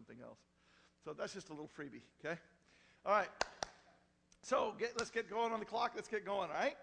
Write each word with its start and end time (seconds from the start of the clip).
something 0.00 0.24
else. 0.24 0.38
So 1.04 1.12
that's 1.12 1.34
just 1.34 1.50
a 1.50 1.52
little 1.52 1.68
freebie, 1.68 2.00
okay? 2.24 2.38
All 3.04 3.12
right. 3.12 3.28
So 4.42 4.74
get, 4.78 4.94
let's 4.98 5.10
get 5.10 5.28
going 5.28 5.52
on 5.52 5.60
the 5.60 5.66
clock. 5.66 5.92
Let's 5.94 6.08
get 6.08 6.24
going, 6.24 6.48
all 6.48 6.56
right? 6.56 6.76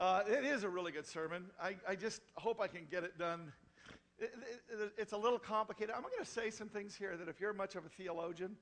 Uh, 0.00 0.22
it 0.26 0.44
is 0.44 0.64
a 0.64 0.68
really 0.68 0.90
good 0.90 1.06
sermon. 1.06 1.44
I, 1.62 1.76
I 1.86 1.94
just 1.94 2.22
hope 2.36 2.62
I 2.62 2.66
can 2.66 2.86
get 2.90 3.04
it 3.04 3.18
done. 3.18 3.52
It, 4.18 4.32
it, 4.70 4.92
it's 4.96 5.12
a 5.12 5.16
little 5.16 5.38
complicated. 5.38 5.94
I'm 5.94 6.02
going 6.02 6.14
to 6.18 6.24
say 6.24 6.48
some 6.48 6.68
things 6.68 6.96
here 6.96 7.16
that 7.18 7.28
if 7.28 7.38
you're 7.38 7.52
much 7.52 7.74
of 7.76 7.84
a 7.84 7.88
theologian, 7.90 8.56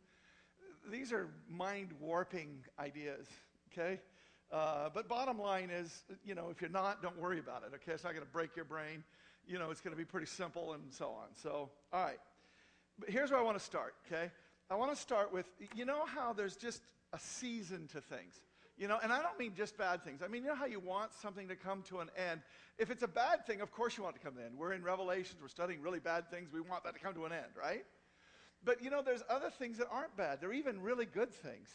these 0.90 1.12
are 1.12 1.28
mind 1.48 1.90
warping 2.00 2.64
ideas, 2.80 3.28
okay? 3.72 4.00
Uh, 4.50 4.88
but 4.92 5.08
bottom 5.08 5.38
line 5.38 5.70
is, 5.70 6.02
you 6.24 6.34
know, 6.34 6.48
if 6.50 6.60
you're 6.60 6.70
not, 6.70 7.02
don't 7.02 7.18
worry 7.20 7.38
about 7.38 7.62
it, 7.62 7.72
okay? 7.76 7.92
It's 7.92 8.02
not 8.02 8.14
going 8.14 8.26
to 8.26 8.32
break 8.32 8.56
your 8.56 8.64
brain. 8.64 9.04
You 9.46 9.60
know, 9.60 9.70
it's 9.70 9.80
going 9.80 9.94
to 9.94 9.98
be 9.98 10.04
pretty 10.04 10.26
simple 10.26 10.72
and 10.72 10.82
so 10.90 11.06
on. 11.10 11.28
So, 11.40 11.70
all 11.92 12.04
right. 12.04 12.18
But 13.02 13.12
here's 13.12 13.32
where 13.32 13.40
I 13.40 13.42
want 13.42 13.58
to 13.58 13.64
start, 13.64 13.94
okay? 14.06 14.30
I 14.70 14.76
want 14.76 14.92
to 14.92 14.96
start 14.96 15.32
with, 15.32 15.46
you 15.74 15.84
know 15.84 16.06
how 16.06 16.32
there's 16.32 16.54
just 16.54 16.82
a 17.12 17.18
season 17.18 17.88
to 17.88 18.00
things. 18.00 18.40
You 18.78 18.86
know, 18.86 18.96
and 19.02 19.12
I 19.12 19.20
don't 19.20 19.36
mean 19.40 19.54
just 19.56 19.76
bad 19.76 20.04
things. 20.04 20.22
I 20.24 20.28
mean, 20.28 20.44
you 20.44 20.50
know 20.50 20.54
how 20.54 20.66
you 20.66 20.78
want 20.78 21.12
something 21.12 21.48
to 21.48 21.56
come 21.56 21.82
to 21.88 21.98
an 21.98 22.10
end. 22.16 22.42
If 22.78 22.92
it's 22.92 23.02
a 23.02 23.08
bad 23.08 23.44
thing, 23.44 23.60
of 23.60 23.72
course 23.72 23.96
you 23.96 24.04
want 24.04 24.14
it 24.14 24.20
to 24.20 24.24
come 24.24 24.34
to 24.36 24.40
an 24.40 24.46
end. 24.46 24.54
We're 24.56 24.72
in 24.72 24.84
Revelations, 24.84 25.42
we're 25.42 25.48
studying 25.48 25.82
really 25.82 25.98
bad 25.98 26.30
things. 26.30 26.52
We 26.52 26.60
want 26.60 26.84
that 26.84 26.94
to 26.94 27.00
come 27.00 27.12
to 27.14 27.24
an 27.24 27.32
end, 27.32 27.50
right? 27.60 27.84
But 28.64 28.80
you 28.84 28.88
know, 28.88 29.02
there's 29.02 29.24
other 29.28 29.50
things 29.50 29.78
that 29.78 29.88
aren't 29.90 30.16
bad. 30.16 30.40
They're 30.40 30.52
even 30.52 30.80
really 30.80 31.06
good 31.06 31.34
things. 31.34 31.70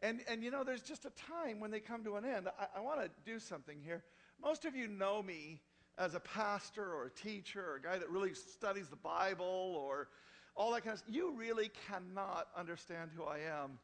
And, 0.00 0.20
and 0.28 0.42
you 0.42 0.50
know, 0.50 0.64
there's 0.64 0.82
just 0.82 1.04
a 1.04 1.12
time 1.30 1.60
when 1.60 1.72
they 1.72 1.80
come 1.80 2.04
to 2.04 2.16
an 2.16 2.24
end. 2.24 2.48
I, 2.58 2.78
I 2.78 2.80
want 2.80 3.00
to 3.02 3.10
do 3.26 3.38
something 3.38 3.76
here. 3.84 4.02
Most 4.42 4.64
of 4.64 4.74
you 4.74 4.88
know 4.88 5.22
me 5.22 5.60
as 5.98 6.14
a 6.14 6.20
pastor 6.20 6.90
or 6.90 7.04
a 7.04 7.10
teacher 7.10 7.62
or 7.62 7.76
a 7.76 7.82
guy 7.82 7.98
that 7.98 8.08
really 8.08 8.32
studies 8.32 8.88
the 8.88 8.96
Bible 8.96 9.44
or 9.78 10.08
all 10.56 10.72
that 10.72 10.82
kind 10.82 10.94
of 10.94 10.98
stuff. 11.00 11.14
You 11.14 11.34
really 11.36 11.70
cannot 11.88 12.48
understand 12.56 13.10
who 13.16 13.24
I 13.24 13.38
am 13.38 13.78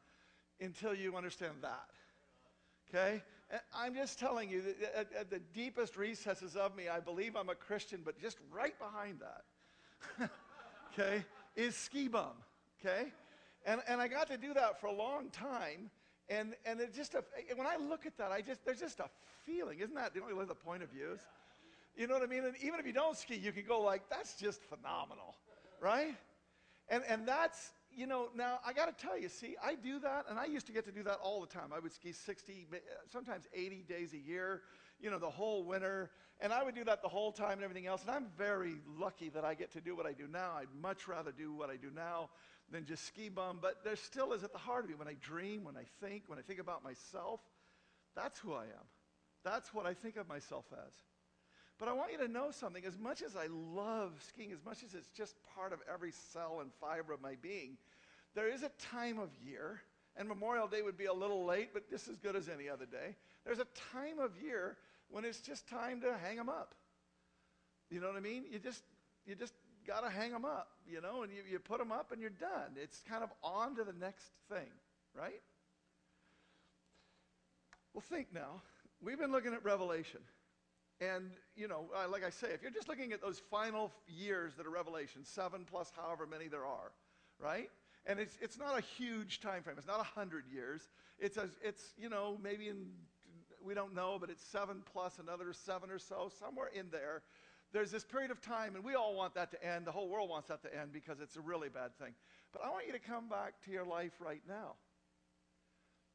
until 0.60 0.94
you 0.94 1.16
understand 1.16 1.54
that. 1.62 1.88
Okay? 2.88 3.22
I'm 3.74 3.94
just 3.94 4.18
telling 4.18 4.48
you, 4.48 4.62
that 4.62 4.96
at, 4.96 5.12
at, 5.18 5.30
the 5.30 5.40
deepest 5.52 5.96
recesses 5.96 6.54
of 6.54 6.76
me, 6.76 6.88
I 6.88 7.00
believe 7.00 7.34
I'm 7.34 7.48
a 7.48 7.54
Christian, 7.54 8.02
but 8.04 8.20
just 8.20 8.38
right 8.52 8.74
behind 8.78 9.20
that, 9.20 10.30
okay, 10.92 11.24
is 11.56 11.74
ski 11.74 12.06
bum. 12.06 12.32
Okay? 12.78 13.12
And, 13.66 13.80
and 13.88 14.00
I 14.00 14.08
got 14.08 14.28
to 14.28 14.36
do 14.36 14.54
that 14.54 14.80
for 14.80 14.86
a 14.86 14.92
long 14.92 15.30
time. 15.30 15.90
And, 16.28 16.54
and 16.64 16.80
it 16.80 16.94
just, 16.94 17.14
a, 17.14 17.24
when 17.56 17.66
I 17.66 17.76
look 17.76 18.06
at 18.06 18.16
that, 18.18 18.30
I 18.30 18.40
just, 18.40 18.64
there's 18.64 18.78
just 18.78 19.00
a 19.00 19.10
feeling. 19.44 19.80
Isn't 19.80 19.96
that 19.96 20.14
the 20.14 20.22
only 20.22 20.44
the 20.44 20.54
point 20.54 20.82
of 20.82 20.90
view 20.90 21.12
is? 21.14 21.20
You 21.96 22.06
know 22.06 22.14
what 22.14 22.22
I 22.22 22.26
mean? 22.26 22.44
And 22.44 22.54
even 22.62 22.78
if 22.78 22.86
you 22.86 22.92
don't 22.92 23.16
ski, 23.16 23.34
you 23.34 23.50
can 23.50 23.64
go 23.66 23.80
like, 23.80 24.02
that's 24.08 24.34
just 24.34 24.62
phenomenal, 24.62 25.34
right? 25.80 26.14
And, 26.90 27.04
and 27.08 27.26
that's, 27.26 27.70
you 27.94 28.06
know, 28.06 28.28
now 28.36 28.58
I 28.66 28.72
got 28.72 28.86
to 28.86 29.06
tell 29.06 29.18
you, 29.18 29.28
see, 29.28 29.56
I 29.64 29.76
do 29.76 30.00
that, 30.00 30.26
and 30.28 30.38
I 30.38 30.46
used 30.46 30.66
to 30.66 30.72
get 30.72 30.84
to 30.86 30.92
do 30.92 31.04
that 31.04 31.18
all 31.22 31.40
the 31.40 31.46
time. 31.46 31.72
I 31.74 31.78
would 31.78 31.92
ski 31.92 32.12
60, 32.12 32.66
sometimes 33.12 33.46
80 33.54 33.84
days 33.88 34.12
a 34.12 34.18
year, 34.18 34.62
you 35.00 35.08
know, 35.08 35.18
the 35.18 35.30
whole 35.30 35.64
winter. 35.64 36.10
And 36.40 36.52
I 36.52 36.64
would 36.64 36.74
do 36.74 36.84
that 36.84 37.02
the 37.02 37.08
whole 37.08 37.32
time 37.32 37.52
and 37.52 37.62
everything 37.62 37.86
else. 37.86 38.02
And 38.02 38.10
I'm 38.10 38.26
very 38.36 38.76
lucky 38.98 39.28
that 39.30 39.44
I 39.44 39.54
get 39.54 39.72
to 39.72 39.80
do 39.80 39.94
what 39.94 40.06
I 40.06 40.12
do 40.12 40.26
now. 40.26 40.52
I'd 40.56 40.74
much 40.80 41.06
rather 41.06 41.32
do 41.32 41.52
what 41.52 41.70
I 41.70 41.76
do 41.76 41.90
now 41.94 42.30
than 42.70 42.86
just 42.86 43.06
ski 43.06 43.28
bum. 43.28 43.58
But 43.60 43.84
there 43.84 43.96
still 43.96 44.32
is 44.32 44.42
at 44.42 44.52
the 44.52 44.58
heart 44.58 44.84
of 44.84 44.90
me 44.90 44.96
when 44.96 45.08
I 45.08 45.16
dream, 45.20 45.64
when 45.64 45.76
I 45.76 45.84
think, 46.00 46.24
when 46.26 46.38
I 46.38 46.42
think 46.42 46.58
about 46.58 46.82
myself, 46.82 47.40
that's 48.16 48.38
who 48.40 48.52
I 48.54 48.64
am. 48.64 48.86
That's 49.44 49.72
what 49.72 49.86
I 49.86 49.94
think 49.94 50.16
of 50.16 50.28
myself 50.28 50.64
as. 50.72 50.92
But 51.80 51.88
I 51.88 51.94
want 51.94 52.12
you 52.12 52.18
to 52.18 52.28
know 52.28 52.50
something. 52.50 52.84
As 52.84 52.98
much 52.98 53.22
as 53.22 53.34
I 53.36 53.46
love 53.74 54.12
skiing, 54.28 54.52
as 54.52 54.62
much 54.62 54.84
as 54.84 54.94
it's 54.94 55.08
just 55.08 55.34
part 55.54 55.72
of 55.72 55.80
every 55.92 56.12
cell 56.12 56.58
and 56.60 56.70
fiber 56.78 57.14
of 57.14 57.22
my 57.22 57.36
being, 57.40 57.78
there 58.34 58.48
is 58.48 58.62
a 58.62 58.70
time 58.90 59.18
of 59.18 59.30
year, 59.42 59.80
and 60.14 60.28
Memorial 60.28 60.68
Day 60.68 60.82
would 60.82 60.98
be 60.98 61.06
a 61.06 61.12
little 61.12 61.46
late, 61.46 61.70
but 61.72 61.88
just 61.88 62.06
as 62.06 62.16
good 62.18 62.36
as 62.36 62.50
any 62.50 62.68
other 62.68 62.84
day. 62.84 63.16
There's 63.46 63.60
a 63.60 63.66
time 63.92 64.18
of 64.20 64.32
year 64.42 64.76
when 65.08 65.24
it's 65.24 65.40
just 65.40 65.66
time 65.68 66.02
to 66.02 66.18
hang 66.22 66.36
them 66.36 66.50
up. 66.50 66.74
You 67.90 68.00
know 68.00 68.08
what 68.08 68.16
I 68.16 68.20
mean? 68.20 68.44
You 68.52 68.58
just, 68.58 68.82
you 69.26 69.34
just 69.34 69.54
got 69.86 70.02
to 70.02 70.10
hang 70.10 70.32
them 70.32 70.44
up, 70.44 70.68
you 70.86 71.00
know, 71.00 71.22
and 71.22 71.32
you, 71.32 71.42
you 71.50 71.58
put 71.58 71.78
them 71.78 71.90
up 71.90 72.12
and 72.12 72.20
you're 72.20 72.28
done. 72.28 72.76
It's 72.76 73.02
kind 73.08 73.24
of 73.24 73.30
on 73.42 73.74
to 73.76 73.84
the 73.84 73.94
next 73.94 74.26
thing, 74.50 74.68
right? 75.16 75.40
Well, 77.94 78.04
think 78.06 78.28
now. 78.34 78.60
We've 79.02 79.18
been 79.18 79.32
looking 79.32 79.54
at 79.54 79.64
Revelation. 79.64 80.20
And, 81.00 81.30
you 81.56 81.66
know, 81.66 81.86
uh, 81.96 82.08
like 82.10 82.24
I 82.24 82.30
say, 82.30 82.48
if 82.52 82.60
you're 82.60 82.70
just 82.70 82.88
looking 82.88 83.12
at 83.12 83.22
those 83.22 83.40
final 83.50 83.90
years 84.06 84.54
that 84.56 84.66
are 84.66 84.70
Revelation, 84.70 85.24
seven 85.24 85.64
plus 85.68 85.90
however 85.96 86.26
many 86.26 86.46
there 86.46 86.66
are, 86.66 86.92
right? 87.38 87.70
And 88.06 88.18
it's, 88.18 88.36
it's 88.42 88.58
not 88.58 88.78
a 88.78 88.82
huge 88.82 89.40
time 89.40 89.62
frame. 89.62 89.76
It's 89.78 89.86
not 89.86 89.98
100 89.98 90.44
years. 90.52 90.90
It's, 91.18 91.38
a, 91.38 91.48
it's, 91.62 91.94
you 91.98 92.10
know, 92.10 92.38
maybe 92.42 92.68
in, 92.68 92.86
we 93.64 93.72
don't 93.72 93.94
know, 93.94 94.18
but 94.20 94.28
it's 94.28 94.44
seven 94.44 94.82
plus 94.92 95.18
another 95.18 95.52
seven 95.52 95.90
or 95.90 95.98
so, 95.98 96.30
somewhere 96.38 96.68
in 96.74 96.90
there. 96.90 97.22
There's 97.72 97.90
this 97.90 98.04
period 98.04 98.30
of 98.30 98.40
time, 98.40 98.74
and 98.74 98.84
we 98.84 98.94
all 98.94 99.14
want 99.14 99.34
that 99.34 99.50
to 99.52 99.64
end. 99.64 99.86
The 99.86 99.92
whole 99.92 100.08
world 100.08 100.28
wants 100.28 100.48
that 100.48 100.62
to 100.62 100.76
end 100.76 100.92
because 100.92 101.20
it's 101.20 101.36
a 101.36 101.40
really 101.40 101.68
bad 101.68 101.96
thing. 101.98 102.12
But 102.52 102.62
I 102.64 102.70
want 102.70 102.86
you 102.86 102.92
to 102.92 102.98
come 102.98 103.28
back 103.28 103.54
to 103.64 103.70
your 103.70 103.84
life 103.84 104.12
right 104.18 104.42
now. 104.48 104.74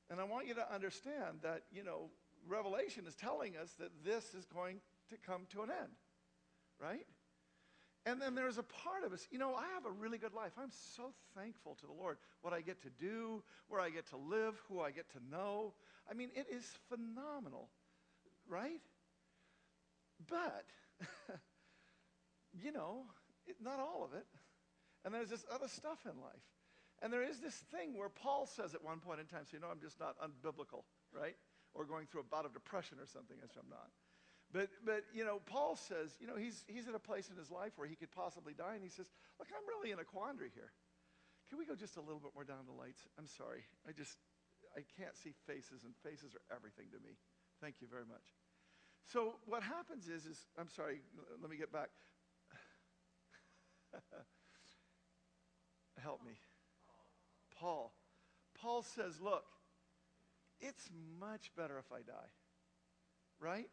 And 0.10 0.20
I 0.20 0.26
want 0.26 0.48
you 0.48 0.54
to 0.56 0.74
understand 0.74 1.40
that, 1.44 1.64
you 1.72 1.84
know, 1.84 2.10
Revelation 2.48 3.06
is 3.08 3.16
telling 3.16 3.56
us 3.58 3.72
that 3.80 3.92
this 4.04 4.34
is 4.34 4.46
going 4.46 4.82
to 5.10 5.18
come 5.26 5.42
to 5.52 5.62
an 5.62 5.70
end, 5.70 5.92
right? 6.82 7.06
And 8.06 8.22
then 8.22 8.36
there's 8.36 8.60
a 8.60 8.64
part 8.64 9.04
of 9.04 9.14
us, 9.14 9.28
you 9.32 9.40
know, 9.40 9.56
I 9.56 9.66
have 9.74 9.86
a 9.86 9.92
really 9.92 10.20
good 10.20 10.34
life. 10.34 10.52
I'm 10.60 10.72
so 10.96 11.12
thankful 11.36 11.76
to 11.82 11.88
the 11.88 11.94
Lord. 11.94 12.18
What 12.42 12.54
I 12.54 12.62
get 12.62 12.82
to 12.84 12.90
do, 13.00 13.42
where 13.68 13.82
I 13.82 13.90
get 13.90 14.08
to 14.10 14.18
live, 14.18 14.62
who 14.70 14.80
I 14.80 14.92
get 14.92 15.10
to 15.14 15.18
know. 15.32 15.74
I 16.10 16.14
mean, 16.14 16.30
it 16.36 16.46
is 16.52 16.64
phenomenal, 16.88 17.70
right? 18.48 18.82
But, 20.30 20.66
you 22.64 22.72
know, 22.72 23.06
it, 23.48 23.56
not 23.60 23.80
all 23.80 24.04
of 24.04 24.16
it. 24.16 24.26
And 25.04 25.14
there's 25.14 25.30
this 25.30 25.46
other 25.52 25.68
stuff 25.68 26.00
in 26.06 26.22
life. 26.22 26.46
And 27.02 27.12
there 27.12 27.24
is 27.24 27.40
this 27.40 27.56
thing 27.56 27.98
where 27.98 28.10
Paul 28.10 28.46
says 28.46 28.74
at 28.76 28.84
one 28.84 29.00
point 29.00 29.20
in 29.20 29.26
time, 29.26 29.42
so 29.46 29.58
you 29.58 29.60
know 29.60 29.68
I'm 29.70 29.82
just 29.82 30.00
not 30.00 30.16
unbiblical, 30.20 30.84
right? 31.12 31.36
Or 31.76 31.86
going 31.86 32.08
through 32.08 32.22
a 32.22 32.30
bout 32.32 32.46
of 32.46 32.54
depression 32.54 32.98
or 32.98 33.06
something, 33.06 33.38
as 33.44 33.52
I'm 33.60 33.70
not. 33.70 33.92
But, 34.52 34.70
but 34.86 35.04
you 35.14 35.26
know, 35.28 35.44
Paul 35.46 35.76
says, 35.76 36.16
you 36.20 36.28
know, 36.28 36.40
he's, 36.40 36.64
he's 36.68 36.88
at 36.88 36.96
a 36.96 37.00
place 37.00 37.30
in 37.30 37.36
his 37.36 37.52
life 37.52 37.74
where 37.76 37.88
he 37.88 37.96
could 37.96 38.12
possibly 38.12 38.56
die, 38.56 38.74
and 38.74 38.84
he 38.84 38.90
says, 38.90 39.12
look, 39.38 39.50
I'm 39.52 39.68
really 39.68 39.92
in 39.92 40.00
a 40.00 40.08
quandary 40.08 40.50
here. 40.56 40.72
Can 41.50 41.60
we 41.60 41.66
go 41.66 41.76
just 41.76 41.98
a 41.98 42.02
little 42.02 42.24
bit 42.24 42.32
more 42.34 42.48
down 42.48 42.66
the 42.66 42.74
lights? 42.74 43.04
I'm 43.20 43.28
sorry. 43.28 43.68
I 43.88 43.92
just, 43.92 44.18
I 44.74 44.82
can't 44.98 45.16
see 45.18 45.36
faces, 45.46 45.84
and 45.84 45.94
faces 46.02 46.34
are 46.34 46.56
everything 46.56 46.88
to 46.96 47.00
me. 47.04 47.20
Thank 47.62 47.82
you 47.82 47.88
very 47.92 48.08
much. 48.08 48.24
So 49.12 49.36
what 49.46 49.62
happens 49.62 50.08
is, 50.08 50.26
is 50.26 50.48
I'm 50.58 50.70
sorry, 50.70 51.02
let 51.42 51.52
me 51.52 51.58
get 51.58 51.72
back. 51.72 51.90
Help 56.02 56.24
me. 56.26 56.34
Paul. 57.60 57.94
Paul 58.60 58.82
says, 58.82 59.22
look, 59.22 59.46
it's 60.68 60.90
much 61.20 61.52
better 61.56 61.78
if 61.80 61.92
I 61.92 62.00
die. 62.00 62.32
Right? 63.40 63.70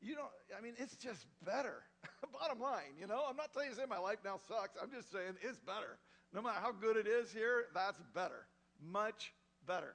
You 0.00 0.14
don't, 0.14 0.28
I 0.56 0.60
mean, 0.60 0.74
it's 0.78 0.96
just 0.96 1.26
better. 1.44 1.82
Bottom 2.32 2.60
line, 2.60 2.98
you 3.00 3.06
know, 3.06 3.22
I'm 3.28 3.36
not 3.36 3.52
telling 3.52 3.70
you 3.70 3.74
say 3.74 3.84
my 3.88 3.98
life 3.98 4.18
now 4.24 4.38
sucks. 4.48 4.76
I'm 4.80 4.90
just 4.90 5.10
saying 5.10 5.34
it's 5.40 5.60
better. 5.60 5.98
No 6.34 6.42
matter 6.42 6.58
how 6.60 6.72
good 6.72 6.96
it 6.96 7.06
is 7.06 7.32
here, 7.32 7.66
that's 7.74 8.00
better. 8.14 8.46
Much 8.82 9.32
better. 9.66 9.94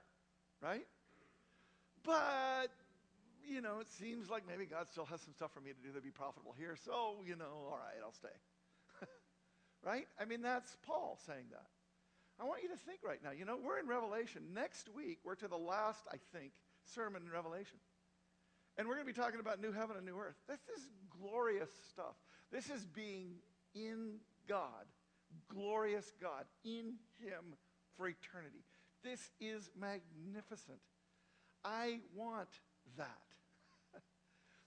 Right? 0.62 0.88
But, 2.04 2.70
you 3.48 3.62
know, 3.62 3.80
it 3.82 3.92
seems 3.92 4.30
like 4.30 4.44
maybe 4.48 4.66
God 4.66 4.88
still 4.90 5.06
has 5.06 5.22
some 5.22 5.34
stuff 5.34 5.52
for 5.54 5.62
me 5.62 5.72
to 5.72 5.88
do 5.88 5.94
to 5.94 6.02
be 6.02 6.12
profitable 6.12 6.56
here. 6.58 6.76
So, 6.84 7.18
you 7.28 7.36
know, 7.36 7.68
all 7.70 7.78
right, 7.78 8.00
I'll 8.04 8.14
stay. 8.14 8.30
right? 9.86 10.08
I 10.20 10.26
mean, 10.26 10.42
that's 10.42 10.78
Paul 10.82 11.20
saying 11.26 11.46
that. 11.52 11.68
I 12.40 12.46
want 12.46 12.64
you 12.64 12.70
to 12.70 12.78
think 12.78 13.00
right 13.04 13.20
now. 13.24 13.32
You 13.32 13.44
know, 13.46 13.58
we're 13.62 13.80
in 13.80 13.88
Revelation. 13.88 14.44
Next 14.54 14.90
week, 14.96 15.20
we're 15.26 15.36
to 15.36 15.48
the 15.48 15.58
last, 15.58 16.04
I 16.12 16.18
think, 16.34 16.54
sermon 16.86 17.24
in 17.26 17.32
Revelation. 17.32 17.78
And 18.78 18.88
we're 18.88 18.96
going 18.96 19.06
to 19.06 19.14
be 19.14 19.20
talking 19.20 19.42
about 19.42 19.60
new 19.62 19.74
heaven 19.74 19.98
and 19.98 20.06
new 20.06 20.18
earth. 20.18 20.38
This 20.48 20.62
is 20.78 20.90
glorious 21.22 21.70
stuff. 21.90 22.16
This 22.50 22.70
is 22.70 22.86
being 22.86 23.36
in 23.76 24.20
God, 24.48 24.86
glorious 25.50 26.14
God, 26.22 26.46
in 26.64 26.94
Him 27.20 27.56
for 27.98 28.08
eternity. 28.08 28.64
This 29.04 29.32
is 29.42 29.70
magnificent. 29.78 30.80
I 31.66 32.00
want 32.16 32.50
that. 32.98 33.08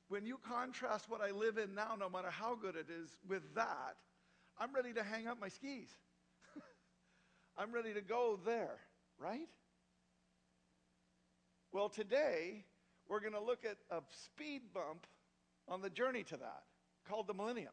when 0.09 0.27
you 0.27 0.39
contrast 0.47 1.09
what 1.09 1.23
I 1.23 1.31
live 1.31 1.57
in 1.57 1.75
now, 1.75 1.97
no 1.99 2.11
matter 2.11 2.31
how 2.31 2.55
good 2.55 2.77
it 2.77 2.89
is, 2.91 3.17
with 3.27 3.55
that, 3.55 3.97
I'm 4.59 4.75
ready 4.75 4.93
to 4.93 5.03
hang 5.03 5.27
up 5.27 5.41
my 5.41 5.49
skis. 5.49 5.89
I'm 7.57 7.73
ready 7.73 7.93
to 7.95 8.01
go 8.01 8.39
there, 8.45 8.79
right? 9.19 9.49
Well, 11.73 11.89
today 11.89 12.65
we're 13.09 13.21
going 13.21 13.35
to 13.35 13.41
look 13.41 13.65
at 13.65 13.77
a 13.91 14.01
speed 14.11 14.63
bump 14.73 15.07
on 15.69 15.81
the 15.81 15.91
journey 15.91 16.23
to 16.25 16.37
that 16.39 16.63
called 17.09 17.27
the 17.27 17.35
millennium. 17.35 17.73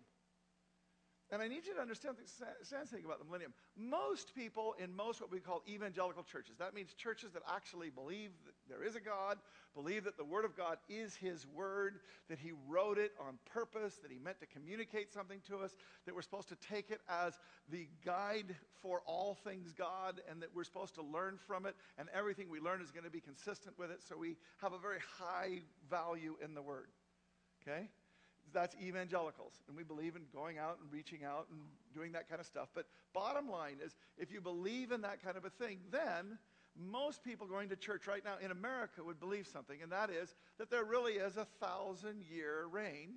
And 1.31 1.41
I 1.41 1.47
need 1.47 1.67
you 1.67 1.75
to 1.75 1.81
understand 1.81 2.15
something 2.63 3.05
about 3.05 3.19
the 3.19 3.25
millennium. 3.25 3.53
Most 3.77 4.33
people 4.35 4.75
in 4.81 4.95
most 4.95 5.21
what 5.21 5.31
we 5.31 5.39
call 5.39 5.61
evangelical 5.67 6.23
churches, 6.23 6.55
that 6.57 6.73
means 6.73 6.93
churches 6.93 7.31
that 7.33 7.43
actually 7.47 7.89
believe 7.89 8.31
that 8.45 8.53
there 8.67 8.83
is 8.83 8.95
a 8.95 8.99
God, 8.99 9.37
believe 9.75 10.03
that 10.05 10.17
the 10.17 10.23
Word 10.23 10.43
of 10.43 10.57
God 10.57 10.77
is 10.89 11.15
His 11.15 11.45
Word, 11.47 11.99
that 12.29 12.39
He 12.39 12.51
wrote 12.67 12.97
it 12.97 13.11
on 13.19 13.37
purpose, 13.45 13.99
that 14.01 14.11
He 14.11 14.17
meant 14.17 14.39
to 14.39 14.47
communicate 14.47 15.13
something 15.13 15.39
to 15.47 15.57
us, 15.57 15.75
that 16.05 16.15
we're 16.15 16.21
supposed 16.21 16.49
to 16.49 16.55
take 16.55 16.89
it 16.89 17.01
as 17.07 17.37
the 17.69 17.87
guide 18.03 18.55
for 18.81 19.01
all 19.05 19.37
things 19.43 19.71
God, 19.73 20.21
and 20.29 20.41
that 20.41 20.49
we're 20.55 20.63
supposed 20.63 20.95
to 20.95 21.03
learn 21.03 21.37
from 21.47 21.65
it, 21.65 21.75
and 21.97 22.09
everything 22.13 22.49
we 22.49 22.59
learn 22.59 22.81
is 22.81 22.91
going 22.91 23.03
to 23.03 23.11
be 23.11 23.21
consistent 23.21 23.77
with 23.77 23.91
it, 23.91 24.01
so 24.01 24.17
we 24.17 24.35
have 24.61 24.73
a 24.73 24.79
very 24.79 24.99
high 25.19 25.59
value 25.89 26.35
in 26.43 26.55
the 26.55 26.61
Word. 26.61 26.87
Okay? 27.61 27.89
That's 28.53 28.75
evangelicals. 28.81 29.53
And 29.67 29.75
we 29.75 29.83
believe 29.83 30.15
in 30.15 30.23
going 30.33 30.57
out 30.57 30.77
and 30.81 30.91
reaching 30.91 31.23
out 31.23 31.47
and 31.51 31.59
doing 31.93 32.11
that 32.13 32.29
kind 32.29 32.39
of 32.39 32.47
stuff. 32.47 32.69
But 32.73 32.85
bottom 33.13 33.49
line 33.49 33.77
is, 33.83 33.95
if 34.17 34.31
you 34.31 34.41
believe 34.41 34.91
in 34.91 35.01
that 35.01 35.23
kind 35.23 35.37
of 35.37 35.45
a 35.45 35.49
thing, 35.49 35.79
then 35.91 36.37
most 36.77 37.23
people 37.23 37.47
going 37.47 37.69
to 37.69 37.75
church 37.75 38.07
right 38.07 38.23
now 38.23 38.35
in 38.43 38.51
America 38.51 39.03
would 39.03 39.19
believe 39.19 39.47
something, 39.47 39.81
and 39.81 39.91
that 39.91 40.09
is 40.09 40.35
that 40.57 40.69
there 40.69 40.85
really 40.85 41.13
is 41.13 41.37
a 41.37 41.45
thousand 41.59 42.23
year 42.31 42.65
reign 42.71 43.15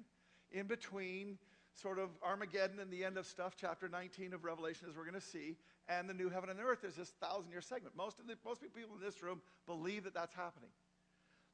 in 0.50 0.67
between 0.67 1.38
sort 1.75 1.99
of 1.99 2.11
Armageddon 2.23 2.81
and 2.81 2.90
the 2.90 3.05
end 3.05 3.17
of 3.17 3.26
stuff, 3.26 3.55
chapter 3.56 3.88
19 3.88 4.34
of 4.34 4.44
Revelation, 4.44 4.88
as 4.88 4.96
we're 4.96 5.05
going 5.05 5.14
to 5.14 5.20
see, 5.20 5.56
and 5.88 6.08
the 6.08 6.14
new 6.14 6.29
heaven 6.29 6.50
and 6.50 6.61
earth. 6.61 6.81
There's 6.82 6.96
this 6.96 7.14
thousand 7.20 7.50
year 7.50 7.61
segment. 7.61 7.96
Most 7.96 8.19
of 8.19 8.26
the 8.26 8.37
most 8.44 8.61
people 8.61 8.96
in 8.96 9.05
this 9.05 9.23
room 9.23 9.40
believe 9.67 10.05
that 10.05 10.14
that's 10.14 10.34
happening. 10.34 10.70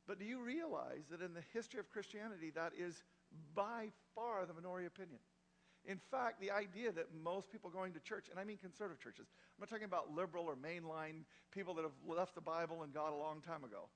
But 0.07 0.19
do 0.19 0.25
you 0.25 0.41
realize 0.41 1.05
that 1.11 1.21
in 1.21 1.35
the 1.35 1.43
history 1.53 1.79
of 1.79 1.91
Christianity, 1.91 2.51
that 2.55 2.73
is 2.77 3.03
by 3.55 3.89
far 4.15 4.47
the 4.47 4.55
minority 4.55 4.87
opinion. 4.87 5.21
In 5.85 5.99
fact, 6.11 6.41
the 6.41 6.51
idea 6.51 6.93
that 6.93 7.07
most 7.25 7.51
people 7.51 7.71
going 7.71 7.93
to 7.95 8.01
church, 8.01 8.27
and 8.31 8.39
I 8.39 8.45
mean 8.45 8.59
conservative 8.59 9.03
churches, 9.03 9.27
I'm 9.31 9.63
not 9.63 9.71
talking 9.71 9.87
about 9.87 10.15
liberal 10.15 10.45
or 10.45 10.57
mainline 10.57 11.25
people 11.51 11.75
that 11.75 11.83
have 11.83 11.97
left 12.07 12.35
the 12.35 12.41
Bible 12.41 12.83
and 12.83 12.93
God 12.93 13.13
a 13.13 13.17
long 13.17 13.41
time 13.41 13.65
ago, 13.65 13.89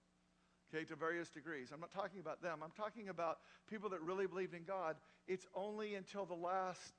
okay, 0.72 0.84
to 0.84 0.96
various 0.96 1.28
degrees. 1.28 1.68
I'm 1.72 1.80
not 1.80 1.92
talking 1.92 2.20
about 2.20 2.40
them. 2.40 2.60
I'm 2.64 2.70
talking 2.70 3.08
about 3.08 3.40
people 3.68 3.90
that 3.90 4.00
really 4.00 4.26
believed 4.26 4.54
in 4.54 4.64
God. 4.64 4.96
It's 5.28 5.46
only 5.54 5.94
until 5.96 6.24
the 6.24 6.34
last, 6.34 6.94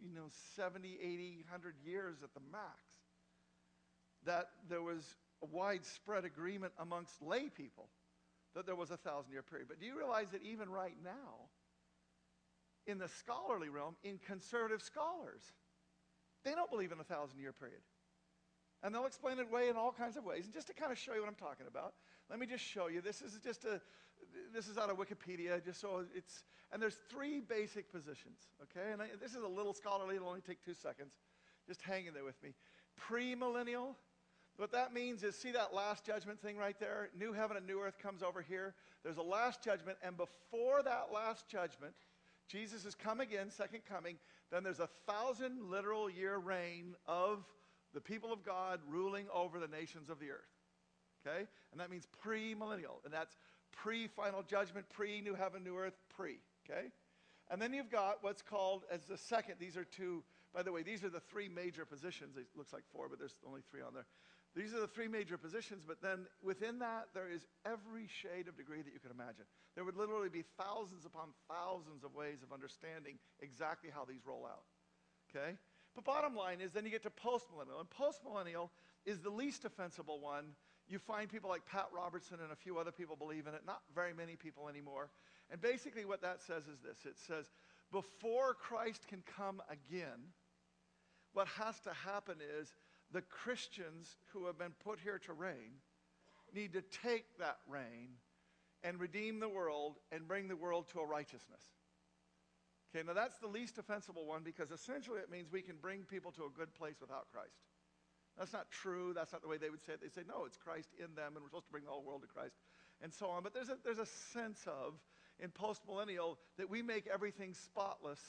you 0.00 0.14
know, 0.14 0.28
70, 0.54 0.98
80, 1.02 1.44
100 1.50 1.74
years 1.84 2.18
at 2.22 2.32
the 2.34 2.42
max 2.52 2.78
that 4.24 4.50
there 4.68 4.82
was 4.82 5.16
a 5.42 5.46
widespread 5.46 6.24
agreement 6.24 6.72
amongst 6.78 7.20
lay 7.20 7.48
people 7.48 7.88
that 8.54 8.66
there 8.66 8.76
was 8.76 8.90
a 8.90 8.96
thousand 8.96 9.32
year 9.32 9.42
period. 9.42 9.68
But 9.68 9.80
do 9.80 9.86
you 9.86 9.96
realize 9.96 10.30
that 10.30 10.42
even 10.42 10.70
right 10.70 10.96
now, 11.02 11.50
in 12.86 12.98
the 12.98 13.08
scholarly 13.08 13.68
realm, 13.68 13.96
in 14.04 14.18
conservative 14.18 14.82
scholars, 14.82 15.42
they 16.44 16.52
don't 16.52 16.70
believe 16.70 16.92
in 16.92 17.00
a 17.00 17.04
thousand 17.04 17.40
year 17.40 17.52
period. 17.52 17.80
And 18.82 18.94
they'll 18.94 19.06
explain 19.06 19.38
it 19.38 19.46
away 19.50 19.68
in 19.70 19.76
all 19.76 19.92
kinds 19.92 20.16
of 20.16 20.24
ways. 20.24 20.44
And 20.44 20.52
just 20.52 20.66
to 20.66 20.74
kind 20.74 20.92
of 20.92 20.98
show 20.98 21.14
you 21.14 21.20
what 21.20 21.28
I'm 21.28 21.34
talking 21.34 21.66
about, 21.66 21.94
let 22.28 22.38
me 22.38 22.46
just 22.46 22.62
show 22.62 22.88
you. 22.88 23.00
This 23.00 23.22
is 23.22 23.38
just 23.42 23.64
a, 23.64 23.80
this 24.52 24.68
is 24.68 24.76
out 24.76 24.90
of 24.90 24.98
Wikipedia, 24.98 25.64
just 25.64 25.80
so 25.80 26.04
it's, 26.14 26.44
and 26.70 26.82
there's 26.82 26.98
three 27.10 27.40
basic 27.40 27.90
positions, 27.90 28.40
okay? 28.62 28.92
And 28.92 29.00
I, 29.00 29.06
this 29.20 29.34
is 29.34 29.42
a 29.42 29.48
little 29.48 29.72
scholarly, 29.72 30.16
it'll 30.16 30.28
only 30.28 30.42
take 30.42 30.62
two 30.62 30.74
seconds. 30.74 31.14
Just 31.66 31.80
hang 31.80 32.06
in 32.06 32.14
there 32.14 32.24
with 32.24 32.42
me. 32.42 32.54
Premillennial, 33.00 33.94
what 34.56 34.72
that 34.72 34.94
means 34.94 35.22
is, 35.22 35.36
see 35.36 35.50
that 35.52 35.74
last 35.74 36.04
judgment 36.04 36.40
thing 36.40 36.56
right 36.56 36.78
there? 36.78 37.10
New 37.18 37.32
heaven 37.32 37.56
and 37.56 37.66
new 37.66 37.80
earth 37.80 37.98
comes 37.98 38.22
over 38.22 38.40
here. 38.40 38.74
There's 39.02 39.16
a 39.16 39.22
last 39.22 39.62
judgment, 39.62 39.98
and 40.02 40.16
before 40.16 40.82
that 40.82 41.08
last 41.12 41.48
judgment, 41.48 41.94
Jesus 42.48 42.84
has 42.84 42.94
come 42.94 43.20
again, 43.20 43.50
second 43.50 43.80
coming. 43.88 44.16
Then 44.50 44.62
there's 44.62 44.80
a 44.80 44.88
thousand 45.06 45.70
literal 45.70 46.08
year 46.08 46.36
reign 46.36 46.94
of 47.06 47.44
the 47.94 48.00
people 48.00 48.32
of 48.32 48.44
God 48.44 48.80
ruling 48.88 49.26
over 49.32 49.58
the 49.58 49.68
nations 49.68 50.10
of 50.10 50.20
the 50.20 50.30
earth. 50.30 50.40
Okay? 51.26 51.46
And 51.72 51.80
that 51.80 51.90
means 51.90 52.06
pre-millennial. 52.22 53.00
And 53.04 53.12
that's 53.12 53.36
pre-final 53.72 54.42
judgment, 54.42 54.86
pre-new 54.90 55.34
heaven, 55.34 55.64
new 55.64 55.76
earth, 55.76 55.96
pre. 56.14 56.38
Okay? 56.68 56.88
And 57.50 57.60
then 57.60 57.72
you've 57.72 57.90
got 57.90 58.18
what's 58.22 58.42
called 58.42 58.84
as 58.90 59.04
the 59.04 59.16
second. 59.16 59.56
These 59.58 59.76
are 59.76 59.84
two, 59.84 60.22
by 60.54 60.62
the 60.62 60.72
way, 60.72 60.82
these 60.82 61.04
are 61.04 61.10
the 61.10 61.20
three 61.20 61.48
major 61.48 61.84
positions. 61.84 62.36
It 62.36 62.46
looks 62.56 62.72
like 62.72 62.84
four, 62.92 63.08
but 63.08 63.18
there's 63.18 63.36
only 63.46 63.60
three 63.70 63.80
on 63.80 63.94
there. 63.94 64.06
These 64.54 64.72
are 64.72 64.80
the 64.80 64.86
three 64.86 65.08
major 65.08 65.36
positions, 65.36 65.84
but 65.86 66.00
then 66.00 66.26
within 66.42 66.78
that, 66.78 67.08
there 67.12 67.28
is 67.28 67.46
every 67.66 68.06
shade 68.06 68.46
of 68.46 68.56
degree 68.56 68.82
that 68.82 68.92
you 68.94 69.00
could 69.00 69.10
imagine. 69.10 69.46
There 69.74 69.84
would 69.84 69.96
literally 69.96 70.28
be 70.28 70.44
thousands 70.56 71.04
upon 71.04 71.30
thousands 71.50 72.04
of 72.04 72.14
ways 72.14 72.42
of 72.42 72.52
understanding 72.52 73.18
exactly 73.40 73.90
how 73.92 74.04
these 74.04 74.24
roll 74.24 74.46
out. 74.46 74.62
Okay? 75.34 75.56
But 75.94 76.04
bottom 76.04 76.36
line 76.36 76.60
is 76.60 76.72
then 76.72 76.84
you 76.84 76.90
get 76.90 77.02
to 77.02 77.10
postmillennial, 77.10 77.80
and 77.80 77.90
postmillennial 77.90 78.70
is 79.04 79.20
the 79.20 79.30
least 79.30 79.64
offensible 79.64 80.20
one. 80.20 80.54
You 80.86 81.00
find 81.00 81.28
people 81.28 81.50
like 81.50 81.66
Pat 81.66 81.86
Robertson 81.92 82.38
and 82.40 82.52
a 82.52 82.56
few 82.56 82.78
other 82.78 82.92
people 82.92 83.16
believe 83.16 83.48
in 83.48 83.54
it, 83.54 83.62
not 83.66 83.82
very 83.92 84.12
many 84.14 84.36
people 84.36 84.68
anymore. 84.68 85.10
And 85.50 85.60
basically, 85.60 86.04
what 86.04 86.22
that 86.22 86.42
says 86.42 86.64
is 86.68 86.78
this 86.80 87.04
it 87.04 87.18
says, 87.18 87.50
before 87.90 88.54
Christ 88.54 89.08
can 89.08 89.22
come 89.36 89.60
again, 89.68 90.32
what 91.32 91.48
has 91.48 91.80
to 91.80 91.92
happen 91.92 92.36
is 92.60 92.72
the 93.14 93.22
Christians 93.22 94.16
who 94.32 94.46
have 94.46 94.58
been 94.58 94.74
put 94.82 94.98
here 94.98 95.18
to 95.20 95.32
reign 95.32 95.78
need 96.52 96.72
to 96.72 96.82
take 96.82 97.38
that 97.38 97.58
reign 97.68 98.18
and 98.82 98.98
redeem 99.00 99.38
the 99.38 99.48
world 99.48 99.96
and 100.10 100.26
bring 100.26 100.48
the 100.48 100.56
world 100.56 100.88
to 100.92 100.98
a 100.98 101.06
righteousness. 101.06 101.62
Okay, 102.94 103.06
now 103.06 103.14
that's 103.14 103.38
the 103.38 103.46
least 103.46 103.78
offensible 103.78 104.26
one 104.26 104.42
because 104.42 104.72
essentially 104.72 105.20
it 105.20 105.30
means 105.30 105.50
we 105.50 105.62
can 105.62 105.76
bring 105.80 106.02
people 106.02 106.32
to 106.32 106.44
a 106.44 106.58
good 106.58 106.74
place 106.74 106.96
without 107.00 107.26
Christ. 107.32 107.54
That's 108.36 108.52
not 108.52 108.68
true. 108.70 109.12
That's 109.14 109.32
not 109.32 109.42
the 109.42 109.48
way 109.48 109.58
they 109.58 109.70
would 109.70 109.84
say 109.84 109.92
it. 109.92 110.00
They 110.02 110.08
say, 110.08 110.26
no, 110.28 110.44
it's 110.44 110.56
Christ 110.56 110.90
in 110.98 111.14
them, 111.14 111.34
and 111.34 111.36
we're 111.36 111.48
supposed 111.48 111.66
to 111.66 111.70
bring 111.70 111.84
the 111.84 111.90
whole 111.90 112.02
world 112.02 112.22
to 112.22 112.28
Christ, 112.28 112.56
and 113.00 113.12
so 113.12 113.26
on. 113.26 113.44
But 113.44 113.54
there's 113.54 113.68
a, 113.68 113.78
there's 113.84 114.00
a 114.00 114.06
sense 114.06 114.66
of, 114.66 114.94
in 115.38 115.50
postmillennial, 115.50 116.36
that 116.58 116.68
we 116.68 116.82
make 116.82 117.06
everything 117.06 117.54
spotless 117.54 118.20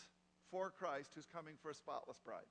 for 0.51 0.69
Christ 0.69 1.09
who's 1.15 1.25
coming 1.25 1.55
for 1.59 1.71
a 1.71 1.73
spotless 1.73 2.19
bride. 2.23 2.45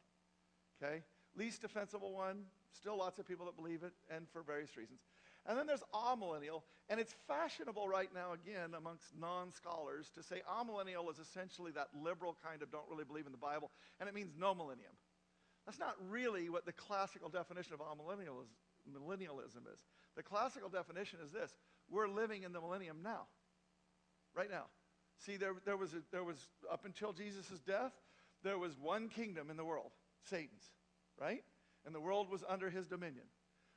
Okay? 0.82 1.02
Least 1.36 1.62
defensible 1.62 2.12
one. 2.12 2.44
Still 2.72 2.98
lots 2.98 3.19
of 3.19 3.26
people 3.26 3.46
that 3.46 3.56
believe 3.56 3.82
it, 3.82 3.92
and 4.10 4.28
for 4.28 4.42
various 4.42 4.76
reasons. 4.76 5.00
And 5.46 5.58
then 5.58 5.66
there's 5.66 5.82
amillennial, 5.92 6.62
and 6.88 6.98
it's 6.98 7.14
fashionable 7.28 7.86
right 7.86 8.08
now, 8.14 8.32
again, 8.32 8.75
amongst 8.76 9.04
non 9.19 9.52
scholars, 9.52 10.10
to 10.16 10.22
say 10.22 10.42
amillennial 10.50 11.10
is 11.10 11.19
essentially 11.19 11.70
that 11.72 11.88
liberal 12.02 12.36
kind 12.42 12.62
of 12.62 12.72
don't 12.72 12.88
really 12.90 13.04
believe 13.04 13.26
in 13.26 13.32
the 13.32 13.38
Bible, 13.38 13.70
and 14.00 14.08
it 14.08 14.14
means 14.14 14.32
no 14.38 14.54
millennium. 14.54 14.92
That's 15.66 15.78
not 15.78 15.96
really 16.08 16.48
what 16.50 16.66
the 16.66 16.72
classical 16.72 17.28
definition 17.28 17.75
of 17.75 17.80
amillennialism 17.80 19.64
is. 19.73 19.80
The 20.16 20.23
classical 20.23 20.68
definition 20.68 21.18
is 21.25 21.30
this 21.30 21.52
we're 21.90 22.09
living 22.09 22.42
in 22.42 22.52
the 22.52 22.61
millennium 22.61 22.99
now, 23.02 23.26
right 24.35 24.50
now. 24.50 24.64
See, 25.18 25.37
there, 25.37 25.54
there, 25.64 25.76
was 25.76 25.94
a, 25.94 26.02
there 26.11 26.25
was, 26.25 26.37
up 26.70 26.85
until 26.85 27.12
Jesus' 27.12 27.61
death, 27.66 27.92
there 28.42 28.59
was 28.59 28.78
one 28.78 29.09
kingdom 29.09 29.50
in 29.50 29.56
the 29.56 29.64
world 29.64 29.92
Satan's 30.28 30.70
right? 31.21 31.42
And 31.87 31.94
the 31.94 32.00
world 32.00 32.30
was 32.30 32.42
under 32.49 32.71
his 32.71 32.87
dominion. 32.87 33.26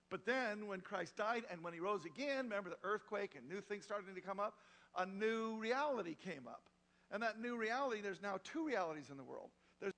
But 0.09 0.25
then 0.25 0.67
when 0.67 0.81
Christ 0.81 1.17
died 1.17 1.43
and 1.51 1.63
when 1.63 1.73
he 1.73 1.79
rose 1.79 2.05
again, 2.05 2.45
remember 2.45 2.69
the 2.69 2.77
earthquake 2.83 3.35
and 3.35 3.47
new 3.47 3.59
things 3.61 3.83
starting 3.83 4.15
to 4.15 4.21
come 4.21 4.39
up, 4.39 4.53
a 4.95 5.05
new 5.05 5.57
reality 5.57 6.15
came 6.15 6.47
up. 6.47 6.63
And 7.11 7.23
that 7.23 7.39
new 7.39 7.57
reality, 7.57 8.01
there's 8.01 8.21
now 8.21 8.37
two 8.43 8.65
realities 8.65 9.09
in 9.09 9.17
the 9.17 9.23
world. 9.23 9.49
There's 9.81 9.93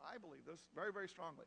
I 0.00 0.18
believe 0.18 0.44
this 0.46 0.60
very, 0.74 0.92
very 0.92 1.08
strongly. 1.08 1.46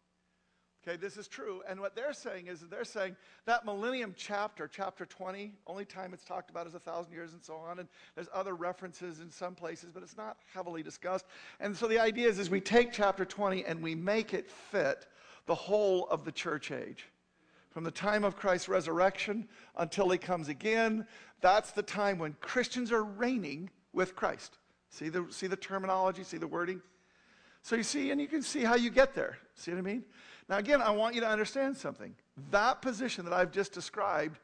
Okay, 0.87 0.95
this 0.95 1.17
is 1.17 1.27
true. 1.27 1.61
And 1.67 1.81
what 1.81 1.93
they're 1.93 2.13
saying 2.13 2.47
is 2.47 2.61
they're 2.61 2.85
saying 2.85 3.17
that 3.45 3.65
millennium 3.65 4.13
chapter, 4.15 4.67
chapter 4.67 5.05
20, 5.05 5.51
only 5.67 5.83
time 5.83 6.13
it's 6.13 6.23
talked 6.23 6.49
about 6.49 6.67
is 6.67 6.73
a 6.73 6.79
thousand 6.79 7.11
years 7.11 7.33
and 7.33 7.43
so 7.43 7.55
on. 7.55 7.79
And 7.79 7.89
there's 8.15 8.29
other 8.33 8.55
references 8.55 9.19
in 9.19 9.29
some 9.29 9.55
places, 9.55 9.91
but 9.93 10.03
it's 10.03 10.15
not 10.15 10.37
heavily 10.53 10.81
discussed. 10.81 11.25
And 11.59 11.75
so 11.75 11.87
the 11.87 11.99
idea 11.99 12.29
is, 12.29 12.39
is 12.39 12.49
we 12.49 12.61
take 12.61 12.93
chapter 12.93 13.25
20 13.25 13.65
and 13.65 13.81
we 13.83 13.93
make 13.93 14.33
it 14.33 14.49
fit 14.49 15.05
the 15.47 15.55
whole 15.55 16.07
of 16.07 16.23
the 16.23 16.31
church 16.31 16.71
age. 16.71 17.07
From 17.71 17.83
the 17.83 17.91
time 17.91 18.23
of 18.23 18.37
Christ's 18.37 18.69
resurrection 18.69 19.49
until 19.77 20.09
he 20.09 20.17
comes 20.17 20.47
again, 20.47 21.05
that's 21.41 21.71
the 21.71 21.83
time 21.83 22.19
when 22.19 22.33
Christians 22.39 22.91
are 22.91 23.03
reigning 23.03 23.69
with 23.91 24.15
Christ. 24.15 24.57
See 24.89 25.09
the, 25.09 25.27
see 25.29 25.47
the 25.47 25.55
terminology, 25.55 26.23
see 26.23 26.37
the 26.37 26.47
wording? 26.47 26.81
So 27.61 27.75
you 27.75 27.83
see, 27.83 28.11
and 28.11 28.21
you 28.21 28.27
can 28.27 28.41
see 28.41 28.63
how 28.63 28.75
you 28.75 28.89
get 28.89 29.13
there. 29.13 29.37
See 29.55 29.71
what 29.71 29.77
I 29.77 29.81
mean? 29.81 30.03
Now, 30.49 30.57
again, 30.57 30.81
I 30.81 30.89
want 30.89 31.13
you 31.13 31.21
to 31.21 31.29
understand 31.29 31.77
something. 31.77 32.15
That 32.49 32.81
position 32.81 33.23
that 33.25 33.33
I've 33.33 33.51
just 33.51 33.71
described, 33.71 34.39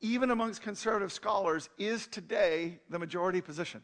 even 0.00 0.30
amongst 0.30 0.62
conservative 0.62 1.12
scholars, 1.12 1.68
is 1.76 2.06
today 2.06 2.78
the 2.88 3.00
majority 3.00 3.40
position. 3.40 3.82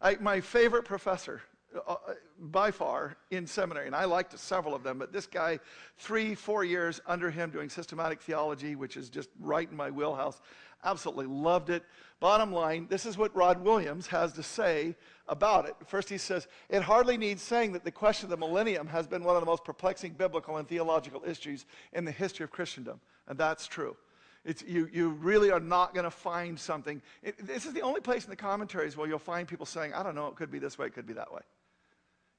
I, 0.00 0.16
my 0.20 0.40
favorite 0.40 0.84
professor 0.84 1.42
uh, 1.86 1.96
by 2.38 2.70
far 2.70 3.16
in 3.30 3.46
seminary, 3.46 3.86
and 3.86 3.96
I 3.96 4.04
liked 4.04 4.38
several 4.38 4.74
of 4.74 4.84
them, 4.84 4.98
but 4.98 5.12
this 5.12 5.26
guy, 5.26 5.58
three, 5.96 6.34
four 6.34 6.64
years 6.64 7.00
under 7.06 7.30
him 7.30 7.50
doing 7.50 7.68
systematic 7.68 8.20
theology, 8.20 8.76
which 8.76 8.96
is 8.96 9.10
just 9.10 9.30
right 9.40 9.68
in 9.68 9.76
my 9.76 9.90
wheelhouse. 9.90 10.40
Absolutely 10.84 11.26
loved 11.26 11.70
it. 11.70 11.84
Bottom 12.18 12.52
line, 12.52 12.86
this 12.88 13.06
is 13.06 13.18
what 13.18 13.34
Rod 13.34 13.62
Williams 13.62 14.06
has 14.08 14.32
to 14.34 14.42
say 14.42 14.94
about 15.28 15.68
it. 15.68 15.74
First, 15.86 16.08
he 16.08 16.18
says, 16.18 16.46
It 16.68 16.82
hardly 16.82 17.16
needs 17.16 17.42
saying 17.42 17.72
that 17.72 17.84
the 17.84 17.90
question 17.90 18.26
of 18.26 18.30
the 18.30 18.36
millennium 18.36 18.86
has 18.88 19.06
been 19.06 19.24
one 19.24 19.36
of 19.36 19.42
the 19.42 19.46
most 19.46 19.64
perplexing 19.64 20.12
biblical 20.12 20.56
and 20.56 20.68
theological 20.68 21.22
issues 21.26 21.66
in 21.92 22.04
the 22.04 22.10
history 22.10 22.44
of 22.44 22.50
Christendom. 22.50 23.00
And 23.28 23.38
that's 23.38 23.66
true. 23.66 23.96
It's, 24.44 24.62
you, 24.64 24.88
you 24.92 25.10
really 25.10 25.50
are 25.50 25.60
not 25.60 25.94
going 25.94 26.04
to 26.04 26.10
find 26.10 26.58
something. 26.58 27.00
It, 27.22 27.46
this 27.46 27.64
is 27.64 27.72
the 27.72 27.82
only 27.82 28.00
place 28.00 28.24
in 28.24 28.30
the 28.30 28.36
commentaries 28.36 28.96
where 28.96 29.06
you'll 29.06 29.20
find 29.20 29.46
people 29.46 29.66
saying, 29.66 29.94
I 29.94 30.02
don't 30.02 30.16
know, 30.16 30.26
it 30.26 30.34
could 30.34 30.50
be 30.50 30.58
this 30.58 30.78
way, 30.78 30.86
it 30.86 30.94
could 30.94 31.06
be 31.06 31.12
that 31.12 31.32
way. 31.32 31.42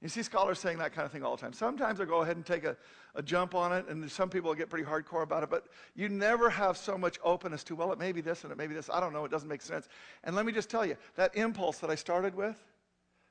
You 0.04 0.10
see 0.10 0.22
scholars 0.22 0.60
saying 0.60 0.80
that 0.80 0.92
kind 0.92 1.06
of 1.06 1.14
thing 1.14 1.24
all 1.24 1.38
the 1.38 1.42
time. 1.42 1.54
Sometimes 1.54 1.98
they'll 1.98 2.06
go 2.06 2.24
ahead 2.24 2.36
and 2.36 2.46
take 2.46 2.66
a, 2.66 2.76
a 3.16 3.24
jump 3.24 3.56
on 3.56 3.72
it, 3.72 3.88
and 3.88 4.12
some 4.12 4.30
people 4.30 4.54
get 4.54 4.70
pretty 4.70 4.84
hardcore 4.84 5.24
about 5.24 5.44
it, 5.44 5.50
but 5.50 5.68
you 5.96 6.10
never 6.10 6.50
have 6.50 6.76
so 6.76 6.98
much 6.98 7.18
openness 7.24 7.64
to, 7.64 7.76
well, 7.76 7.90
it 7.94 7.98
may 7.98 8.12
be 8.12 8.20
this 8.20 8.44
and 8.44 8.52
it 8.52 8.58
may 8.58 8.68
be 8.68 8.74
this. 8.74 8.90
I 8.92 9.00
don't 9.00 9.14
know, 9.14 9.24
it 9.24 9.32
doesn't 9.32 9.48
make 9.48 9.62
sense. 9.62 9.88
And 10.26 10.36
let 10.36 10.46
me 10.46 10.52
just 10.52 10.70
tell 10.70 10.86
you, 10.86 10.98
that 11.16 11.34
impulse 11.38 11.78
that 11.78 11.90
I 11.90 11.96
started 11.96 12.36
with, 12.36 12.62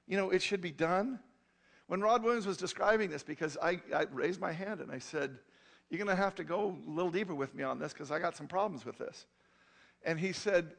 you 0.08 0.16
know, 0.16 0.30
it 0.30 0.40
should 0.40 0.62
be 0.62 0.70
done. 0.70 1.20
When 1.88 2.00
Rod 2.00 2.22
Williams 2.22 2.46
was 2.46 2.56
describing 2.56 3.10
this, 3.10 3.22
because 3.22 3.58
I, 3.62 3.78
I 3.94 4.06
raised 4.10 4.40
my 4.40 4.52
hand 4.52 4.80
and 4.80 4.90
I 4.90 4.98
said, 4.98 5.36
You're 5.90 6.02
going 6.02 6.16
to 6.16 6.22
have 6.22 6.34
to 6.36 6.44
go 6.44 6.78
a 6.86 6.90
little 6.90 7.10
deeper 7.10 7.34
with 7.34 7.54
me 7.54 7.64
on 7.64 7.78
this 7.78 7.92
because 7.92 8.10
I 8.10 8.18
got 8.18 8.34
some 8.34 8.46
problems 8.46 8.86
with 8.86 8.96
this. 8.96 9.26
And 10.06 10.18
he 10.18 10.32
said, 10.32 10.74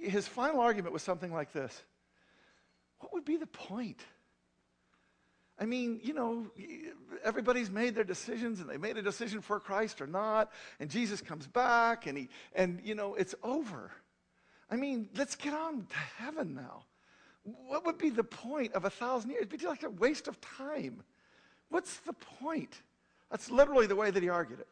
His 0.00 0.28
final 0.28 0.60
argument 0.60 0.92
was 0.92 1.02
something 1.02 1.32
like 1.32 1.52
this 1.52 1.82
What 3.00 3.12
would 3.12 3.24
be 3.24 3.36
the 3.36 3.48
point? 3.48 4.04
I 5.58 5.66
mean, 5.66 6.00
you 6.02 6.14
know, 6.14 6.46
everybody's 7.22 7.70
made 7.70 7.94
their 7.94 8.04
decisions 8.04 8.60
and 8.60 8.68
they 8.68 8.76
made 8.76 8.96
a 8.96 9.02
decision 9.02 9.40
for 9.40 9.60
Christ 9.60 10.00
or 10.00 10.06
not, 10.06 10.50
and 10.80 10.90
Jesus 10.90 11.20
comes 11.20 11.46
back 11.46 12.06
and 12.06 12.18
he 12.18 12.28
and 12.54 12.80
you 12.84 12.94
know, 12.94 13.14
it's 13.14 13.34
over. 13.42 13.92
I 14.70 14.76
mean, 14.76 15.08
let's 15.16 15.36
get 15.36 15.54
on 15.54 15.86
to 15.86 15.96
heaven 15.96 16.54
now. 16.54 16.84
What 17.44 17.84
would 17.86 17.98
be 17.98 18.10
the 18.10 18.24
point 18.24 18.72
of 18.72 18.84
a 18.84 18.90
thousand 18.90 19.30
years? 19.30 19.42
It'd 19.42 19.60
be 19.60 19.66
like 19.66 19.82
a 19.82 19.90
waste 19.90 20.28
of 20.28 20.40
time. 20.40 21.02
What's 21.68 21.98
the 21.98 22.14
point? 22.14 22.80
That's 23.30 23.50
literally 23.50 23.86
the 23.86 23.96
way 23.96 24.10
that 24.10 24.22
he 24.22 24.28
argued 24.28 24.60
it. 24.60 24.68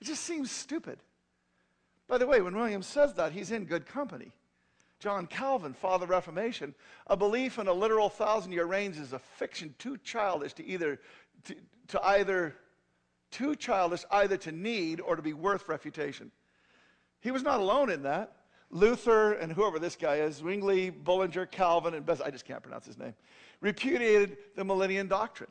It 0.00 0.04
just 0.04 0.24
seems 0.24 0.50
stupid. 0.50 0.98
By 2.08 2.18
the 2.18 2.26
way, 2.26 2.40
when 2.40 2.56
William 2.56 2.82
says 2.82 3.14
that, 3.14 3.32
he's 3.32 3.50
in 3.50 3.64
good 3.64 3.86
company. 3.86 4.32
John 5.00 5.26
Calvin, 5.26 5.72
Father 5.72 6.04
of 6.04 6.10
Reformation, 6.10 6.74
a 7.06 7.16
belief 7.16 7.58
in 7.58 7.66
a 7.66 7.72
literal 7.72 8.10
thousand 8.10 8.52
year 8.52 8.66
reign 8.66 8.92
is 8.92 9.14
a 9.14 9.18
fiction 9.18 9.74
too 9.78 9.96
childish 9.98 10.52
to 10.54 10.64
either 10.64 11.00
to, 11.44 11.54
to 11.88 12.02
either 12.04 12.54
too 13.30 13.56
childish 13.56 14.04
either 14.10 14.36
to 14.36 14.52
need 14.52 15.00
or 15.00 15.16
to 15.16 15.22
be 15.22 15.32
worth 15.32 15.68
refutation. 15.68 16.30
He 17.20 17.30
was 17.30 17.42
not 17.42 17.60
alone 17.60 17.90
in 17.90 18.02
that. 18.02 18.36
Luther 18.70 19.32
and 19.32 19.50
whoever 19.50 19.78
this 19.78 19.96
guy 19.96 20.16
is, 20.16 20.36
Zwingli, 20.36 20.90
Bullinger, 20.90 21.46
Calvin, 21.46 21.94
and 21.94 22.06
Bess, 22.06 22.20
I 22.20 22.30
just 22.30 22.44
can't 22.44 22.62
pronounce 22.62 22.86
his 22.86 22.98
name, 22.98 23.14
repudiated 23.60 24.36
the 24.54 24.64
millennium 24.64 25.08
doctrine. 25.08 25.50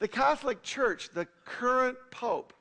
The 0.00 0.08
Catholic 0.08 0.62
Church, 0.62 1.08
the 1.14 1.26
current 1.44 1.96
Pope, 2.10 2.52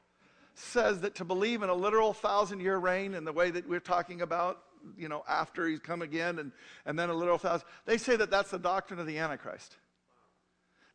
says 0.53 1.01
that 1.01 1.15
to 1.15 1.25
believe 1.25 1.61
in 1.61 1.69
a 1.69 1.73
literal 1.73 2.13
thousand 2.13 2.61
year 2.61 2.77
reign 2.77 3.13
in 3.13 3.25
the 3.25 3.33
way 3.33 3.51
that 3.51 3.67
we're 3.67 3.79
talking 3.79 4.21
about, 4.21 4.63
you 4.97 5.09
know, 5.09 5.23
after 5.27 5.67
he's 5.67 5.79
come 5.79 6.01
again 6.01 6.39
and, 6.39 6.51
and 6.85 6.97
then 6.97 7.09
a 7.09 7.13
literal 7.13 7.37
thousand, 7.37 7.67
they 7.85 7.97
say 7.97 8.15
that 8.15 8.31
that's 8.31 8.51
the 8.51 8.59
doctrine 8.59 8.99
of 8.99 9.07
the 9.07 9.17
Antichrist. 9.17 9.75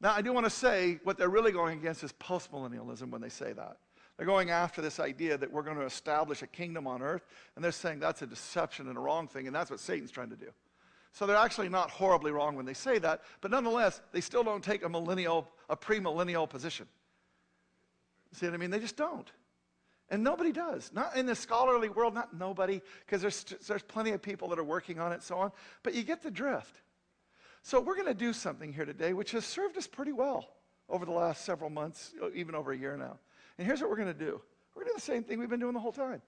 Now, 0.01 0.13
I 0.13 0.23
do 0.23 0.33
want 0.33 0.47
to 0.47 0.51
say 0.51 0.99
what 1.05 1.17
they're 1.17 1.29
really 1.29 1.53
going 1.53 1.79
against 1.79 2.03
is 2.03 2.13
postmillennialism 2.13 3.11
when 3.11 3.21
they 3.21 3.29
say 3.29 3.53
that. 3.53 3.77
They're 4.17 4.27
going 4.27 4.51
after 4.51 4.83
this 4.83 5.01
idea 5.01 5.39
that 5.39 5.51
we're 5.51 5.63
going 5.63 5.79
to 5.79 5.85
establish 5.85 6.43
a 6.43 6.47
kingdom 6.47 6.87
on 6.87 7.03
earth, 7.03 7.25
and 7.55 7.65
they're 7.65 7.73
saying 7.73 8.01
that's 8.01 8.23
a 8.23 8.27
deception 8.27 8.89
and 8.89 8.97
a 8.97 9.01
wrong 9.01 9.29
thing, 9.29 9.47
and 9.47 9.55
that's 9.55 9.71
what 9.71 9.81
Satan's 9.81 10.11
trying 10.11 10.31
to 10.31 10.37
do. 10.37 10.49
So 11.13 11.27
they're 11.27 11.37
actually 11.37 11.69
not 11.69 11.91
horribly 11.91 12.33
wrong 12.33 12.57
when 12.57 12.67
they 12.67 12.75
say 12.75 12.99
that, 12.99 13.23
but 13.41 13.51
nonetheless, 13.51 14.01
they 14.13 14.21
still 14.21 14.43
don't 14.43 14.65
take 14.65 14.85
a 14.85 14.89
millennial, 14.89 15.49
a 15.69 15.77
premillennial 15.77 16.49
position. 16.49 16.87
See 18.33 18.47
what 18.47 18.55
I 18.55 18.59
mean? 18.59 18.71
They 18.71 18.79
just 18.79 18.97
don't. 18.97 19.31
And 20.11 20.23
nobody 20.23 20.53
does. 20.53 20.91
Not 20.93 21.17
in 21.17 21.27
the 21.27 21.35
scholarly 21.35 21.89
world, 21.89 22.15
not 22.15 22.35
nobody, 22.37 22.83
because 23.07 23.23
there's, 23.23 23.45
there's 23.67 23.83
plenty 23.83 24.11
of 24.11 24.21
people 24.21 24.49
that 24.49 24.59
are 24.59 24.65
working 24.65 24.99
on 24.99 25.13
it, 25.13 25.23
so 25.23 25.39
on. 25.39 25.53
But 25.83 25.95
you 25.95 26.03
get 26.03 26.23
the 26.23 26.31
drift. 26.31 26.83
So 27.63 27.81
we're 27.81 27.95
going 27.95 28.09
to 28.09 28.15
do 28.15 28.33
something 28.33 28.73
here 28.73 28.85
today, 28.85 29.13
which 29.13 29.31
has 29.33 29.45
served 29.45 29.77
us 29.77 29.87
pretty 29.87 30.13
well 30.13 30.49
over 30.89 31.07
the 31.07 31.13
last 31.13 31.45
several 31.45 31.71
months, 31.71 32.13
even 32.35 32.55
over 32.55 32.73
a 32.73 32.77
year 32.77 32.97
now. 32.97 33.19
And 33.57 33.67
here's 33.67 33.81
what 33.81 33.89
we're 33.89 33.97
going 33.97 34.09
to 34.09 34.15
do 34.15 34.41
we're 34.75 34.85
going 34.85 34.95
to 34.95 35.01
do 35.01 35.07
the 35.07 35.13
same 35.13 35.23
thing 35.23 35.39
we've 35.39 35.49
been 35.49 35.61
doing 35.61 35.75
the 35.75 35.81
whole 35.81 35.93
time. 35.93 36.21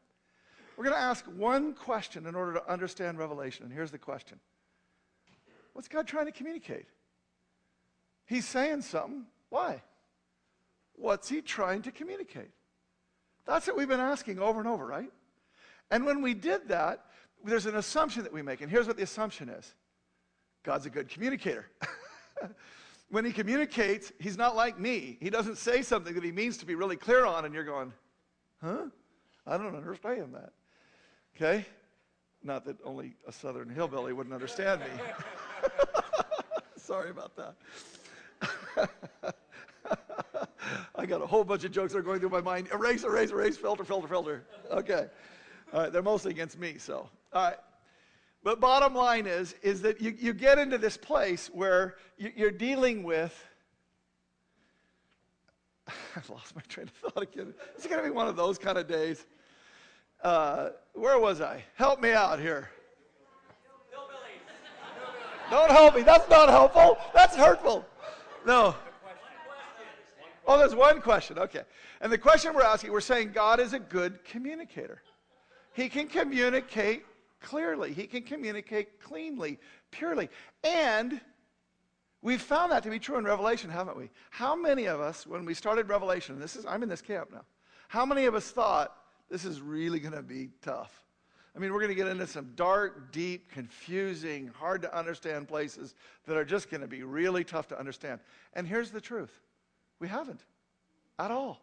We're 0.76 0.84
going 0.84 0.96
to 0.96 1.02
ask 1.02 1.24
one 1.26 1.74
question 1.74 2.26
in 2.26 2.34
order 2.34 2.54
to 2.54 2.72
understand 2.72 3.18
Revelation. 3.18 3.64
And 3.64 3.72
here's 3.72 3.90
the 3.90 3.98
question 3.98 4.38
What's 5.72 5.88
God 5.88 6.06
trying 6.06 6.26
to 6.26 6.32
communicate? 6.32 6.86
He's 8.26 8.46
saying 8.46 8.82
something. 8.82 9.24
Why? 9.50 9.82
What's 10.94 11.28
he 11.28 11.42
trying 11.42 11.82
to 11.82 11.90
communicate? 11.90 12.50
That's 13.46 13.66
what 13.66 13.76
we've 13.76 13.88
been 13.88 14.00
asking 14.00 14.38
over 14.38 14.58
and 14.58 14.68
over, 14.68 14.86
right? 14.86 15.10
And 15.90 16.04
when 16.06 16.22
we 16.22 16.34
did 16.34 16.68
that, 16.68 17.04
there's 17.44 17.66
an 17.66 17.76
assumption 17.76 18.22
that 18.22 18.32
we 18.32 18.42
make. 18.42 18.60
And 18.62 18.70
here's 18.70 18.86
what 18.86 18.96
the 18.96 19.02
assumption 19.02 19.48
is 19.48 19.74
God's 20.62 20.86
a 20.86 20.90
good 20.90 21.08
communicator. 21.08 21.66
when 23.10 23.24
he 23.24 23.32
communicates, 23.32 24.12
he's 24.18 24.38
not 24.38 24.56
like 24.56 24.78
me. 24.78 25.18
He 25.20 25.30
doesn't 25.30 25.58
say 25.58 25.82
something 25.82 26.14
that 26.14 26.24
he 26.24 26.32
means 26.32 26.56
to 26.58 26.66
be 26.66 26.74
really 26.74 26.96
clear 26.96 27.26
on, 27.26 27.44
and 27.44 27.54
you're 27.54 27.64
going, 27.64 27.92
huh? 28.62 28.86
I 29.46 29.58
don't 29.58 29.76
understand 29.76 30.34
that. 30.34 30.52
Okay? 31.36 31.66
Not 32.42 32.64
that 32.64 32.76
only 32.84 33.14
a 33.26 33.32
southern 33.32 33.68
hillbilly 33.68 34.12
wouldn't 34.12 34.34
understand 34.34 34.80
me. 34.80 35.68
Sorry 36.76 37.10
about 37.10 37.32
that. 37.36 37.54
I 41.04 41.06
got 41.06 41.20
a 41.20 41.26
whole 41.26 41.44
bunch 41.44 41.64
of 41.64 41.70
jokes 41.70 41.92
that 41.92 41.98
are 41.98 42.02
going 42.02 42.18
through 42.18 42.30
my 42.30 42.40
mind. 42.40 42.68
Erase, 42.72 43.04
erase, 43.04 43.30
erase, 43.30 43.58
filter, 43.58 43.84
filter, 43.84 44.08
filter. 44.08 44.46
Okay. 44.70 45.06
All 45.70 45.82
right, 45.82 45.92
they're 45.92 46.02
mostly 46.02 46.30
against 46.30 46.58
me, 46.58 46.78
so. 46.78 47.10
All 47.34 47.44
right. 47.44 47.58
But 48.42 48.58
bottom 48.58 48.94
line 48.94 49.26
is, 49.26 49.54
is 49.60 49.82
that 49.82 50.00
you, 50.00 50.16
you 50.18 50.32
get 50.32 50.58
into 50.58 50.78
this 50.78 50.96
place 50.96 51.50
where 51.52 51.96
you, 52.16 52.32
you're 52.34 52.50
dealing 52.50 53.02
with. 53.02 53.38
I've 56.16 56.30
lost 56.30 56.56
my 56.56 56.62
train 56.68 56.86
of 56.86 57.12
thought 57.12 57.22
again. 57.22 57.52
It's 57.74 57.86
going 57.86 57.98
to 57.98 58.04
be 58.04 58.10
one 58.10 58.26
of 58.26 58.36
those 58.36 58.56
kind 58.56 58.78
of 58.78 58.88
days. 58.88 59.26
Uh, 60.22 60.70
where 60.94 61.18
was 61.18 61.42
I? 61.42 61.62
Help 61.74 62.00
me 62.00 62.12
out 62.12 62.40
here. 62.40 62.70
Don't 65.50 65.70
help 65.70 65.96
me. 65.96 66.00
That's 66.00 66.30
not 66.30 66.48
helpful. 66.48 66.96
That's 67.12 67.36
hurtful. 67.36 67.84
No. 68.46 68.74
Oh, 70.46 70.58
there's 70.58 70.74
one 70.74 71.00
question. 71.00 71.38
Okay. 71.38 71.62
And 72.00 72.12
the 72.12 72.18
question 72.18 72.54
we're 72.54 72.62
asking, 72.62 72.92
we're 72.92 73.00
saying 73.00 73.32
God 73.32 73.60
is 73.60 73.72
a 73.72 73.78
good 73.78 74.24
communicator. 74.24 75.02
He 75.72 75.88
can 75.88 76.06
communicate 76.06 77.04
clearly, 77.40 77.92
He 77.92 78.06
can 78.06 78.22
communicate 78.22 79.00
cleanly, 79.00 79.58
purely. 79.90 80.28
And 80.62 81.20
we've 82.22 82.40
found 82.40 82.72
that 82.72 82.82
to 82.84 82.90
be 82.90 82.98
true 82.98 83.18
in 83.18 83.24
Revelation, 83.24 83.70
haven't 83.70 83.96
we? 83.96 84.10
How 84.30 84.56
many 84.56 84.86
of 84.86 85.00
us, 85.00 85.26
when 85.26 85.44
we 85.44 85.54
started 85.54 85.88
Revelation, 85.88 86.38
this 86.38 86.56
is, 86.56 86.64
I'm 86.64 86.82
in 86.82 86.88
this 86.88 87.02
camp 87.02 87.30
now, 87.32 87.42
how 87.88 88.06
many 88.06 88.24
of 88.24 88.34
us 88.34 88.50
thought 88.50 88.96
this 89.30 89.44
is 89.44 89.60
really 89.60 90.00
going 90.00 90.14
to 90.14 90.22
be 90.22 90.50
tough? 90.62 91.04
I 91.56 91.60
mean, 91.60 91.72
we're 91.72 91.78
going 91.78 91.90
to 91.90 91.94
get 91.94 92.08
into 92.08 92.26
some 92.26 92.50
dark, 92.56 93.12
deep, 93.12 93.50
confusing, 93.50 94.50
hard 94.58 94.82
to 94.82 94.96
understand 94.96 95.46
places 95.46 95.94
that 96.26 96.36
are 96.36 96.44
just 96.44 96.68
going 96.68 96.80
to 96.80 96.88
be 96.88 97.04
really 97.04 97.44
tough 97.44 97.68
to 97.68 97.78
understand. 97.78 98.18
And 98.54 98.66
here's 98.66 98.90
the 98.90 99.00
truth 99.00 99.40
we 100.00 100.08
haven't 100.08 100.40
at 101.18 101.30
all. 101.30 101.60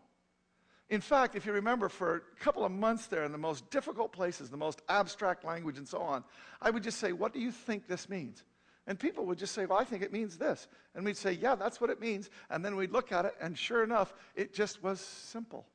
In 0.89 0.99
fact, 0.99 1.35
if 1.35 1.45
you 1.45 1.53
remember, 1.53 1.87
for 1.87 2.15
a 2.15 2.43
couple 2.43 2.65
of 2.65 2.71
months 2.71 3.07
there 3.07 3.23
in 3.23 3.31
the 3.31 3.37
most 3.37 3.69
difficult 3.69 4.11
places, 4.11 4.49
the 4.49 4.57
most 4.57 4.81
abstract 4.89 5.45
language, 5.45 5.77
and 5.77 5.87
so 5.87 5.99
on, 5.99 6.23
I 6.61 6.69
would 6.69 6.83
just 6.83 6.99
say, 6.99 7.13
What 7.13 7.33
do 7.33 7.39
you 7.39 7.51
think 7.51 7.87
this 7.87 8.09
means? 8.09 8.43
And 8.87 8.99
people 8.99 9.25
would 9.27 9.37
just 9.37 9.53
say, 9.53 9.65
Well, 9.65 9.79
I 9.79 9.85
think 9.85 10.03
it 10.03 10.11
means 10.11 10.37
this. 10.37 10.67
And 10.93 11.05
we'd 11.05 11.15
say, 11.15 11.31
Yeah, 11.31 11.55
that's 11.55 11.79
what 11.79 11.89
it 11.89 12.01
means. 12.01 12.29
And 12.49 12.63
then 12.63 12.75
we'd 12.75 12.91
look 12.91 13.13
at 13.13 13.23
it, 13.23 13.35
and 13.39 13.57
sure 13.57 13.83
enough, 13.85 14.13
it 14.35 14.53
just 14.53 14.83
was 14.83 14.99
simple. 14.99 15.65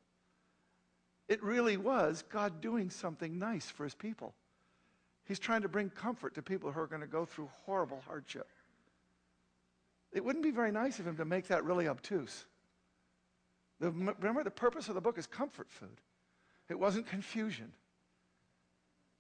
It 1.29 1.43
really 1.43 1.79
was 1.79 2.23
God 2.29 2.61
doing 2.61 2.91
something 2.91 3.39
nice 3.39 3.71
for 3.71 3.85
his 3.85 3.95
people. 3.95 4.35
He's 5.25 5.39
trying 5.39 5.63
to 5.63 5.69
bring 5.69 5.89
comfort 5.89 6.35
to 6.35 6.43
people 6.43 6.71
who 6.71 6.81
are 6.81 6.87
going 6.87 7.01
to 7.01 7.07
go 7.07 7.25
through 7.25 7.49
horrible 7.65 8.03
hardship. 8.07 8.49
It 10.17 10.25
wouldn't 10.25 10.43
be 10.43 10.51
very 10.51 10.73
nice 10.73 10.99
of 10.99 11.07
him 11.07 11.19
to 11.19 11.27
make 11.27 11.49
that 11.49 11.63
really 11.63 11.89
obtuse. 11.89 12.47
The, 13.81 13.91
remember, 13.91 14.43
the 14.43 14.51
purpose 14.51 14.89
of 14.89 14.95
the 14.95 15.01
book 15.03 15.19
is 15.19 15.27
comfort 15.27 15.71
food. 15.71 16.01
It 16.71 16.79
wasn't 16.79 17.07
confusion. 17.07 17.71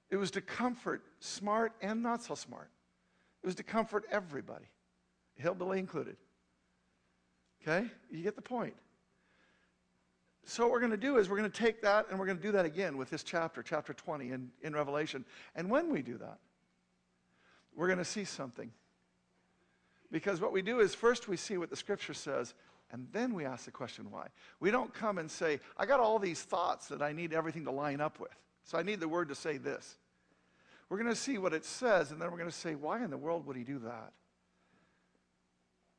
It 0.08 0.16
was 0.16 0.30
to 0.30 0.40
comfort 0.40 1.02
smart 1.20 1.74
and 1.82 2.02
not 2.02 2.22
so 2.22 2.34
smart. 2.34 2.70
It 3.42 3.46
was 3.46 3.56
to 3.56 3.62
comfort 3.62 4.06
everybody, 4.10 4.64
hillbilly 5.34 5.78
included. 5.78 6.16
Okay? 7.60 7.86
You 8.10 8.22
get 8.22 8.34
the 8.34 8.40
point. 8.40 8.74
So, 10.46 10.62
what 10.62 10.72
we're 10.72 10.80
going 10.80 10.92
to 10.92 10.96
do 10.96 11.18
is 11.18 11.28
we're 11.28 11.36
going 11.36 11.50
to 11.50 11.60
take 11.62 11.82
that 11.82 12.06
and 12.08 12.18
we're 12.18 12.24
going 12.24 12.38
to 12.38 12.42
do 12.42 12.52
that 12.52 12.64
again 12.64 12.96
with 12.96 13.10
this 13.10 13.22
chapter, 13.22 13.62
chapter 13.62 13.92
20 13.92 14.30
in, 14.30 14.50
in 14.62 14.72
Revelation. 14.72 15.26
And 15.56 15.68
when 15.68 15.92
we 15.92 16.00
do 16.00 16.16
that, 16.16 16.38
we're 17.74 17.88
going 17.88 17.98
to 17.98 18.04
see 18.04 18.24
something. 18.24 18.70
Because 20.10 20.40
what 20.40 20.52
we 20.52 20.62
do 20.62 20.80
is 20.80 20.94
first 20.94 21.28
we 21.28 21.36
see 21.36 21.56
what 21.56 21.70
the 21.70 21.76
scripture 21.76 22.14
says, 22.14 22.54
and 22.92 23.08
then 23.12 23.34
we 23.34 23.44
ask 23.44 23.64
the 23.64 23.70
question 23.70 24.10
why. 24.10 24.28
We 24.60 24.70
don't 24.70 24.94
come 24.94 25.18
and 25.18 25.30
say, 25.30 25.60
I 25.76 25.86
got 25.86 26.00
all 26.00 26.18
these 26.18 26.42
thoughts 26.42 26.88
that 26.88 27.02
I 27.02 27.12
need 27.12 27.32
everything 27.32 27.64
to 27.64 27.72
line 27.72 28.00
up 28.00 28.20
with. 28.20 28.34
So 28.64 28.78
I 28.78 28.82
need 28.82 29.00
the 29.00 29.08
word 29.08 29.28
to 29.28 29.34
say 29.34 29.58
this. 29.58 29.96
We're 30.88 30.98
going 30.98 31.10
to 31.10 31.16
see 31.16 31.38
what 31.38 31.52
it 31.52 31.64
says, 31.64 32.12
and 32.12 32.20
then 32.20 32.30
we're 32.30 32.38
going 32.38 32.50
to 32.50 32.56
say, 32.56 32.76
why 32.76 33.02
in 33.02 33.10
the 33.10 33.16
world 33.16 33.46
would 33.46 33.56
he 33.56 33.64
do 33.64 33.80
that? 33.80 34.12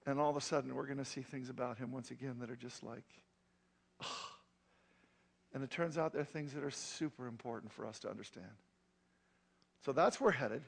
And 0.05 0.19
all 0.19 0.29
of 0.29 0.37
a 0.37 0.41
sudden, 0.41 0.73
we're 0.73 0.85
going 0.85 0.97
to 0.99 1.05
see 1.05 1.21
things 1.21 1.49
about 1.49 1.77
him 1.77 1.91
once 1.91 2.11
again 2.11 2.37
that 2.39 2.49
are 2.49 2.55
just 2.55 2.81
like, 2.81 3.03
oh. 4.01 4.29
and 5.53 5.61
it 5.61 5.69
turns 5.69 5.97
out 5.97 6.13
they're 6.13 6.23
things 6.23 6.53
that 6.53 6.63
are 6.63 6.71
super 6.71 7.27
important 7.27 7.73
for 7.73 7.85
us 7.85 7.99
to 7.99 8.09
understand. 8.09 8.45
So 9.85 9.91
that's 9.91 10.21
where 10.21 10.29
we're 10.29 10.37
headed. 10.37 10.63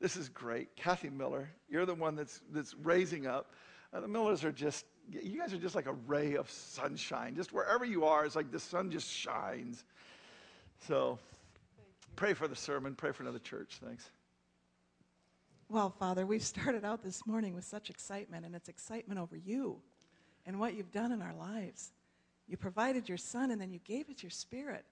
This 0.00 0.16
is 0.16 0.28
great. 0.28 0.74
Kathy 0.76 1.10
Miller, 1.10 1.50
you're 1.68 1.86
the 1.86 1.94
one 1.94 2.16
that's, 2.16 2.40
that's 2.52 2.74
raising 2.74 3.26
up. 3.26 3.52
Uh, 3.92 4.00
the 4.00 4.08
Millers 4.08 4.44
are 4.44 4.52
just, 4.52 4.86
you 5.10 5.38
guys 5.38 5.52
are 5.52 5.58
just 5.58 5.74
like 5.74 5.86
a 5.86 5.92
ray 5.92 6.36
of 6.36 6.50
sunshine. 6.50 7.34
Just 7.34 7.52
wherever 7.52 7.84
you 7.84 8.04
are, 8.04 8.24
it's 8.24 8.36
like 8.36 8.50
the 8.50 8.60
sun 8.60 8.90
just 8.90 9.10
shines. 9.10 9.84
So 10.86 11.18
pray 12.16 12.32
for 12.32 12.48
the 12.48 12.56
sermon, 12.56 12.94
pray 12.94 13.12
for 13.12 13.22
another 13.22 13.38
church. 13.38 13.78
Thanks. 13.84 14.08
Well, 15.68 15.90
Father, 15.90 16.26
we've 16.26 16.42
started 16.42 16.84
out 16.84 17.02
this 17.04 17.26
morning 17.26 17.54
with 17.54 17.64
such 17.64 17.90
excitement, 17.90 18.44
and 18.46 18.54
it's 18.54 18.68
excitement 18.68 19.20
over 19.20 19.36
you 19.36 19.80
and 20.46 20.58
what 20.58 20.74
you've 20.74 20.90
done 20.90 21.12
in 21.12 21.20
our 21.20 21.34
lives. 21.34 21.92
You 22.48 22.56
provided 22.56 23.08
your 23.08 23.18
Son, 23.18 23.50
and 23.50 23.60
then 23.60 23.70
you 23.70 23.78
gave 23.84 24.08
us 24.08 24.22
your 24.22 24.30
Spirit. 24.30 24.84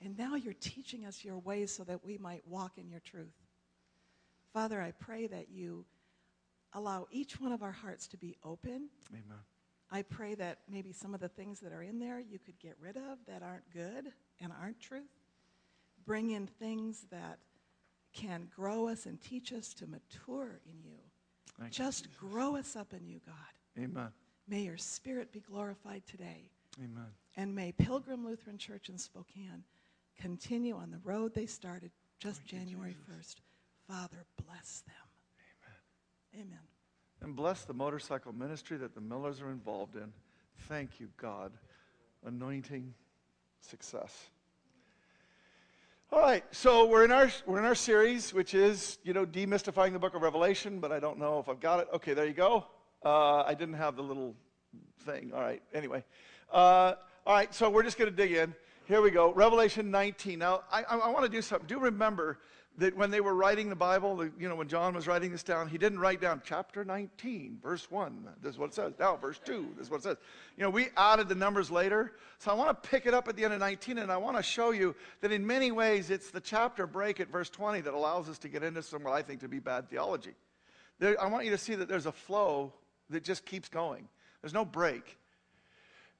And 0.00 0.16
now 0.16 0.36
you're 0.36 0.54
teaching 0.54 1.04
us 1.04 1.24
your 1.24 1.38
ways 1.38 1.70
so 1.70 1.84
that 1.84 2.04
we 2.04 2.16
might 2.16 2.46
walk 2.46 2.78
in 2.78 2.88
your 2.88 3.00
truth. 3.00 3.41
Father, 4.52 4.80
I 4.80 4.90
pray 4.92 5.26
that 5.28 5.48
you 5.50 5.84
allow 6.74 7.06
each 7.10 7.40
one 7.40 7.52
of 7.52 7.62
our 7.62 7.72
hearts 7.72 8.06
to 8.08 8.16
be 8.16 8.36
open. 8.44 8.88
Amen. 9.10 9.38
I 9.90 10.02
pray 10.02 10.34
that 10.36 10.58
maybe 10.70 10.92
some 10.92 11.14
of 11.14 11.20
the 11.20 11.28
things 11.28 11.60
that 11.60 11.72
are 11.72 11.82
in 11.82 11.98
there 11.98 12.18
you 12.18 12.38
could 12.38 12.58
get 12.58 12.76
rid 12.80 12.96
of 12.96 13.18
that 13.26 13.42
aren't 13.42 13.70
good 13.72 14.12
and 14.40 14.52
aren't 14.60 14.80
truth. 14.80 15.10
Bring 16.04 16.30
in 16.30 16.46
things 16.46 17.06
that 17.10 17.38
can 18.12 18.48
grow 18.54 18.88
us 18.88 19.06
and 19.06 19.20
teach 19.20 19.52
us 19.52 19.74
to 19.74 19.86
mature 19.86 20.60
in 20.66 20.82
you. 20.82 20.98
Thank 21.58 21.72
Just 21.72 22.06
you, 22.06 22.28
grow 22.30 22.56
us 22.56 22.74
up 22.76 22.92
in 22.92 23.06
you, 23.06 23.20
God. 23.24 23.82
Amen. 23.82 24.08
May 24.48 24.62
your 24.62 24.76
spirit 24.76 25.32
be 25.32 25.40
glorified 25.40 26.02
today. 26.06 26.50
Amen. 26.78 27.06
And 27.36 27.54
may 27.54 27.72
Pilgrim 27.72 28.26
Lutheran 28.26 28.58
Church 28.58 28.88
in 28.88 28.98
Spokane 28.98 29.64
continue 30.18 30.76
on 30.76 30.90
the 30.90 30.98
road 31.04 31.34
they 31.34 31.46
started 31.46 31.90
just 32.18 32.40
Thank 32.40 32.50
January 32.50 32.96
Jesus. 33.08 33.34
1st. 33.34 33.51
Father, 33.88 34.24
bless 34.46 34.82
them. 34.86 34.94
Amen. 36.34 36.46
Amen. 36.46 36.58
And 37.22 37.36
bless 37.36 37.64
the 37.64 37.74
motorcycle 37.74 38.32
ministry 38.32 38.76
that 38.78 38.94
the 38.94 39.00
Millers 39.00 39.40
are 39.40 39.50
involved 39.50 39.96
in. 39.96 40.12
Thank 40.68 41.00
you, 41.00 41.08
God. 41.16 41.52
Anointing 42.24 42.94
success. 43.60 44.30
All 46.12 46.20
right, 46.20 46.44
so 46.50 46.84
we're 46.84 47.04
in 47.06 47.10
our 47.10 47.30
we're 47.46 47.58
in 47.58 47.64
our 47.64 47.74
series, 47.74 48.34
which 48.34 48.52
is 48.52 48.98
you 49.02 49.14
know 49.14 49.24
demystifying 49.24 49.94
the 49.94 49.98
Book 49.98 50.14
of 50.14 50.20
Revelation, 50.20 50.78
but 50.78 50.92
I 50.92 51.00
don't 51.00 51.18
know 51.18 51.38
if 51.38 51.48
I've 51.48 51.58
got 51.58 51.80
it. 51.80 51.88
Okay, 51.94 52.12
there 52.12 52.26
you 52.26 52.34
go. 52.34 52.66
Uh, 53.02 53.42
I 53.44 53.54
didn't 53.54 53.76
have 53.76 53.96
the 53.96 54.02
little 54.02 54.34
thing. 55.06 55.32
All 55.34 55.40
right. 55.40 55.62
Anyway, 55.72 56.04
uh, 56.52 56.94
all 57.26 57.34
right. 57.34 57.52
So 57.54 57.70
we're 57.70 57.82
just 57.82 57.96
going 57.96 58.10
to 58.10 58.16
dig 58.16 58.32
in. 58.32 58.54
Here 58.86 59.00
we 59.00 59.10
go. 59.10 59.32
Revelation 59.32 59.90
19. 59.90 60.38
Now 60.38 60.64
I, 60.70 60.82
I, 60.82 60.98
I 60.98 61.08
want 61.08 61.24
to 61.24 61.30
do 61.30 61.40
something. 61.40 61.66
Do 61.66 61.78
remember 61.78 62.38
that 62.78 62.96
when 62.96 63.10
they 63.10 63.20
were 63.20 63.34
writing 63.34 63.68
the 63.68 63.76
Bible, 63.76 64.24
you 64.38 64.48
know, 64.48 64.54
when 64.54 64.68
John 64.68 64.94
was 64.94 65.06
writing 65.06 65.30
this 65.30 65.42
down, 65.42 65.68
he 65.68 65.76
didn't 65.76 65.98
write 65.98 66.20
down 66.20 66.40
chapter 66.44 66.84
19, 66.84 67.58
verse 67.62 67.90
1. 67.90 68.28
This 68.40 68.52
is 68.52 68.58
what 68.58 68.70
it 68.70 68.74
says. 68.74 68.94
Now, 68.98 69.16
verse 69.16 69.38
2, 69.44 69.74
this 69.76 69.86
is 69.86 69.90
what 69.90 69.98
it 69.98 70.04
says. 70.04 70.16
You 70.56 70.62
know, 70.62 70.70
we 70.70 70.88
added 70.96 71.28
the 71.28 71.34
numbers 71.34 71.70
later. 71.70 72.12
So 72.38 72.50
I 72.50 72.54
want 72.54 72.70
to 72.70 72.88
pick 72.88 73.04
it 73.04 73.12
up 73.12 73.28
at 73.28 73.36
the 73.36 73.44
end 73.44 73.52
of 73.52 73.60
19, 73.60 73.98
and 73.98 74.10
I 74.10 74.16
want 74.16 74.38
to 74.38 74.42
show 74.42 74.70
you 74.70 74.94
that 75.20 75.32
in 75.32 75.46
many 75.46 75.70
ways 75.70 76.10
it's 76.10 76.30
the 76.30 76.40
chapter 76.40 76.86
break 76.86 77.20
at 77.20 77.28
verse 77.28 77.50
20 77.50 77.82
that 77.82 77.92
allows 77.92 78.28
us 78.28 78.38
to 78.38 78.48
get 78.48 78.62
into 78.62 78.82
some 78.82 79.04
what 79.04 79.12
I 79.12 79.22
think 79.22 79.40
to 79.40 79.48
be 79.48 79.58
bad 79.58 79.90
theology. 79.90 80.34
There, 80.98 81.20
I 81.20 81.26
want 81.26 81.44
you 81.44 81.50
to 81.50 81.58
see 81.58 81.74
that 81.74 81.88
there's 81.88 82.06
a 82.06 82.12
flow 82.12 82.72
that 83.10 83.22
just 83.22 83.44
keeps 83.44 83.68
going, 83.68 84.08
there's 84.40 84.54
no 84.54 84.64
break 84.64 85.18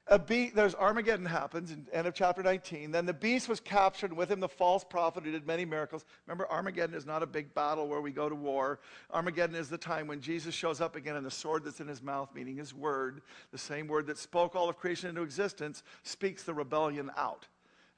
a 0.09 0.51
there's 0.55 0.75
Armageddon 0.75 1.27
happens 1.27 1.71
in 1.71 1.87
end 1.93 2.07
of 2.07 2.15
chapter 2.15 2.43
19. 2.43 2.91
Then 2.91 3.07
the 3.07 3.13
beast 3.13 3.49
was 3.49 3.61
captured, 3.61 4.13
with 4.13 4.31
him 4.31 4.41
the 4.41 4.49
false 4.49 4.85
prophet 4.85 5.25
who 5.25 5.31
did 5.31 5.47
many 5.47 5.65
miracles. 5.65 6.05
Remember, 6.27 6.51
Armageddon 6.51 6.97
is 6.97 7.07
not 7.07 7.23
a 7.23 7.27
big 7.27 7.55
battle 7.55 7.89
where 7.89 8.01
we 8.01 8.11
go 8.11 8.29
to 8.29 8.35
war. 8.35 8.81
Armageddon 9.13 9.55
is 9.55 9.69
the 9.69 9.79
time 9.79 10.07
when 10.07 10.21
Jesus 10.21 10.55
shows 10.55 10.81
up 10.81 10.97
again, 10.97 11.17
and 11.17 11.25
the 11.25 11.31
sword 11.31 11.65
that's 11.65 11.81
in 11.81 11.87
his 11.87 12.03
mouth, 12.03 12.31
meaning 12.35 12.57
his 12.57 12.75
word, 12.75 13.23
the 13.53 13.59
same 13.59 13.87
word 13.87 14.07
that 14.09 14.19
spoke 14.19 14.57
all 14.57 14.69
of 14.69 14.77
creation 14.77 15.09
into 15.09 15.23
existence, 15.23 15.83
speaks 16.03 16.43
the 16.43 16.55
rebellion 16.55 17.11
out. 17.17 17.47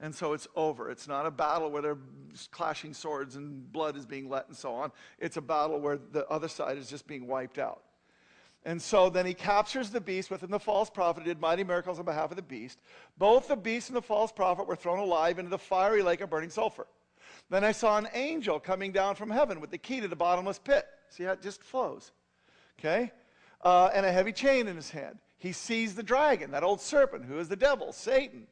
And 0.01 0.15
so 0.15 0.35
it's 0.35 0.49
over. 0.57 0.91
It's 0.91 1.09
not 1.09 1.25
a 1.25 1.31
battle 1.31 1.71
where 1.71 1.81
they're 1.81 1.99
clashing 2.51 2.93
swords 2.93 3.37
and 3.37 3.73
blood 3.73 3.97
is 3.97 4.05
being 4.05 4.29
let 4.29 4.49
and 4.49 4.57
so 4.57 4.75
on. 4.75 4.93
It's 5.19 5.37
a 5.37 5.41
battle 5.41 5.81
where 5.81 5.99
the 6.13 6.29
other 6.29 6.49
side 6.49 6.77
is 6.77 6.91
just 6.91 7.07
being 7.07 7.27
wiped 7.27 7.59
out. 7.59 7.83
And 8.65 8.81
so 8.81 9.11
then 9.11 9.27
he 9.27 9.35
captures 9.35 9.91
the 9.91 10.01
beast 10.01 10.31
with 10.31 10.43
him, 10.43 10.51
the 10.51 10.59
false 10.59 10.89
prophet, 10.89 11.25
did 11.25 11.41
mighty 11.41 11.65
miracles 11.65 11.99
on 11.99 12.07
behalf 12.07 12.31
of 12.31 12.37
the 12.37 12.43
beast. 12.43 12.79
Both 13.19 13.49
the 13.49 13.57
beast 13.57 13.91
and 13.91 13.97
the 13.97 14.03
false 14.03 14.33
prophet 14.33 14.67
were 14.67 14.77
thrown 14.77 14.99
alive 14.99 15.39
into 15.39 15.51
the 15.51 15.59
fiery 15.59 16.03
lake 16.03 16.23
of 16.23 16.31
burning 16.31 16.51
sulfur. 16.51 16.87
Then 17.51 17.63
I 17.63 17.73
saw 17.73 17.99
an 17.99 18.09
angel 18.15 18.59
coming 18.59 18.91
down 18.91 19.17
from 19.17 19.31
heaven 19.31 19.61
with 19.61 19.71
the 19.71 19.79
key 19.79 20.01
to 20.01 20.09
the 20.09 20.17
bottomless 20.17 20.59
pit. 20.59 20.87
See 21.11 21.25
how 21.25 21.33
it 21.33 21.43
just 21.43 21.63
flows. 21.63 22.13
Okay? 22.79 23.13
Uh, 23.63 23.91
and 23.93 24.07
a 24.07 24.13
heavy 24.13 24.33
chain 24.33 24.67
in 24.67 24.77
his 24.77 24.91
hand. 24.91 25.19
He 25.37 25.53
seized 25.53 25.97
the 25.97 26.03
dragon, 26.03 26.51
that 26.53 26.65
old 26.65 26.81
serpent, 26.81 27.27
who 27.27 27.39
is 27.39 27.49
the 27.49 27.57
devil, 27.57 27.93
Satan, 27.93 28.47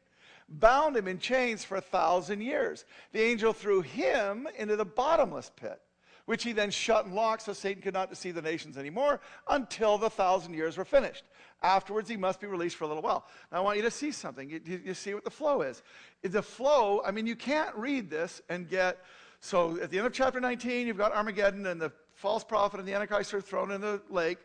bound 0.47 0.95
him 0.95 1.09
in 1.09 1.19
chains 1.19 1.65
for 1.65 1.77
a 1.77 1.81
thousand 1.81 2.43
years. 2.43 2.85
The 3.13 3.23
angel 3.23 3.55
threw 3.55 3.81
him 3.81 4.47
into 4.59 4.77
the 4.77 4.85
bottomless 4.85 5.51
pit 5.57 5.81
which 6.27 6.45
he 6.45 6.53
then 6.53 6.71
shut 6.71 7.07
and 7.07 7.15
locked 7.15 7.43
so 7.43 7.53
Satan 7.53 7.83
could 7.83 7.95
not 7.95 8.11
deceive 8.11 8.35
the 8.35 8.43
nations 8.43 8.79
anymore 8.79 9.21
until 9.49 9.99
the 9.99 10.11
thousand 10.11 10.55
years 10.55 10.77
were 10.77 10.85
finished. 10.85 11.25
Afterwards, 11.63 12.09
he 12.09 12.17
must 12.17 12.41
be 12.41 12.47
released 12.47 12.77
for 12.77 12.85
a 12.85 12.89
little 12.89 13.03
while. 13.03 13.27
Now, 13.51 13.59
I 13.59 13.61
want 13.61 13.77
you 13.77 13.83
to 13.83 13.91
see 13.91 14.13
something. 14.13 14.49
You, 14.49 14.61
you, 14.65 14.81
you 14.87 14.95
see 14.95 15.15
what 15.15 15.25
the 15.25 15.31
flow 15.31 15.63
is. 15.63 15.83
The 16.23 16.43
flow, 16.43 17.03
I 17.05 17.11
mean, 17.11 17.27
you 17.27 17.37
can't 17.37 17.75
read 17.77 18.11
this 18.11 18.43
and 18.49 18.69
get. 18.69 18.99
So 19.41 19.81
at 19.81 19.91
the 19.91 19.99
end 19.99 20.07
of 20.07 20.13
chapter 20.13 20.41
19, 20.41 20.87
you've 20.87 20.99
got 20.99 21.13
Armageddon 21.13 21.67
and 21.67 21.81
the 21.81 21.93
false 22.15 22.45
prophet 22.45 22.79
and 22.79 22.89
the 22.89 22.95
Antichrist 22.95 23.35
are 23.35 23.41
thrown 23.41 23.71
in 23.73 23.81
the 23.81 24.01
lake. 24.09 24.39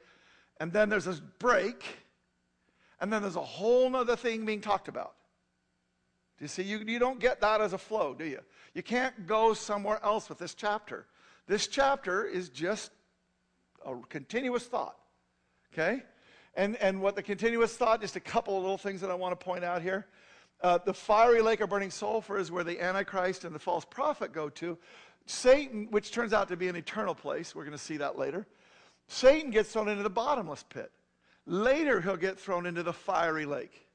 And 0.60 0.72
then 0.72 0.90
there's 0.90 1.06
this 1.06 1.22
break. 1.40 1.84
And 3.00 3.14
then 3.14 3.22
there's 3.22 3.36
a 3.36 3.42
whole 3.42 3.96
other 3.96 4.16
thing 4.16 4.46
being 4.46 4.62
talked 4.62 4.88
about. 4.88 5.14
Do 6.40 6.44
you 6.44 6.50
see? 6.50 6.64
You, 6.64 6.80
you 6.86 7.00
don't 7.00 7.20
get 7.20 7.42
that 7.42 7.62
as 7.62 7.74
a 7.74 7.78
flow, 7.78 8.14
do 8.14 8.26
you? 8.26 8.40
You 8.74 8.84
can't 8.84 9.26
go 9.26 9.54
somewhere 9.54 10.00
else 10.04 10.30
with 10.30 10.38
this 10.38 10.54
chapter. 10.54 11.06
This 11.48 11.68
chapter 11.68 12.26
is 12.26 12.50
just 12.50 12.92
a 13.86 13.96
continuous 14.10 14.66
thought. 14.66 14.98
Okay? 15.74 16.04
And, 16.56 16.76
and 16.78 17.02
what 17.02 17.16
the 17.16 17.24
continuous 17.24 17.76
thought, 17.76 18.02
just 18.02 18.16
a 18.16 18.20
couple 18.20 18.58
of 18.58 18.64
little 18.64 18.78
things 18.78 19.00
that 19.02 19.10
I 19.10 19.14
want 19.14 19.40
to 19.40 19.44
point 19.44 19.64
out 19.64 19.82
here. 19.82 20.08
Uh, 20.62 20.80
the 20.84 20.94
fiery 20.94 21.42
lake 21.42 21.62
of 21.62 21.70
burning 21.70 21.92
sulfur 21.92 22.38
is 22.38 22.52
where 22.52 22.64
the 22.64 22.82
Antichrist 22.82 23.46
and 23.46 23.54
the 23.54 23.60
false 23.60 23.86
prophet 23.86 24.34
go 24.34 24.50
to. 24.50 24.78
Satan, 25.28 25.88
which 25.92 26.12
turns 26.12 26.34
out 26.34 26.48
to 26.48 26.58
be 26.58 26.68
an 26.68 26.76
eternal 26.76 27.14
place, 27.14 27.54
we're 27.54 27.64
going 27.64 27.78
to 27.78 27.84
see 27.84 27.98
that 27.98 28.18
later. 28.18 28.48
Satan 29.08 29.52
gets 29.52 29.72
thrown 29.72 29.88
into 29.88 30.04
the 30.04 30.10
bottomless 30.10 30.64
pit. 30.68 30.92
Later, 31.46 32.02
he'll 32.02 32.18
get 32.18 32.40
thrown 32.40 32.66
into 32.66 32.84
the 32.84 32.92
fiery 32.92 33.46
lake. 33.46 33.88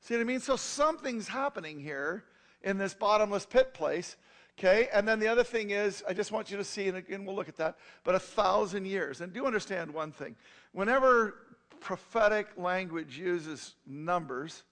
See 0.00 0.14
what 0.14 0.20
I 0.20 0.24
mean? 0.24 0.40
So 0.40 0.56
something's 0.56 1.28
happening 1.28 1.80
here 1.80 2.24
in 2.62 2.78
this 2.78 2.94
bottomless 2.94 3.44
pit 3.44 3.74
place 3.74 4.16
Okay, 4.58 4.88
and 4.92 5.06
then 5.06 5.18
the 5.18 5.26
other 5.26 5.42
thing 5.42 5.70
is, 5.70 6.04
I 6.08 6.12
just 6.12 6.30
want 6.30 6.50
you 6.50 6.56
to 6.56 6.64
see, 6.64 6.86
and 6.86 6.96
again, 6.96 7.24
we'll 7.24 7.34
look 7.34 7.48
at 7.48 7.56
that, 7.56 7.76
but 8.04 8.14
a 8.14 8.20
thousand 8.20 8.86
years. 8.86 9.20
And 9.20 9.32
do 9.32 9.46
understand 9.46 9.92
one 9.92 10.12
thing. 10.12 10.36
Whenever 10.72 11.34
prophetic 11.80 12.46
language 12.56 13.18
uses 13.18 13.74
numbers, 13.84 14.62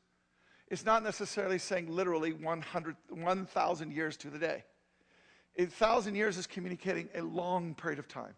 it's 0.69 0.85
not 0.85 1.03
necessarily 1.03 1.59
saying 1.59 1.91
literally 1.91 2.33
100, 2.33 2.97
1,000 3.11 3.93
years 3.93 4.17
to 4.19 4.31
the 4.31 4.39
day. 4.39 4.65
A 5.59 5.67
thousand 5.67 6.15
years 6.15 6.39
is 6.39 6.47
communicating 6.47 7.09
a 7.15 7.21
long 7.21 7.75
period 7.75 7.99
of 7.99 8.09
time. 8.09 8.35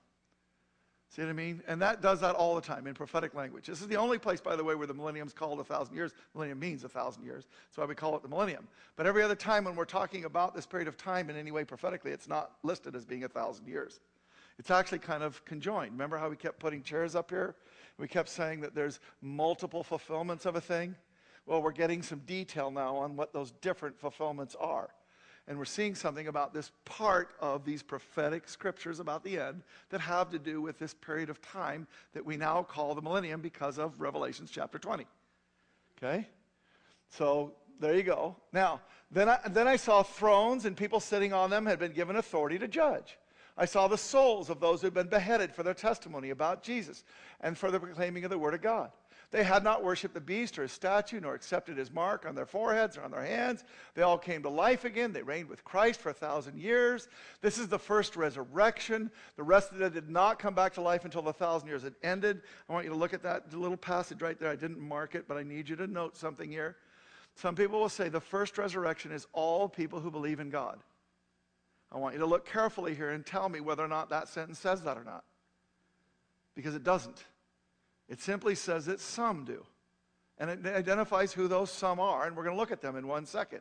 See 1.10 1.22
what 1.22 1.28
I 1.28 1.34
mean? 1.34 1.62
And 1.68 1.80
that 1.80 2.02
does 2.02 2.20
that 2.22 2.34
all 2.34 2.56
the 2.56 2.60
time 2.60 2.86
in 2.86 2.94
prophetic 2.94 3.34
language. 3.34 3.66
This 3.66 3.80
is 3.80 3.86
the 3.86 3.96
only 3.96 4.18
place, 4.18 4.40
by 4.40 4.56
the 4.56 4.64
way, 4.64 4.74
where 4.74 4.86
the 4.86 4.94
millennium 4.94 5.28
is 5.28 5.32
called 5.32 5.60
a 5.60 5.64
thousand 5.64 5.94
years. 5.94 6.12
Millennium 6.34 6.58
means 6.58 6.82
a 6.82 6.88
thousand 6.88 7.24
years. 7.24 7.46
That's 7.68 7.78
why 7.78 7.84
we 7.84 7.94
call 7.94 8.16
it 8.16 8.22
the 8.22 8.28
millennium. 8.28 8.66
But 8.96 9.06
every 9.06 9.22
other 9.22 9.36
time 9.36 9.64
when 9.64 9.76
we're 9.76 9.84
talking 9.84 10.24
about 10.24 10.56
this 10.56 10.66
period 10.66 10.88
of 10.88 10.96
time 10.96 11.30
in 11.30 11.36
any 11.36 11.52
way 11.52 11.64
prophetically, 11.64 12.10
it's 12.10 12.28
not 12.28 12.52
listed 12.64 12.96
as 12.96 13.04
being 13.04 13.22
a 13.24 13.28
thousand 13.28 13.68
years. 13.68 14.00
It's 14.58 14.70
actually 14.70 15.00
kind 15.00 15.22
of 15.22 15.44
conjoined. 15.44 15.92
Remember 15.92 16.16
how 16.16 16.28
we 16.28 16.36
kept 16.36 16.58
putting 16.58 16.82
chairs 16.82 17.14
up 17.14 17.30
here? 17.30 17.54
We 17.98 18.08
kept 18.08 18.28
saying 18.28 18.60
that 18.62 18.74
there's 18.74 18.98
multiple 19.22 19.84
fulfillments 19.84 20.46
of 20.46 20.56
a 20.56 20.60
thing. 20.60 20.96
Well, 21.46 21.62
we're 21.62 21.72
getting 21.72 22.02
some 22.02 22.20
detail 22.20 22.70
now 22.70 22.96
on 22.96 23.16
what 23.16 23.32
those 23.32 23.50
different 23.50 23.98
fulfillments 23.98 24.56
are. 24.58 24.90
And 25.46 25.58
we're 25.58 25.66
seeing 25.66 25.94
something 25.94 26.26
about 26.26 26.54
this 26.54 26.70
part 26.86 27.34
of 27.38 27.64
these 27.64 27.82
prophetic 27.82 28.48
scriptures 28.48 28.98
about 28.98 29.22
the 29.24 29.38
end 29.38 29.62
that 29.90 30.00
have 30.00 30.30
to 30.30 30.38
do 30.38 30.62
with 30.62 30.78
this 30.78 30.94
period 30.94 31.28
of 31.28 31.42
time 31.42 31.86
that 32.14 32.24
we 32.24 32.36
now 32.36 32.62
call 32.62 32.94
the 32.94 33.02
millennium 33.02 33.42
because 33.42 33.78
of 33.78 34.00
Revelations 34.00 34.50
chapter 34.50 34.78
20. 34.78 35.06
Okay? 35.98 36.26
So 37.10 37.52
there 37.78 37.94
you 37.94 38.02
go. 38.02 38.36
Now, 38.52 38.80
then 39.10 39.28
I, 39.28 39.38
then 39.50 39.68
I 39.68 39.76
saw 39.76 40.02
thrones 40.02 40.64
and 40.64 40.76
people 40.76 40.98
sitting 40.98 41.32
on 41.32 41.50
them 41.50 41.66
had 41.66 41.78
been 41.78 41.92
given 41.92 42.16
authority 42.16 42.58
to 42.58 42.68
judge. 42.68 43.18
I 43.56 43.66
saw 43.66 43.86
the 43.86 43.98
souls 43.98 44.50
of 44.50 44.60
those 44.60 44.80
who 44.80 44.86
had 44.86 44.94
been 44.94 45.08
beheaded 45.08 45.54
for 45.54 45.62
their 45.62 45.74
testimony 45.74 46.30
about 46.30 46.62
Jesus 46.62 47.04
and 47.40 47.56
for 47.56 47.70
the 47.70 47.78
proclaiming 47.78 48.24
of 48.24 48.30
the 48.30 48.38
word 48.38 48.54
of 48.54 48.62
God. 48.62 48.90
They 49.34 49.42
had 49.42 49.64
not 49.64 49.82
worshiped 49.82 50.14
the 50.14 50.20
beast 50.20 50.60
or 50.60 50.62
his 50.62 50.70
statue, 50.70 51.18
nor 51.18 51.34
accepted 51.34 51.76
his 51.76 51.90
mark 51.90 52.24
on 52.24 52.36
their 52.36 52.46
foreheads 52.46 52.96
or 52.96 53.02
on 53.02 53.10
their 53.10 53.24
hands. 53.24 53.64
They 53.96 54.02
all 54.02 54.16
came 54.16 54.44
to 54.44 54.48
life 54.48 54.84
again. 54.84 55.12
They 55.12 55.24
reigned 55.24 55.48
with 55.48 55.64
Christ 55.64 56.00
for 56.00 56.10
a 56.10 56.14
thousand 56.14 56.60
years. 56.60 57.08
This 57.40 57.58
is 57.58 57.66
the 57.66 57.80
first 57.80 58.14
resurrection. 58.14 59.10
The 59.34 59.42
rest 59.42 59.72
of 59.72 59.78
them 59.78 59.92
did 59.92 60.08
not 60.08 60.38
come 60.38 60.54
back 60.54 60.72
to 60.74 60.82
life 60.82 61.04
until 61.04 61.22
the 61.22 61.32
thousand 61.32 61.66
years 61.66 61.82
had 61.82 61.96
ended. 62.04 62.42
I 62.68 62.72
want 62.72 62.84
you 62.84 62.92
to 62.92 62.96
look 62.96 63.12
at 63.12 63.24
that 63.24 63.52
little 63.52 63.76
passage 63.76 64.22
right 64.22 64.38
there. 64.38 64.52
I 64.52 64.54
didn't 64.54 64.78
mark 64.78 65.16
it, 65.16 65.26
but 65.26 65.36
I 65.36 65.42
need 65.42 65.68
you 65.68 65.74
to 65.74 65.88
note 65.88 66.16
something 66.16 66.48
here. 66.48 66.76
Some 67.34 67.56
people 67.56 67.80
will 67.80 67.88
say 67.88 68.08
the 68.08 68.20
first 68.20 68.56
resurrection 68.56 69.10
is 69.10 69.26
all 69.32 69.68
people 69.68 69.98
who 69.98 70.12
believe 70.12 70.38
in 70.38 70.48
God. 70.48 70.78
I 71.90 71.98
want 71.98 72.14
you 72.14 72.20
to 72.20 72.26
look 72.26 72.46
carefully 72.46 72.94
here 72.94 73.10
and 73.10 73.26
tell 73.26 73.48
me 73.48 73.58
whether 73.58 73.84
or 73.84 73.88
not 73.88 74.10
that 74.10 74.28
sentence 74.28 74.60
says 74.60 74.82
that 74.82 74.96
or 74.96 75.02
not. 75.02 75.24
Because 76.54 76.76
it 76.76 76.84
doesn't. 76.84 77.24
It 78.08 78.20
simply 78.20 78.54
says 78.54 78.86
that 78.86 79.00
some 79.00 79.44
do. 79.44 79.64
And 80.38 80.50
it 80.50 80.66
identifies 80.66 81.32
who 81.32 81.48
those 81.48 81.70
some 81.70 82.00
are, 82.00 82.26
and 82.26 82.36
we're 82.36 82.44
going 82.44 82.56
to 82.56 82.60
look 82.60 82.72
at 82.72 82.80
them 82.80 82.96
in 82.96 83.06
one 83.06 83.24
second. 83.24 83.60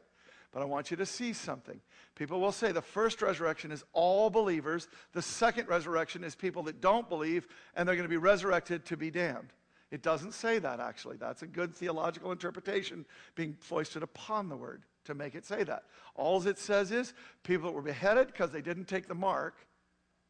But 0.51 0.61
I 0.61 0.65
want 0.65 0.91
you 0.91 0.97
to 0.97 1.05
see 1.05 1.33
something. 1.33 1.79
People 2.15 2.39
will 2.39 2.51
say 2.51 2.71
the 2.71 2.81
first 2.81 3.21
resurrection 3.21 3.71
is 3.71 3.83
all 3.93 4.29
believers, 4.29 4.87
the 5.13 5.21
second 5.21 5.67
resurrection 5.67 6.23
is 6.23 6.35
people 6.35 6.63
that 6.63 6.81
don't 6.81 7.09
believe, 7.09 7.47
and 7.75 7.87
they're 7.87 7.95
going 7.95 8.07
to 8.07 8.09
be 8.09 8.17
resurrected 8.17 8.85
to 8.85 8.97
be 8.97 9.09
damned. 9.09 9.53
It 9.91 10.01
doesn't 10.01 10.33
say 10.33 10.59
that, 10.59 10.79
actually. 10.79 11.17
That's 11.17 11.43
a 11.43 11.47
good 11.47 11.73
theological 11.73 12.31
interpretation 12.31 13.05
being 13.35 13.55
foisted 13.59 14.01
upon 14.01 14.49
the 14.49 14.57
word 14.57 14.83
to 15.05 15.13
make 15.13 15.35
it 15.35 15.45
say 15.45 15.63
that. 15.63 15.83
All 16.15 16.45
it 16.47 16.57
says 16.57 16.91
is 16.91 17.13
people 17.43 17.69
that 17.69 17.75
were 17.75 17.81
beheaded 17.81 18.27
because 18.27 18.51
they 18.51 18.61
didn't 18.61 18.85
take 18.85 19.07
the 19.07 19.15
mark 19.15 19.55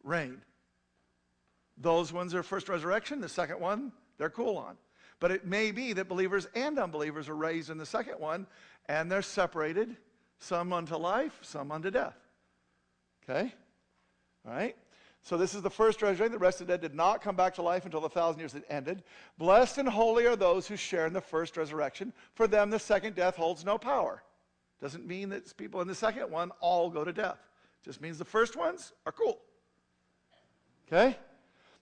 reigned. 0.03 0.41
Those 1.77 2.11
ones 2.11 2.35
are 2.35 2.43
first 2.43 2.69
resurrection. 2.69 3.21
The 3.21 3.29
second 3.29 3.59
one, 3.59 3.91
they're 4.17 4.29
cool 4.29 4.57
on. 4.57 4.77
But 5.19 5.31
it 5.31 5.45
may 5.45 5.71
be 5.71 5.93
that 5.93 6.09
believers 6.09 6.47
and 6.55 6.77
unbelievers 6.77 7.29
are 7.29 7.35
raised 7.35 7.69
in 7.69 7.77
the 7.77 7.85
second 7.85 8.19
one, 8.19 8.45
and 8.87 9.11
they're 9.11 9.21
separated, 9.21 9.95
some 10.39 10.73
unto 10.73 10.95
life, 10.95 11.37
some 11.41 11.71
unto 11.71 11.89
death. 11.89 12.17
Okay? 13.23 13.53
All 14.45 14.53
right? 14.53 14.75
So 15.21 15.37
this 15.37 15.55
is 15.55 15.61
the 15.61 15.69
first 15.69 16.01
resurrection. 16.01 16.33
The 16.33 16.37
rest 16.37 16.59
of 16.59 16.67
the 16.67 16.73
dead 16.73 16.81
did 16.81 16.93
not 16.93 17.21
come 17.21 17.37
back 17.37 17.53
to 17.55 17.61
life 17.61 17.85
until 17.85 18.01
the 18.01 18.09
thousand 18.09 18.39
years 18.39 18.51
had 18.51 18.65
ended. 18.69 19.03
Blessed 19.37 19.77
and 19.77 19.87
holy 19.87 20.25
are 20.25 20.35
those 20.35 20.67
who 20.67 20.75
share 20.75 21.07
in 21.07 21.13
the 21.13 21.21
first 21.21 21.55
resurrection. 21.55 22.11
For 22.35 22.45
them, 22.45 22.69
the 22.69 22.79
second 22.79 23.15
death 23.15 23.37
holds 23.37 23.63
no 23.63 23.77
power. 23.77 24.21
Doesn't 24.81 25.07
mean 25.07 25.29
that 25.29 25.55
people 25.55 25.79
in 25.79 25.87
the 25.87 25.95
second 25.95 26.29
one 26.29 26.51
all 26.59 26.89
go 26.89 27.05
to 27.05 27.13
death. 27.13 27.39
Just 27.85 28.01
means 28.01 28.17
the 28.17 28.25
first 28.25 28.57
ones 28.57 28.91
are 29.05 29.13
cool. 29.13 29.39
Okay? 30.87 31.17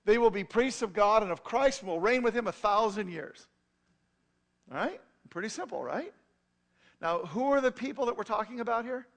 They 0.06 0.18
will 0.18 0.32
be 0.32 0.44
priests 0.44 0.82
of 0.82 0.94
God 0.94 1.24
and 1.24 1.32
of 1.32 1.44
Christ 1.44 1.82
and 1.82 1.90
will 1.90 2.00
reign 2.00 2.24
with 2.24 2.34
him 2.34 2.48
a 2.48 2.52
thousand 2.52 3.10
years. 3.10 3.48
All 4.72 4.78
right? 4.78 5.00
Pretty 5.30 5.50
simple, 5.50 5.84
right? 5.84 6.14
Now, 7.02 7.20
who 7.20 7.52
are 7.52 7.62
the 7.62 7.72
people 7.72 8.06
that 8.08 8.18
we're 8.18 8.24
talking 8.24 8.60
about 8.60 8.86
here? 8.86 9.08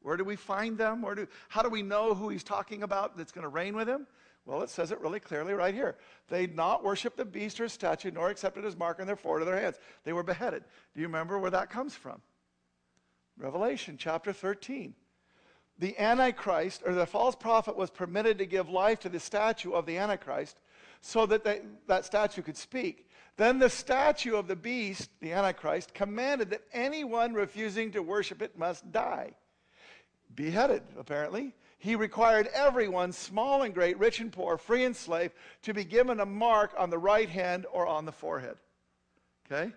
Where 0.00 0.16
do 0.16 0.24
we 0.24 0.36
find 0.36 0.76
them? 0.76 1.02
Where 1.02 1.14
do, 1.14 1.28
how 1.48 1.62
do 1.62 1.68
we 1.68 1.82
know 1.82 2.14
who 2.14 2.28
he's 2.28 2.42
talking 2.42 2.82
about 2.82 3.16
that's 3.16 3.32
going 3.32 3.42
to 3.42 3.48
reign 3.48 3.76
with 3.76 3.88
him? 3.88 4.06
Well, 4.44 4.62
it 4.62 4.70
says 4.70 4.90
it 4.90 5.00
really 5.00 5.20
clearly 5.20 5.52
right 5.52 5.72
here. 5.72 5.96
They 6.28 6.48
not 6.48 6.82
worship 6.82 7.16
the 7.16 7.24
beast 7.24 7.60
or 7.60 7.64
his 7.64 7.72
statue, 7.72 8.10
nor 8.10 8.28
accepted 8.28 8.64
his 8.64 8.76
mark 8.76 8.98
on 8.98 9.06
their 9.06 9.16
forehead 9.16 9.46
or 9.46 9.50
their 9.50 9.60
hands. 9.60 9.78
They 10.04 10.12
were 10.12 10.24
beheaded. 10.24 10.64
Do 10.94 11.00
you 11.00 11.06
remember 11.06 11.38
where 11.38 11.52
that 11.52 11.70
comes 11.70 11.94
from? 11.94 12.20
Revelation 13.38 13.96
chapter 13.96 14.32
13 14.32 14.94
the 15.78 15.98
Antichrist, 15.98 16.82
or 16.84 16.94
the 16.94 17.06
false 17.06 17.34
prophet, 17.34 17.76
was 17.76 17.90
permitted 17.90 18.38
to 18.38 18.46
give 18.46 18.68
life 18.68 19.00
to 19.00 19.08
the 19.08 19.20
statue 19.20 19.72
of 19.72 19.86
the 19.86 19.98
Antichrist 19.98 20.58
so 21.00 21.26
that 21.26 21.44
they, 21.44 21.62
that 21.88 22.04
statue 22.04 22.42
could 22.42 22.56
speak. 22.56 23.08
Then 23.36 23.58
the 23.58 23.70
statue 23.70 24.36
of 24.36 24.46
the 24.46 24.56
beast, 24.56 25.10
the 25.20 25.32
Antichrist, 25.32 25.94
commanded 25.94 26.50
that 26.50 26.62
anyone 26.72 27.32
refusing 27.32 27.90
to 27.92 28.02
worship 28.02 28.42
it 28.42 28.58
must 28.58 28.92
die. 28.92 29.32
Beheaded, 30.34 30.82
apparently. 30.98 31.54
He 31.78 31.96
required 31.96 32.48
everyone, 32.54 33.10
small 33.10 33.62
and 33.62 33.74
great, 33.74 33.98
rich 33.98 34.20
and 34.20 34.30
poor, 34.30 34.56
free 34.56 34.84
and 34.84 34.94
slave, 34.94 35.32
to 35.62 35.74
be 35.74 35.84
given 35.84 36.20
a 36.20 36.26
mark 36.26 36.72
on 36.78 36.90
the 36.90 36.98
right 36.98 37.28
hand 37.28 37.66
or 37.72 37.86
on 37.86 38.04
the 38.04 38.12
forehead. 38.12 38.56
Okay? 39.50 39.72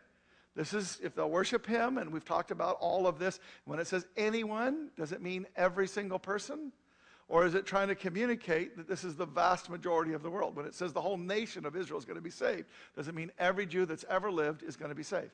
This 0.56 0.74
is 0.74 1.00
if 1.04 1.15
they'll 1.15 1.30
worship 1.30 1.65
him, 1.65 1.98
and 1.98 2.12
we've 2.12 2.24
talked 2.24 2.50
about 2.50 2.78
all 2.80 3.08
of 3.08 3.20
this. 3.20 3.39
When 3.65 3.80
it 3.80 3.88
says 3.88 4.06
anyone, 4.15 4.89
does 4.98 5.12
it 5.12 5.22
mean 5.22 5.46
every 5.56 5.88
single 5.88 6.20
person? 6.20 6.72
Or 7.28 7.46
is 7.46 7.56
it 7.56 7.65
trying 7.65 7.88
to 7.88 7.96
communicate 7.96 8.78
that 8.78 8.88
this 8.88 9.04
is 9.04 9.15
the 9.15 9.26
vast 9.26 9.70
majority 9.70 10.13
of 10.13 10.22
the 10.22 10.30
world? 10.30 10.56
When 10.56 10.65
it 10.65 10.76
says 10.76 10.94
the 10.94 11.02
whole 11.02 11.18
nation 11.18 11.65
of 11.65 11.76
Israel 11.76 12.00
is 12.00 12.06
going 12.06 12.18
to 12.18 12.22
be 12.22 12.30
saved, 12.30 12.65
does 12.96 13.08
it 13.08 13.15
mean 13.15 13.32
every 13.39 13.65
Jew 13.65 13.86
that's 13.86 14.06
ever 14.10 14.32
lived 14.32 14.63
is 14.63 14.76
going 14.76 14.89
to 14.89 14.96
be 14.96 15.04
saved? 15.04 15.32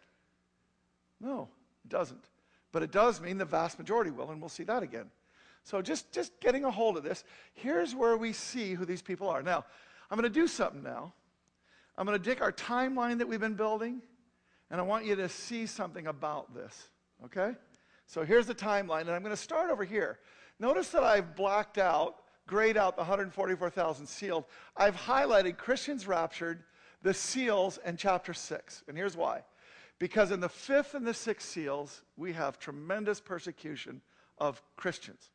No, 1.20 1.50
it 1.84 1.90
doesn't. 1.90 2.24
But 2.72 2.82
it 2.82 2.92
does 2.92 3.20
mean 3.20 3.38
the 3.38 3.46
vast 3.46 3.78
majority 3.78 4.10
will, 4.10 4.32
and 4.32 4.40
we'll 4.40 4.50
see 4.50 4.64
that 4.64 4.84
again. 4.84 5.12
So 5.66 5.82
just, 5.82 6.12
just 6.12 6.40
getting 6.40 6.64
a 6.64 6.72
hold 6.72 6.98
of 6.98 7.04
this, 7.04 7.24
here's 7.54 7.94
where 7.94 8.18
we 8.18 8.34
see 8.34 8.74
who 8.74 8.86
these 8.86 9.02
people 9.02 9.30
are. 9.30 9.44
Now, 9.44 9.66
I'm 10.10 10.18
going 10.18 10.32
to 10.32 10.40
do 10.40 10.48
something 10.48 10.82
now. 10.82 11.14
I'm 11.98 12.08
going 12.08 12.18
to 12.18 12.26
take 12.26 12.42
our 12.42 12.54
timeline 12.54 13.18
that 13.20 13.28
we've 13.28 13.40
been 13.40 13.54
building 13.54 14.02
and 14.72 14.80
I 14.80 14.84
want 14.84 15.06
you 15.06 15.16
to 15.18 15.30
see 15.30 15.66
something 15.66 16.08
about 16.08 16.56
this, 16.56 16.90
okay? 17.26 17.52
So 18.08 18.24
here's 18.24 18.48
the 18.48 18.56
timeline, 18.56 19.02
and 19.02 19.12
I'm 19.12 19.22
going 19.22 19.36
to 19.36 19.42
start 19.42 19.70
over 19.70 19.84
here. 19.84 20.20
Notice 20.60 20.90
that 20.90 21.04
I've 21.04 21.36
blacked 21.36 21.78
out, 21.78 22.22
grayed 22.48 22.78
out 22.78 22.96
the 22.96 23.02
144,000 23.02 24.08
sealed. 24.08 24.46
I've 24.78 24.96
highlighted 24.96 25.58
Christians 25.58 26.08
raptured, 26.08 26.64
the 27.04 27.14
seals, 27.14 27.80
and 27.80 28.00
chapter 28.00 28.34
6. 28.34 28.84
And 28.88 28.96
here's 28.96 29.18
why. 29.18 29.44
Because 30.00 30.32
in 30.32 30.40
the 30.40 30.50
fifth 30.50 30.96
and 30.96 31.06
the 31.06 31.14
sixth 31.14 31.50
seals, 31.50 32.02
we 32.16 32.32
have 32.34 32.58
tremendous 32.58 33.20
persecution 33.20 34.02
of 34.38 34.62
Christians. 34.78 35.30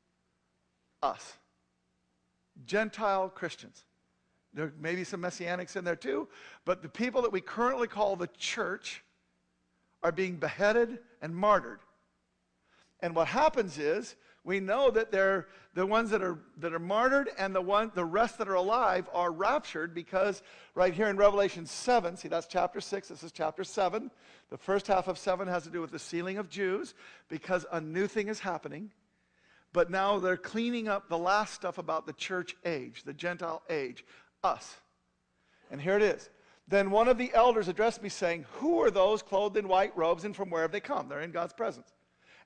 Us. 1.03 1.35
Gentile 2.65 3.29
Christians. 3.29 3.85
There 4.55 4.73
may 4.81 4.95
be 4.95 5.05
some 5.05 5.21
messianics 5.21 5.77
in 5.77 5.85
there 5.85 5.95
too, 5.95 6.27
but 6.65 6.81
the 6.83 6.89
people 6.89 7.21
that 7.23 7.31
we 7.31 7.43
currently 7.43 7.87
call 7.87 8.17
the 8.17 8.29
church 8.39 9.03
are 10.03 10.13
being 10.13 10.37
beheaded 10.37 10.99
and 11.23 11.35
martyred. 11.35 11.81
And 13.01 13.15
what 13.15 13.29
happens 13.29 13.79
is 13.79 14.17
we 14.45 14.61
know 14.61 14.91
that 14.91 15.11
they're 15.11 15.49
the 15.75 15.85
ones 15.85 16.11
that 16.11 16.23
are 16.23 16.39
that 16.59 16.73
are 16.73 16.79
martyred 16.79 17.29
and 17.37 17.55
the 17.55 17.61
one 17.61 17.91
the 17.95 18.05
rest 18.05 18.39
that 18.39 18.49
are 18.49 18.55
alive 18.55 19.09
are 19.13 19.31
raptured 19.31 19.93
because 19.95 20.43
right 20.75 20.95
here 20.95 21.09
in 21.09 21.17
Revelation 21.17 21.67
7, 21.67 22.17
see 22.17 22.29
that's 22.29 22.47
chapter 22.47 22.81
6, 22.81 23.09
this 23.09 23.23
is 23.23 23.33
chapter 23.33 23.65
7. 23.65 24.11
The 24.51 24.57
first 24.57 24.87
half 24.87 25.09
of 25.09 25.19
7 25.19 25.49
has 25.49 25.65
to 25.65 25.71
do 25.71 25.81
with 25.81 25.91
the 25.91 25.99
sealing 25.99 26.39
of 26.39 26.49
Jews 26.49 26.95
because 27.29 27.67
a 27.73 27.81
new 27.81 28.07
thing 28.07 28.29
is 28.29 28.39
happening. 28.39 28.93
But 29.73 29.91
now 29.91 30.21
they're 30.21 30.37
cleaning 30.37 30.89
up 30.89 31.09
the 31.09 31.19
last 31.19 31.53
stuff 31.53 31.77
about 31.77 32.07
the 32.07 32.15
church 32.15 32.57
age, 32.65 33.03
the 33.03 33.13
Gentile 33.13 33.63
age, 33.69 34.05
us. 34.43 34.77
And 35.71 35.81
here 35.81 35.97
it 35.97 36.03
is. 36.03 36.31
Then 36.69 36.91
one 36.91 37.07
of 37.09 37.19
the 37.19 37.33
elders 37.33 37.69
addressed 37.69 38.03
me, 38.03 38.09
saying, 38.09 38.45
Who 38.55 38.83
are 38.83 38.91
those 38.91 39.23
clothed 39.23 39.57
in 39.57 39.69
white 39.69 39.97
robes, 39.97 40.25
and 40.25 40.35
from 40.35 40.51
where 40.51 40.63
have 40.63 40.73
they 40.73 40.81
come? 40.81 41.09
They're 41.09 41.21
in 41.21 41.31
God's 41.31 41.53
presence. 41.53 41.93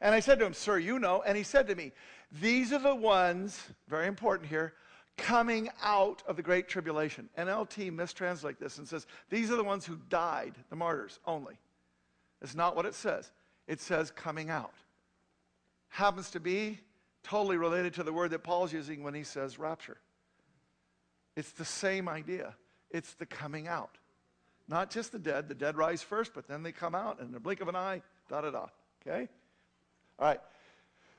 And 0.01 0.15
I 0.15 0.21
said 0.21 0.39
to 0.39 0.47
him, 0.47 0.55
Sir, 0.55 0.79
you 0.79 0.99
know. 0.99 1.23
And 1.23 1.37
he 1.37 1.43
said 1.43 1.69
to 1.69 1.75
me, 1.75 1.93
These 2.41 2.73
are 2.73 2.79
the 2.79 2.95
ones, 2.95 3.63
very 3.89 4.07
important 4.07 4.49
here, 4.49 4.75
coming 5.17 5.71
out 5.83 6.23
of 6.27 6.37
the 6.37 6.43
great 6.43 6.69
tribulation. 6.69 7.29
NLT 7.39 7.93
mistranslates 7.93 8.59
this 8.59 8.79
and 8.79 8.89
says, 8.89 9.07
These 9.31 9.51
are 9.51 9.57
the 9.57 9.65
ones 9.65 9.87
who 9.87 9.99
died, 10.09 10.55
the 10.69 10.77
martyrs 10.77 11.19
only. 11.27 11.59
It's 12.43 12.55
not 12.55 12.77
what 12.77 12.87
it 12.87 12.95
says. 12.95 13.33
It 13.67 13.81
says 13.81 14.11
coming 14.11 14.51
out. 14.51 14.75
Happens 15.89 16.31
to 16.31 16.41
be 16.41 16.81
totally 17.23 17.57
related 17.57 17.95
to 17.95 18.03
the 18.03 18.13
word 18.13 18.31
that 18.31 18.43
Paul's 18.43 18.73
using 18.73 19.03
when 19.03 19.15
he 19.15 19.23
says 19.23 19.59
rapture. 19.59 19.99
It's 21.37 21.53
the 21.53 21.65
same 21.65 22.09
idea. 22.09 22.55
It's 22.91 23.15
the 23.15 23.27
coming 23.27 23.69
out. 23.69 23.99
Not 24.71 24.91
just 24.91 25.13
the 25.13 25.19
dead. 25.19 25.49
The 25.49 25.55
dead 25.55 25.77
rise 25.77 26.03
first, 26.03 26.33
but 26.35 26.49
then 26.49 26.63
they 26.63 26.73
come 26.73 26.95
out 26.95 27.21
in 27.21 27.33
the 27.33 27.41
blink 27.41 27.61
of 27.61 27.69
an 27.69 27.77
eye, 27.77 28.01
da 28.31 28.41
da 28.41 28.51
da. 28.51 28.67
Okay? 29.07 29.29
All 30.19 30.27
right. 30.27 30.41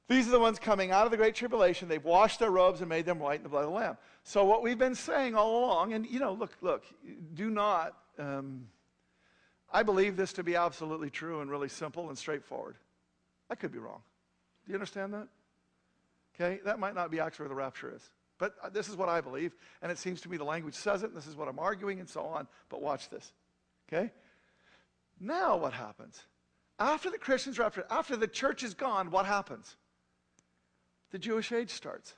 These 0.08 0.28
are 0.28 0.32
the 0.32 0.40
ones 0.40 0.58
coming 0.58 0.92
out 0.92 1.06
of 1.06 1.12
the 1.12 1.18
great 1.18 1.36
tribulation. 1.36 1.88
They've 1.88 2.04
washed 2.04 2.40
their 2.40 2.50
robes 2.50 2.80
and 2.80 2.90
made 2.90 3.06
them 3.06 3.20
white 3.20 3.38
in 3.38 3.44
the 3.44 3.50
blood 3.50 3.66
of 3.66 3.70
the 3.70 3.76
Lamb. 3.76 3.98
So, 4.24 4.44
what 4.44 4.64
we've 4.64 4.78
been 4.78 4.96
saying 4.96 5.36
all 5.36 5.64
along, 5.64 5.94
and 5.94 6.08
you 6.08 6.20
know, 6.20 6.34
look, 6.34 6.58
look, 6.62 6.84
do 7.36 7.50
not 7.50 7.96
um, 8.18 8.68
I 9.74 9.84
believe 9.84 10.18
this 10.18 10.34
to 10.34 10.44
be 10.44 10.56
absolutely 10.56 11.10
true 11.10 11.42
and 11.42 11.50
really 11.50 11.70
simple 11.70 12.10
and 12.10 12.18
straightforward. 12.18 12.76
I 13.50 13.56
could 13.56 13.72
be 13.72 13.80
wrong. 13.80 14.02
Do 14.66 14.72
you 14.72 14.76
understand 14.76 15.14
that? 15.14 15.28
Okay, 16.36 16.60
that 16.66 16.80
might 16.80 16.96
not 16.96 17.12
be 17.12 17.20
actually 17.20 17.44
where 17.44 17.50
the 17.50 17.56
rapture 17.56 17.94
is. 17.96 18.10
But 18.38 18.56
uh, 18.64 18.70
this 18.70 18.90
is 18.90 18.96
what 18.96 19.10
I 19.10 19.22
believe, 19.22 19.54
and 19.82 19.92
it 19.92 19.98
seems 19.98 20.22
to 20.22 20.30
me 20.30 20.38
the 20.38 20.44
language 20.44 20.74
says 20.74 21.04
it, 21.04 21.08
and 21.08 21.18
this 21.18 21.28
is 21.28 21.36
what 21.36 21.48
I'm 21.48 21.60
arguing, 21.60 22.00
and 22.00 22.10
so 22.10 22.22
on. 22.22 22.48
But 22.70 22.82
watch 22.82 23.10
this. 23.10 23.32
Okay? 23.92 24.12
Now 25.20 25.58
what 25.58 25.74
happens? 25.74 26.24
After 26.80 27.12
the 27.12 27.18
Christians 27.18 27.60
after, 27.60 27.86
after 27.90 28.16
the 28.16 28.28
church 28.28 28.64
is 28.64 28.74
gone, 28.74 29.12
what 29.12 29.26
happens? 29.26 29.76
The 31.12 31.20
Jewish 31.20 31.52
age 31.52 31.70
starts. 31.70 32.16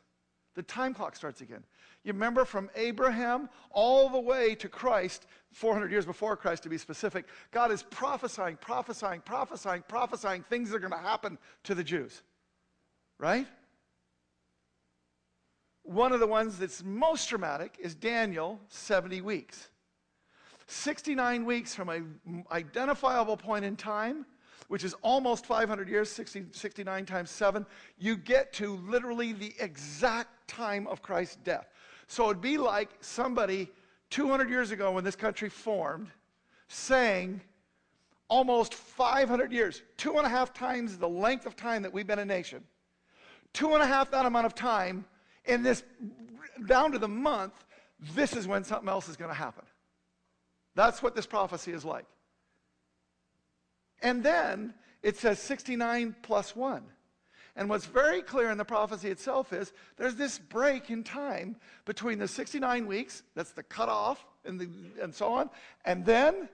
The 0.56 0.64
time 0.64 0.94
clock 0.94 1.16
starts 1.16 1.42
again. 1.42 1.64
You 2.04 2.14
remember 2.14 2.46
from 2.46 2.70
Abraham 2.76 3.50
all 3.72 4.10
the 4.10 4.20
way 4.20 4.56
to 4.56 4.70
Christ, 4.70 5.26
400 5.52 5.90
years 5.92 6.06
before 6.06 6.36
Christ 6.36 6.64
to 6.64 6.70
be 6.70 6.78
specific, 6.78 7.26
God 7.52 7.72
is 7.72 7.84
prophesying, 7.84 8.58
prophesying, 8.58 9.22
prophesying, 9.22 9.84
prophesying 9.88 10.44
things 10.44 10.70
that 10.70 10.78
are 10.78 10.80
going 10.80 10.92
to 10.92 10.98
happen 10.98 11.38
to 11.64 11.74
the 11.74 11.84
Jews. 11.84 12.22
Right? 13.20 13.48
One 15.84 16.12
of 16.12 16.20
the 16.20 16.28
ones 16.28 16.60
that's 16.60 16.84
most 16.84 17.30
dramatic 17.30 17.78
is 17.80 17.96
Daniel, 17.96 18.60
70 18.68 19.22
weeks. 19.22 19.70
69 20.68 21.46
weeks 21.46 21.76
from 21.76 21.90
an 21.90 22.46
identifiable 22.52 23.38
point 23.38 23.66
in 23.66 23.76
time, 23.76 24.26
which 24.68 24.84
is 24.84 24.94
almost 25.02 25.46
500 25.46 25.88
years, 25.90 26.10
60, 26.10 26.46
69 26.52 27.06
times 27.06 27.30
7, 27.30 27.66
you 27.98 28.16
get 28.16 28.54
to 28.54 28.78
literally 28.88 29.34
the 29.34 29.54
exact 29.60 30.48
time 30.48 30.88
of 30.88 31.02
Christ's 31.02 31.38
death. 31.38 31.68
So 32.08 32.26
it'd 32.26 32.42
be 32.42 32.58
like 32.58 32.90
somebody 33.02 33.70
200 34.10 34.50
years 34.50 34.72
ago 34.72 34.92
when 34.92 35.04
this 35.04 35.16
country 35.16 35.50
formed 35.50 36.10
saying, 36.68 37.42
almost 38.28 38.74
500 38.74 39.52
years, 39.52 39.84
two 39.98 40.18
and 40.18 40.26
a 40.26 40.30
half 40.30 40.54
times 40.54 40.98
the 40.98 41.08
length 41.08 41.46
of 41.46 41.56
time 41.56 41.84
that 41.84 41.94
we've 41.94 42.08
been 42.08 42.20
a 42.20 42.26
nation, 42.26 42.64
two 43.54 43.74
and 43.74 43.84
a 43.84 43.86
half 43.86 44.10
that 44.12 44.26
amount 44.26 44.46
of 44.46 44.56
time, 44.56 45.06
in 45.46 45.62
this, 45.62 45.84
down 46.66 46.92
to 46.92 46.98
the 46.98 47.08
month, 47.08 47.54
this 48.16 48.36
is 48.36 48.48
when 48.48 48.64
something 48.64 48.90
else 48.90 49.08
is 49.08 49.16
going 49.16 49.30
to 49.30 49.36
happen. 49.36 49.64
That's 50.76 51.04
what 51.04 51.16
this 51.16 51.26
prophecy 51.26 51.72
is 51.72 51.86
like. 51.86 52.06
And 54.02 54.24
then 54.24 54.74
it 55.02 55.18
says 55.18 55.40
69 55.40 56.16
plus 56.22 56.56
1. 56.56 56.84
And 57.56 57.70
what's 57.70 57.86
very 57.86 58.22
clear 58.22 58.50
in 58.50 58.58
the 58.58 58.66
prophecy 58.66 59.10
itself 59.10 59.54
is 59.54 59.74
there's 59.98 60.16
this 60.16 60.40
break 60.40 60.90
in 60.90 61.04
time 61.04 61.56
between 61.86 62.18
the 62.18 62.28
69 62.28 62.88
weeks, 62.88 63.22
that's 63.36 63.52
the 63.52 63.62
cutoff, 63.62 64.26
and, 64.44 64.60
the, 64.60 64.68
and 65.02 65.14
so 65.14 65.34
on, 65.34 65.50
and 65.86 66.04
then 66.04 66.50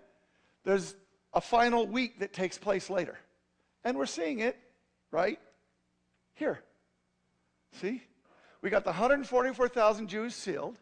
there's 0.65 0.95
a 1.33 1.39
final 1.39 1.87
week 1.87 2.19
that 2.19 2.33
takes 2.33 2.57
place 2.57 2.89
later. 2.89 3.17
And 3.83 3.97
we're 3.97 4.05
seeing 4.05 4.39
it 4.39 4.57
right 5.11 5.39
here. 6.33 6.59
See? 7.79 8.03
We 8.61 8.69
got 8.69 8.83
the 8.83 8.91
144,000 8.91 10.07
Jews 10.07 10.35
sealed. 10.35 10.77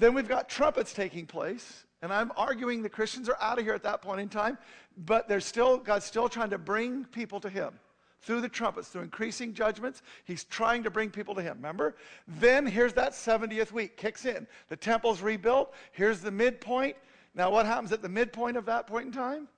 Then 0.00 0.14
we've 0.14 0.26
got 0.26 0.48
trumpets 0.48 0.94
taking 0.94 1.26
place. 1.26 1.84
And 2.02 2.10
I'm 2.10 2.32
arguing 2.34 2.82
the 2.82 2.88
Christians 2.88 3.28
are 3.28 3.36
out 3.40 3.58
of 3.58 3.64
here 3.64 3.74
at 3.74 3.82
that 3.82 4.00
point 4.00 4.22
in 4.22 4.30
time, 4.30 4.56
but 4.96 5.28
there's 5.28 5.44
still, 5.44 5.76
God's 5.76 6.06
still 6.06 6.30
trying 6.30 6.48
to 6.50 6.58
bring 6.58 7.04
people 7.04 7.38
to 7.40 7.50
Him 7.50 7.74
through 8.22 8.40
the 8.40 8.48
trumpets, 8.48 8.88
through 8.88 9.02
increasing 9.02 9.52
judgments. 9.52 10.00
He's 10.24 10.44
trying 10.44 10.82
to 10.84 10.90
bring 10.90 11.10
people 11.10 11.34
to 11.34 11.42
him. 11.42 11.56
Remember? 11.56 11.96
Then 12.28 12.66
here's 12.66 12.92
that 12.94 13.12
70th 13.12 13.72
week, 13.72 13.96
kicks 13.96 14.26
in. 14.26 14.46
The 14.68 14.76
temple's 14.76 15.22
rebuilt. 15.22 15.72
Here's 15.92 16.20
the 16.20 16.30
midpoint. 16.30 16.96
Now, 17.34 17.50
what 17.50 17.64
happens 17.64 17.92
at 17.92 18.02
the 18.02 18.10
midpoint 18.10 18.58
of 18.58 18.66
that 18.66 18.86
point 18.86 19.06
in 19.06 19.12
time? 19.12 19.48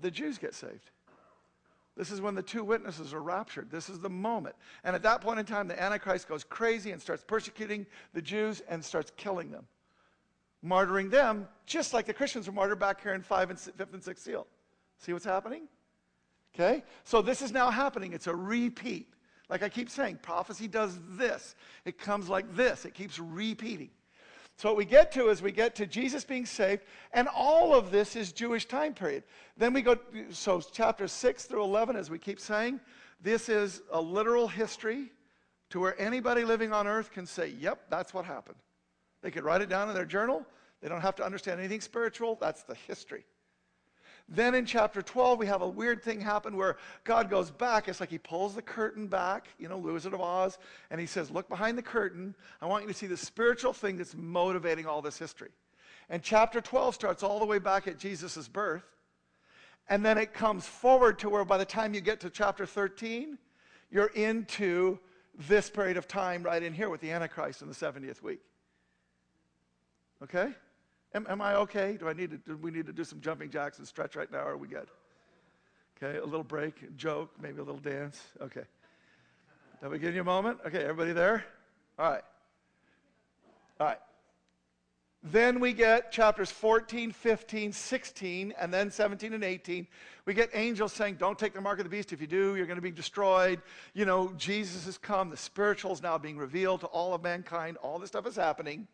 The 0.00 0.10
Jews 0.10 0.38
get 0.38 0.54
saved. 0.54 0.90
This 1.96 2.10
is 2.10 2.20
when 2.20 2.34
the 2.34 2.42
two 2.42 2.64
witnesses 2.64 3.14
are 3.14 3.22
raptured. 3.22 3.70
This 3.70 3.88
is 3.88 4.00
the 4.00 4.10
moment. 4.10 4.56
And 4.82 4.96
at 4.96 5.02
that 5.04 5.20
point 5.20 5.38
in 5.38 5.46
time, 5.46 5.68
the 5.68 5.80
Antichrist 5.80 6.28
goes 6.28 6.42
crazy 6.42 6.90
and 6.90 7.00
starts 7.00 7.22
persecuting 7.22 7.86
the 8.12 8.22
Jews 8.22 8.62
and 8.68 8.84
starts 8.84 9.12
killing 9.16 9.50
them, 9.50 9.66
martyring 10.64 11.10
them, 11.10 11.46
just 11.66 11.94
like 11.94 12.06
the 12.06 12.14
Christians 12.14 12.48
were 12.48 12.52
martyred 12.52 12.80
back 12.80 13.00
here 13.00 13.14
in 13.14 13.22
5 13.22 13.50
and 13.50 13.58
5th 13.58 13.92
and 13.92 14.02
6th 14.02 14.18
seal. 14.18 14.46
See 14.98 15.12
what's 15.12 15.24
happening? 15.24 15.68
Okay? 16.54 16.82
So 17.04 17.22
this 17.22 17.42
is 17.42 17.52
now 17.52 17.70
happening. 17.70 18.12
It's 18.12 18.26
a 18.26 18.34
repeat. 18.34 19.08
Like 19.48 19.62
I 19.62 19.68
keep 19.68 19.90
saying, 19.90 20.18
prophecy 20.22 20.66
does 20.66 20.98
this. 21.10 21.54
It 21.84 21.98
comes 21.98 22.28
like 22.28 22.56
this. 22.56 22.84
It 22.84 22.94
keeps 22.94 23.18
repeating. 23.18 23.90
So 24.56 24.68
what 24.68 24.76
we 24.76 24.84
get 24.84 25.10
to 25.12 25.28
is 25.30 25.42
we 25.42 25.52
get 25.52 25.74
to 25.76 25.86
Jesus 25.86 26.24
being 26.24 26.46
saved, 26.46 26.82
and 27.12 27.28
all 27.28 27.74
of 27.74 27.90
this 27.90 28.14
is 28.14 28.32
Jewish 28.32 28.66
time 28.66 28.94
period. 28.94 29.24
Then 29.56 29.72
we 29.72 29.82
go, 29.82 29.98
so 30.30 30.60
chapter 30.60 31.08
6 31.08 31.44
through 31.44 31.64
11, 31.64 31.96
as 31.96 32.08
we 32.08 32.18
keep 32.18 32.38
saying, 32.38 32.80
this 33.20 33.48
is 33.48 33.82
a 33.90 34.00
literal 34.00 34.46
history 34.46 35.10
to 35.70 35.80
where 35.80 36.00
anybody 36.00 36.44
living 36.44 36.72
on 36.72 36.86
earth 36.86 37.10
can 37.10 37.26
say, 37.26 37.48
yep, 37.48 37.90
that's 37.90 38.14
what 38.14 38.24
happened. 38.24 38.58
They 39.22 39.30
could 39.30 39.42
write 39.42 39.60
it 39.60 39.68
down 39.68 39.88
in 39.88 39.94
their 39.94 40.04
journal. 40.04 40.46
They 40.80 40.88
don't 40.88 41.00
have 41.00 41.16
to 41.16 41.24
understand 41.24 41.58
anything 41.58 41.80
spiritual. 41.80 42.36
That's 42.40 42.62
the 42.62 42.76
history. 42.86 43.24
Then 44.28 44.54
in 44.54 44.64
chapter 44.64 45.02
12, 45.02 45.38
we 45.38 45.46
have 45.46 45.60
a 45.60 45.68
weird 45.68 46.02
thing 46.02 46.20
happen 46.20 46.56
where 46.56 46.78
God 47.04 47.28
goes 47.28 47.50
back. 47.50 47.88
It's 47.88 48.00
like 48.00 48.08
he 48.08 48.18
pulls 48.18 48.54
the 48.54 48.62
curtain 48.62 49.06
back, 49.06 49.48
you 49.58 49.68
know, 49.68 49.76
Wizard 49.76 50.14
of 50.14 50.20
Oz, 50.20 50.58
and 50.90 50.98
he 50.98 51.06
says, 51.06 51.30
Look 51.30 51.48
behind 51.48 51.76
the 51.76 51.82
curtain. 51.82 52.34
I 52.62 52.66
want 52.66 52.84
you 52.84 52.88
to 52.88 52.94
see 52.94 53.06
the 53.06 53.18
spiritual 53.18 53.74
thing 53.74 53.98
that's 53.98 54.14
motivating 54.16 54.86
all 54.86 55.02
this 55.02 55.18
history. 55.18 55.50
And 56.08 56.22
chapter 56.22 56.60
12 56.60 56.94
starts 56.94 57.22
all 57.22 57.38
the 57.38 57.44
way 57.44 57.58
back 57.58 57.86
at 57.86 57.98
Jesus' 57.98 58.48
birth. 58.48 58.84
And 59.88 60.04
then 60.04 60.16
it 60.16 60.32
comes 60.32 60.66
forward 60.66 61.18
to 61.18 61.28
where 61.28 61.44
by 61.44 61.58
the 61.58 61.64
time 61.64 61.92
you 61.92 62.00
get 62.00 62.20
to 62.20 62.30
chapter 62.30 62.64
13, 62.64 63.36
you're 63.90 64.10
into 64.14 64.98
this 65.48 65.68
period 65.68 65.98
of 65.98 66.08
time 66.08 66.42
right 66.42 66.62
in 66.62 66.72
here 66.72 66.88
with 66.88 67.00
the 67.00 67.10
Antichrist 67.10 67.60
in 67.60 67.68
the 67.68 67.74
70th 67.74 68.22
week. 68.22 68.40
Okay? 70.22 70.52
Am, 71.14 71.26
am 71.28 71.40
I 71.40 71.54
okay? 71.56 71.96
Do 71.98 72.08
I 72.08 72.12
need 72.12 72.30
to, 72.30 72.36
do 72.38 72.56
we 72.56 72.70
need 72.70 72.86
to 72.86 72.92
do 72.92 73.04
some 73.04 73.20
jumping 73.20 73.50
jacks 73.50 73.78
and 73.78 73.86
stretch 73.86 74.16
right 74.16 74.30
now? 74.30 74.40
Or 74.40 74.52
are 74.52 74.56
we 74.56 74.68
good? 74.68 74.88
Okay, 75.96 76.18
a 76.18 76.24
little 76.24 76.44
break, 76.44 76.96
joke, 76.96 77.30
maybe 77.40 77.60
a 77.60 77.64
little 77.64 77.80
dance. 77.80 78.20
Okay. 78.40 78.64
Have 79.80 79.92
we 79.92 79.98
given 79.98 80.14
you 80.14 80.22
a 80.22 80.24
moment? 80.24 80.58
Okay, 80.66 80.82
everybody 80.82 81.12
there? 81.12 81.44
All 81.98 82.10
right. 82.10 82.24
All 83.78 83.86
right. 83.86 83.98
Then 85.22 85.58
we 85.58 85.72
get 85.72 86.12
chapters 86.12 86.50
14, 86.50 87.12
15, 87.12 87.72
16, 87.72 88.54
and 88.60 88.74
then 88.74 88.90
17 88.90 89.32
and 89.32 89.42
18. 89.42 89.86
We 90.26 90.34
get 90.34 90.50
angels 90.52 90.92
saying, 90.92 91.14
Don't 91.14 91.38
take 91.38 91.54
the 91.54 91.60
mark 91.62 91.78
of 91.78 91.84
the 91.84 91.90
beast. 91.90 92.12
If 92.12 92.20
you 92.20 92.26
do, 92.26 92.56
you're 92.56 92.66
going 92.66 92.76
to 92.76 92.82
be 92.82 92.90
destroyed. 92.90 93.62
You 93.94 94.04
know, 94.04 94.32
Jesus 94.36 94.84
has 94.84 94.98
come. 94.98 95.30
The 95.30 95.36
spiritual 95.36 95.92
is 95.92 96.02
now 96.02 96.18
being 96.18 96.36
revealed 96.36 96.80
to 96.80 96.86
all 96.88 97.14
of 97.14 97.22
mankind. 97.22 97.78
All 97.78 97.98
this 97.98 98.08
stuff 98.08 98.26
is 98.26 98.36
happening. 98.36 98.86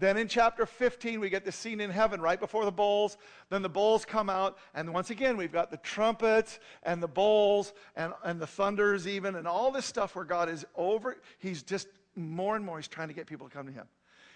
Then 0.00 0.16
in 0.16 0.28
chapter 0.28 0.64
15, 0.64 1.20
we 1.20 1.28
get 1.28 1.44
the 1.44 1.52
scene 1.52 1.78
in 1.78 1.90
heaven 1.90 2.22
right 2.22 2.40
before 2.40 2.64
the 2.64 2.72
bowls. 2.72 3.18
Then 3.50 3.60
the 3.60 3.68
bowls 3.68 4.06
come 4.06 4.30
out, 4.30 4.56
and 4.74 4.94
once 4.94 5.10
again, 5.10 5.36
we've 5.36 5.52
got 5.52 5.70
the 5.70 5.76
trumpets 5.76 6.58
and 6.84 7.02
the 7.02 7.08
bowls 7.08 7.74
and, 7.96 8.14
and 8.24 8.40
the 8.40 8.46
thunders, 8.46 9.06
even, 9.06 9.34
and 9.34 9.46
all 9.46 9.70
this 9.70 9.84
stuff 9.84 10.16
where 10.16 10.24
God 10.24 10.48
is 10.48 10.64
over. 10.74 11.18
He's 11.38 11.62
just 11.62 11.86
more 12.16 12.56
and 12.56 12.64
more, 12.64 12.78
he's 12.78 12.88
trying 12.88 13.08
to 13.08 13.14
get 13.14 13.26
people 13.26 13.46
to 13.46 13.54
come 13.54 13.66
to 13.66 13.72
him. 13.72 13.86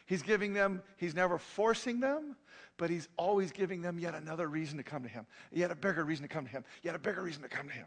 He's 0.05 0.20
giving 0.20 0.53
them, 0.53 0.83
he's 0.98 1.14
never 1.14 1.38
forcing 1.38 1.98
them, 1.98 2.37
but 2.77 2.90
he's 2.90 3.09
always 3.16 3.50
giving 3.50 3.81
them 3.81 3.98
yet 3.98 4.14
another 4.14 4.48
reason 4.48 4.77
to 4.77 4.85
come 4.85 5.03
to 5.03 5.09
him, 5.09 5.24
yet 5.50 5.70
a 5.70 5.74
bigger 5.74 6.05
reason 6.05 6.24
to 6.24 6.29
come 6.29 6.44
to 6.44 6.50
him, 6.50 6.62
yet 6.83 6.94
a 6.94 6.98
bigger 6.98 7.22
reason 7.22 7.40
to 7.40 7.48
come 7.48 7.68
to 7.68 7.74
him. 7.74 7.87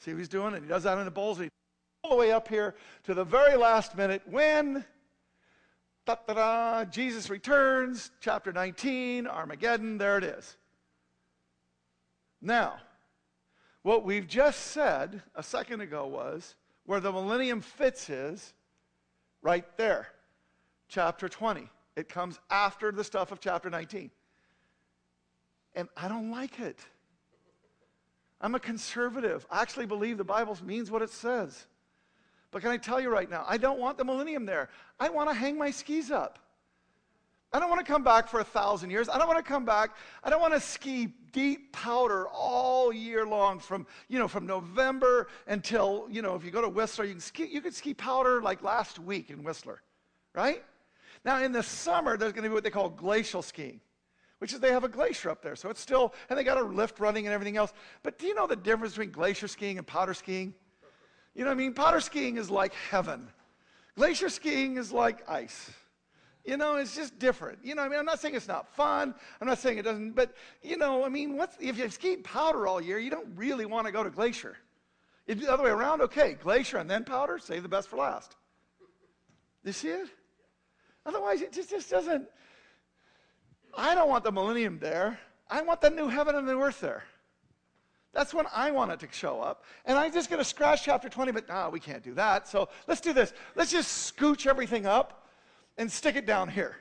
See 0.00 0.10
what 0.10 0.18
he's 0.18 0.28
doing? 0.28 0.54
And 0.54 0.64
he 0.64 0.68
does 0.68 0.82
that 0.82 0.98
in 0.98 1.04
the 1.04 1.10
bowls, 1.12 1.40
all 2.02 2.10
the 2.10 2.16
way 2.16 2.32
up 2.32 2.48
here 2.48 2.74
to 3.04 3.14
the 3.14 3.22
very 3.22 3.56
last 3.56 3.96
minute 3.96 4.22
when 4.26 4.84
Jesus 6.90 7.30
returns, 7.30 8.10
chapter 8.20 8.52
19, 8.52 9.26
Armageddon, 9.26 9.98
there 9.98 10.18
it 10.18 10.24
is. 10.24 10.56
Now, 12.40 12.80
what 13.82 14.04
we've 14.04 14.26
just 14.26 14.68
said 14.68 15.22
a 15.34 15.42
second 15.42 15.80
ago 15.80 16.06
was 16.06 16.54
where 16.84 17.00
the 17.00 17.12
millennium 17.12 17.60
fits 17.60 18.10
is 18.10 18.52
right 19.42 19.64
there, 19.76 20.08
chapter 20.88 21.28
20. 21.28 21.68
It 21.96 22.08
comes 22.08 22.38
after 22.50 22.92
the 22.92 23.04
stuff 23.04 23.32
of 23.32 23.40
chapter 23.40 23.70
19. 23.70 24.10
And 25.74 25.88
I 25.96 26.08
don't 26.08 26.30
like 26.30 26.58
it. 26.60 26.78
I'm 28.40 28.54
a 28.54 28.60
conservative. 28.60 29.46
I 29.50 29.60
actually 29.62 29.86
believe 29.86 30.18
the 30.18 30.24
Bible 30.24 30.56
means 30.64 30.90
what 30.90 31.02
it 31.02 31.10
says. 31.10 31.66
But 32.50 32.62
can 32.62 32.70
I 32.70 32.76
tell 32.76 33.00
you 33.00 33.10
right 33.10 33.30
now, 33.30 33.44
I 33.48 33.56
don't 33.56 33.78
want 33.78 33.96
the 33.96 34.04
millennium 34.04 34.44
there. 34.44 34.70
I 34.98 35.08
want 35.08 35.28
to 35.30 35.34
hang 35.34 35.56
my 35.56 35.70
skis 35.70 36.10
up. 36.10 36.38
I 37.52 37.58
don't 37.58 37.68
want 37.68 37.84
to 37.84 37.92
come 37.92 38.04
back 38.04 38.28
for 38.28 38.40
a 38.40 38.44
thousand 38.44 38.90
years. 38.90 39.08
I 39.08 39.18
don't 39.18 39.26
want 39.26 39.44
to 39.44 39.48
come 39.48 39.64
back. 39.64 39.96
I 40.22 40.30
don't 40.30 40.40
want 40.40 40.54
to 40.54 40.60
ski 40.60 41.08
deep 41.32 41.72
powder 41.72 42.28
all 42.28 42.92
year 42.92 43.26
long 43.26 43.58
from, 43.58 43.86
you 44.08 44.18
know, 44.20 44.28
from 44.28 44.46
November 44.46 45.28
until, 45.48 46.06
you 46.10 46.22
know, 46.22 46.36
if 46.36 46.44
you 46.44 46.52
go 46.52 46.60
to 46.60 46.68
Whistler, 46.68 47.04
you 47.04 47.12
can 47.12 47.20
ski, 47.20 47.48
you 47.50 47.60
could 47.60 47.74
ski 47.74 47.92
powder 47.92 48.40
like 48.40 48.62
last 48.62 49.00
week 49.00 49.30
in 49.30 49.42
Whistler, 49.42 49.82
right? 50.32 50.62
Now, 51.24 51.42
in 51.42 51.50
the 51.50 51.62
summer, 51.62 52.16
there's 52.16 52.32
going 52.32 52.44
to 52.44 52.48
be 52.48 52.54
what 52.54 52.62
they 52.62 52.70
call 52.70 52.88
glacial 52.88 53.42
skiing, 53.42 53.80
which 54.38 54.52
is 54.52 54.60
they 54.60 54.72
have 54.72 54.84
a 54.84 54.88
glacier 54.88 55.28
up 55.28 55.42
there. 55.42 55.56
So 55.56 55.70
it's 55.70 55.80
still, 55.80 56.14
and 56.28 56.38
they 56.38 56.44
got 56.44 56.56
a 56.56 56.62
lift 56.62 57.00
running 57.00 57.26
and 57.26 57.34
everything 57.34 57.56
else. 57.56 57.72
But 58.04 58.18
do 58.18 58.26
you 58.26 58.34
know 58.34 58.46
the 58.46 58.56
difference 58.56 58.94
between 58.94 59.10
glacier 59.10 59.48
skiing 59.48 59.76
and 59.76 59.86
powder 59.86 60.14
skiing? 60.14 60.54
You 61.34 61.44
know 61.44 61.50
what 61.50 61.54
I 61.54 61.58
mean? 61.58 61.74
Powder 61.74 62.00
skiing 62.00 62.36
is 62.36 62.50
like 62.50 62.74
heaven, 62.74 63.28
glacier 63.96 64.28
skiing 64.28 64.76
is 64.76 64.92
like 64.92 65.28
ice. 65.28 65.70
You 66.44 66.56
know, 66.56 66.76
it's 66.76 66.96
just 66.96 67.18
different. 67.18 67.58
You 67.62 67.74
know, 67.74 67.82
I 67.82 67.88
mean, 67.88 67.98
I'm 67.98 68.06
not 68.06 68.18
saying 68.18 68.34
it's 68.34 68.48
not 68.48 68.74
fun. 68.74 69.14
I'm 69.40 69.46
not 69.46 69.58
saying 69.58 69.76
it 69.76 69.82
doesn't, 69.82 70.12
but 70.12 70.34
you 70.62 70.78
know, 70.78 71.04
I 71.04 71.08
mean, 71.10 71.36
what's, 71.36 71.56
if 71.60 71.76
you've 71.78 71.92
skied 71.92 72.24
powder 72.24 72.66
all 72.66 72.80
year, 72.80 72.98
you 72.98 73.10
don't 73.10 73.28
really 73.36 73.66
want 73.66 73.86
to 73.86 73.92
go 73.92 74.02
to 74.02 74.10
glacier. 74.10 74.56
If 75.26 75.38
the 75.38 75.52
other 75.52 75.64
way 75.64 75.70
around, 75.70 76.00
okay, 76.00 76.36
glacier 76.42 76.78
and 76.78 76.90
then 76.90 77.04
powder, 77.04 77.38
save 77.38 77.62
the 77.62 77.68
best 77.68 77.88
for 77.88 77.96
last. 77.96 78.36
You 79.64 79.72
see 79.72 79.88
it? 79.88 80.08
Otherwise, 81.04 81.42
it 81.42 81.52
just, 81.52 81.70
just 81.70 81.90
doesn't. 81.90 82.26
I 83.76 83.94
don't 83.94 84.08
want 84.08 84.24
the 84.24 84.32
millennium 84.32 84.78
there. 84.78 85.18
I 85.48 85.62
want 85.62 85.80
the 85.80 85.90
new 85.90 86.08
heaven 86.08 86.34
and 86.34 86.48
the 86.48 86.54
new 86.54 86.60
earth 86.60 86.80
there. 86.80 87.04
That's 88.12 88.34
when 88.34 88.46
I 88.52 88.70
want 88.70 88.90
it 88.90 89.00
to 89.00 89.08
show 89.12 89.40
up. 89.40 89.64
And 89.84 89.96
I'm 89.96 90.12
just 90.12 90.30
going 90.30 90.40
to 90.40 90.44
scratch 90.44 90.84
chapter 90.84 91.08
20, 91.08 91.32
but 91.32 91.48
no, 91.48 91.70
we 91.70 91.78
can't 91.78 92.02
do 92.02 92.14
that. 92.14 92.48
So 92.48 92.68
let's 92.88 93.00
do 93.00 93.12
this. 93.12 93.32
Let's 93.54 93.70
just 93.70 94.16
scooch 94.16 94.46
everything 94.46 94.84
up 94.84 95.28
and 95.78 95.90
stick 95.90 96.16
it 96.16 96.26
down 96.26 96.48
here. 96.48 96.76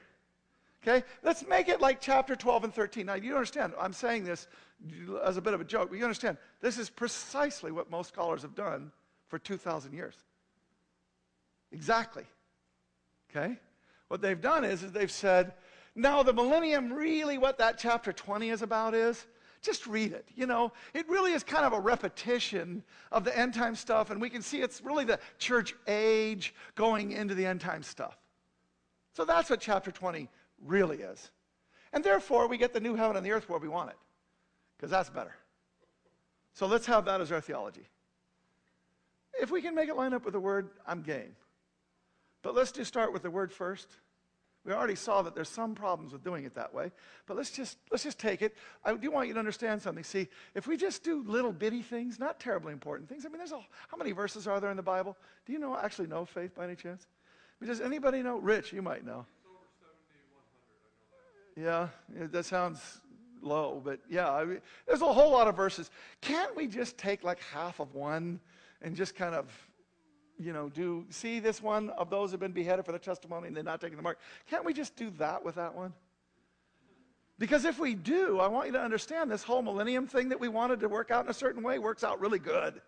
Okay? 0.81 1.05
Let's 1.23 1.47
make 1.47 1.69
it 1.69 1.81
like 1.81 2.01
chapter 2.01 2.35
12 2.35 2.65
and 2.65 2.73
13. 2.73 3.05
Now, 3.05 3.13
you 3.13 3.33
understand, 3.33 3.73
I'm 3.79 3.93
saying 3.93 4.23
this 4.23 4.47
as 5.23 5.37
a 5.37 5.41
bit 5.41 5.53
of 5.53 5.61
a 5.61 5.65
joke, 5.65 5.89
but 5.89 5.97
you 5.99 6.03
understand, 6.03 6.37
this 6.61 6.77
is 6.77 6.89
precisely 6.89 7.71
what 7.71 7.91
most 7.91 8.07
scholars 8.07 8.41
have 8.41 8.55
done 8.55 8.91
for 9.27 9.37
2,000 9.37 9.93
years. 9.93 10.15
Exactly. 11.71 12.23
Okay? 13.29 13.57
What 14.07 14.21
they've 14.21 14.41
done 14.41 14.65
is, 14.65 14.81
is 14.81 14.91
they've 14.91 15.11
said, 15.11 15.53
now 15.95 16.23
the 16.23 16.33
millennium, 16.33 16.91
really 16.91 17.37
what 17.37 17.59
that 17.59 17.77
chapter 17.77 18.11
20 18.11 18.49
is 18.49 18.61
about 18.61 18.95
is, 18.95 19.27
just 19.61 19.87
read 19.87 20.13
it. 20.13 20.27
You 20.35 20.45
know, 20.45 20.71
it 20.93 21.07
really 21.09 21.33
is 21.33 21.43
kind 21.43 21.65
of 21.65 21.73
a 21.73 21.79
repetition 21.79 22.83
of 23.11 23.23
the 23.23 23.37
end 23.37 23.53
time 23.53 23.75
stuff, 23.75 24.09
and 24.09 24.21
we 24.21 24.29
can 24.29 24.41
see 24.41 24.61
it's 24.61 24.81
really 24.81 25.05
the 25.05 25.19
church 25.37 25.75
age 25.87 26.53
going 26.75 27.11
into 27.11 27.35
the 27.35 27.45
end 27.45 27.61
time 27.61 27.83
stuff. 27.83 28.17
So 29.13 29.25
that's 29.25 29.49
what 29.49 29.59
chapter 29.59 29.91
20 29.91 30.29
really 30.65 30.97
is. 30.97 31.31
And 31.91 32.03
therefore, 32.03 32.47
we 32.47 32.57
get 32.57 32.73
the 32.73 32.79
new 32.79 32.95
heaven 32.95 33.17
and 33.17 33.25
the 33.25 33.31
earth 33.31 33.49
where 33.49 33.59
we 33.59 33.67
want 33.67 33.89
it, 33.89 33.97
because 34.77 34.91
that's 34.91 35.09
better. 35.09 35.35
So 36.53 36.67
let's 36.67 36.85
have 36.85 37.05
that 37.05 37.21
as 37.21 37.31
our 37.31 37.41
theology. 37.41 37.87
If 39.41 39.51
we 39.51 39.61
can 39.61 39.75
make 39.75 39.89
it 39.89 39.95
line 39.95 40.13
up 40.13 40.25
with 40.25 40.33
the 40.33 40.39
word, 40.39 40.69
I'm 40.85 41.01
game. 41.01 41.35
But 42.41 42.55
let's 42.55 42.71
just 42.71 42.87
start 42.87 43.11
with 43.11 43.23
the 43.23 43.31
word 43.31 43.51
first. 43.51 43.87
We 44.65 44.73
already 44.73 44.95
saw 44.95 45.21
that 45.21 45.35
there's 45.35 45.49
some 45.49 45.73
problems 45.73 46.11
with 46.11 46.23
doing 46.23 46.43
it 46.43 46.53
that 46.55 46.73
way, 46.73 46.91
but 47.25 47.37
let's 47.37 47.49
just 47.49 47.77
let's 47.91 48.03
just 48.03 48.19
take 48.19 48.41
it. 48.41 48.55
I 48.83 48.93
do 48.93 49.09
want 49.09 49.27
you 49.27 49.33
to 49.33 49.39
understand 49.39 49.81
something. 49.81 50.03
See, 50.03 50.27
if 50.53 50.67
we 50.67 50.75
just 50.75 51.03
do 51.03 51.23
little 51.23 51.53
bitty 51.53 51.81
things, 51.81 52.19
not 52.19 52.39
terribly 52.39 52.73
important 52.73 53.07
things. 53.07 53.25
I 53.25 53.29
mean, 53.29 53.37
there's 53.37 53.53
a, 53.53 53.59
how 53.87 53.97
many 53.97 54.11
verses 54.11 54.47
are 54.47 54.59
there 54.59 54.69
in 54.69 54.77
the 54.77 54.83
Bible? 54.83 55.17
Do 55.45 55.53
you 55.53 55.59
know 55.59 55.77
actually 55.77 56.07
know 56.07 56.25
faith 56.25 56.55
by 56.55 56.65
any 56.65 56.75
chance? 56.75 57.07
Does 57.65 57.81
anybody 57.81 58.21
know? 58.21 58.37
Rich, 58.37 58.73
you 58.73 58.81
might 58.81 59.05
know. 59.05 59.25
Yeah, 61.55 61.89
that 62.13 62.45
sounds 62.45 63.01
low, 63.41 63.81
but 63.83 63.99
yeah, 64.09 64.31
I 64.31 64.45
mean, 64.45 64.61
there's 64.87 65.01
a 65.01 65.11
whole 65.11 65.31
lot 65.31 65.47
of 65.47 65.55
verses. 65.55 65.89
Can't 66.21 66.55
we 66.55 66.67
just 66.67 66.97
take 66.97 67.23
like 67.23 67.39
half 67.53 67.79
of 67.79 67.93
one 67.93 68.39
and 68.81 68.95
just 68.95 69.15
kind 69.15 69.35
of 69.35 69.51
you 70.39 70.53
know, 70.53 70.69
do 70.69 71.05
see 71.09 71.39
this 71.39 71.61
one 71.61 71.89
of 71.91 72.09
those 72.09 72.31
have 72.31 72.39
been 72.39 72.53
beheaded 72.53 72.85
for 72.85 72.91
the 72.91 72.99
testimony 72.99 73.47
and 73.47 73.55
they're 73.55 73.63
not 73.63 73.81
taking 73.81 73.97
the 73.97 74.03
mark. 74.03 74.19
Can't 74.49 74.63
we 74.63 74.73
just 74.73 74.95
do 74.95 75.11
that 75.17 75.43
with 75.43 75.55
that 75.55 75.75
one? 75.75 75.93
Because 77.37 77.63
if 77.65 77.79
we 77.79 77.95
do, 77.95 78.39
I 78.39 78.47
want 78.47 78.67
you 78.67 78.73
to 78.73 78.81
understand 78.81 79.31
this 79.31 79.43
whole 79.43 79.61
millennium 79.61 80.07
thing 80.07 80.29
that 80.29 80.39
we 80.39 80.49
wanted 80.49 80.81
to 80.81 80.89
work 80.89 81.09
out 81.09 81.23
in 81.23 81.31
a 81.31 81.33
certain 81.33 81.63
way 81.63 81.79
works 81.79 82.03
out 82.03 82.19
really 82.19 82.39
good. 82.39 82.81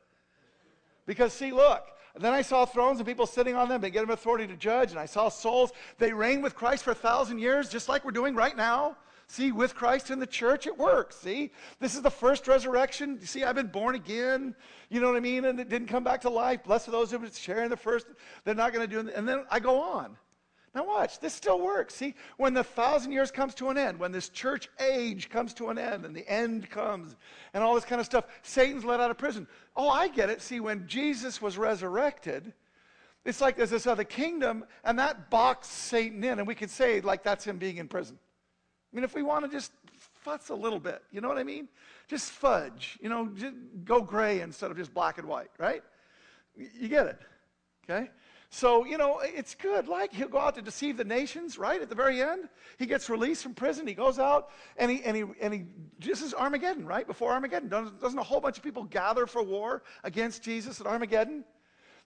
Because, 1.06 1.34
see, 1.34 1.52
look, 1.52 1.86
then 2.20 2.34
I 2.34 2.42
saw 2.42 2.66
thrones 2.66 3.00
and 3.00 3.08
people 3.08 3.26
sitting 3.26 3.56
on 3.56 3.70
them. 3.70 3.80
They 3.80 3.90
get 3.90 4.02
them 4.02 4.12
authority 4.12 4.48
to 4.48 4.56
judge. 4.58 4.92
And 4.92 5.00
I 5.00 5.06
saw 5.06 5.30
souls. 5.30 5.72
They 5.98 6.12
reign 6.12 6.42
with 6.42 6.56
Christ 6.56 6.84
for 6.84 6.92
a 6.92 6.96
thousand 6.96 7.40
years, 7.40 7.70
just 7.70 7.88
like 7.88 8.04
we're 8.04 8.12
doing 8.12 8.36
right 8.36 8.56
now. 8.56 8.98
See, 9.32 9.54
with 9.54 9.76
Christ 9.76 10.12
in 10.12 10.20
the 10.20 10.28
church, 10.28 10.68
it 10.68 10.78
works. 10.78 11.16
See, 11.16 11.54
this 11.80 11.96
is 11.96 12.02
the 12.02 12.12
first 12.12 12.50
resurrection. 12.50 13.22
See, 13.22 13.46
I've 13.46 13.56
been 13.56 13.68
born 13.68 13.96
again. 13.96 14.54
You 14.90 15.00
know 15.00 15.08
what 15.08 15.16
I 15.16 15.22
mean? 15.22 15.46
And 15.46 15.58
it 15.58 15.70
didn't 15.70 15.88
come 15.88 16.04
back 16.04 16.20
to 16.22 16.30
life. 16.30 16.66
Blessed 16.66 16.90
are 16.90 16.92
those 16.92 17.12
who 17.12 17.24
are 17.24 17.30
sharing 17.30 17.70
the 17.70 17.78
first. 17.78 18.08
They're 18.44 18.56
not 18.56 18.74
going 18.74 18.86
to 18.86 18.94
do 18.94 19.08
it. 19.08 19.16
And 19.16 19.26
then 19.26 19.46
I 19.50 19.62
go 19.62 19.82
on. 19.82 20.18
Now, 20.76 20.86
watch, 20.86 21.22
this 21.22 21.34
still 21.34 21.62
works. 21.62 21.96
See, 21.96 22.14
when 22.36 22.54
the 22.54 22.66
thousand 22.66 23.14
years 23.14 23.32
comes 23.32 23.56
to 23.56 23.70
an 23.70 23.78
end, 23.78 24.00
when 24.00 24.12
this 24.12 24.28
church 24.28 24.68
age 24.82 25.30
comes 25.30 25.54
to 25.54 25.70
an 25.70 25.78
end 25.78 26.04
and 26.04 26.14
the 26.14 26.30
end 26.30 26.70
comes 26.70 27.16
and 27.54 27.64
all 27.64 27.76
this 27.76 27.86
kind 27.86 28.02
of 28.02 28.06
stuff, 28.06 28.26
Satan's 28.42 28.84
let 28.84 29.00
out 29.00 29.12
of 29.12 29.18
prison. 29.18 29.48
Oh, 29.78 29.88
I 29.88 30.10
get 30.10 30.30
it. 30.30 30.42
See, 30.42 30.60
when 30.60 30.88
Jesus 30.88 31.42
was 31.42 31.58
resurrected, 31.58 32.52
it's 33.24 33.40
like 33.40 33.56
there's 33.56 33.70
this 33.70 33.88
other 33.88 34.04
kingdom, 34.04 34.66
and 34.84 35.00
that 35.00 35.30
boxed 35.30 35.72
Satan 35.72 36.22
in, 36.22 36.40
and 36.40 36.46
we 36.46 36.56
could 36.56 36.70
say, 36.70 37.00
like, 37.00 37.24
that's 37.24 37.46
him 37.46 37.60
being 37.60 37.78
in 37.78 37.88
prison. 37.88 38.20
I 38.92 38.96
mean, 38.96 39.04
if 39.04 39.16
we 39.16 39.24
want 39.24 39.46
to 39.46 39.52
just 39.52 39.72
futz 40.26 40.50
a 40.50 40.54
little 40.54 40.80
bit, 40.80 41.02
you 41.12 41.22
know 41.22 41.28
what 41.28 41.38
I 41.38 41.44
mean? 41.44 41.68
Just 42.08 42.32
fudge, 42.32 42.98
you 43.02 43.10
know, 43.10 43.30
just 43.36 43.56
go 43.86 44.02
gray 44.02 44.42
instead 44.42 44.72
of 44.72 44.78
just 44.78 44.94
black 44.94 45.18
and 45.18 45.28
white, 45.28 45.52
right? 45.58 45.84
You 46.56 46.90
get 46.90 47.08
it, 47.08 47.20
okay? 47.90 48.10
So, 48.54 48.84
you 48.84 48.98
know, 48.98 49.22
it's 49.24 49.56
good. 49.56 49.88
Like, 49.88 50.12
he'll 50.12 50.28
go 50.28 50.38
out 50.38 50.56
to 50.56 50.62
deceive 50.62 50.98
the 50.98 51.06
nations, 51.06 51.58
right? 51.58 51.82
At 51.82 51.88
the 51.88 51.96
very 51.96 52.22
end, 52.22 52.50
he 52.78 52.86
gets 52.86 53.10
released 53.10 53.44
from 53.44 53.54
prison. 53.54 53.88
He 53.88 53.94
goes 53.94 54.20
out 54.20 54.50
and 54.76 54.92
he, 54.92 55.02
and 55.04 55.16
he, 55.16 55.24
and 55.40 55.54
he, 55.54 55.64
this 56.00 56.22
is 56.22 56.34
Armageddon, 56.34 56.86
right? 56.86 57.08
Before 57.08 57.32
Armageddon. 57.32 57.70
Doesn't, 57.70 58.02
doesn't 58.02 58.20
a 58.20 58.24
whole 58.24 58.42
bunch 58.42 58.58
of 58.58 58.64
people 58.64 58.84
gather 58.84 59.26
for 59.26 59.42
war 59.42 59.84
against 60.04 60.44
Jesus 60.44 60.82
at 60.82 60.86
Armageddon? 60.86 61.46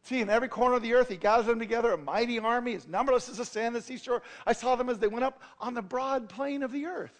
See, 0.05 0.21
in 0.21 0.29
every 0.29 0.47
corner 0.47 0.75
of 0.75 0.83
the 0.83 0.93
earth, 0.93 1.09
he 1.09 1.17
gathers 1.17 1.47
them 1.47 1.57
together, 1.57 1.91
a 1.91 1.97
mighty 1.97 2.37
army, 2.37 2.75
as 2.75 2.87
numberless 2.87 3.27
as 3.27 3.37
the 3.37 3.45
sand 3.45 3.75
of 3.75 3.81
the 3.81 3.87
seashore. 3.87 4.21
I 4.45 4.53
saw 4.53 4.75
them 4.75 4.87
as 4.87 4.99
they 4.99 5.07
went 5.07 5.25
up 5.25 5.41
on 5.59 5.73
the 5.73 5.81
broad 5.81 6.29
plain 6.29 6.61
of 6.61 6.71
the 6.71 6.85
earth. 6.85 7.19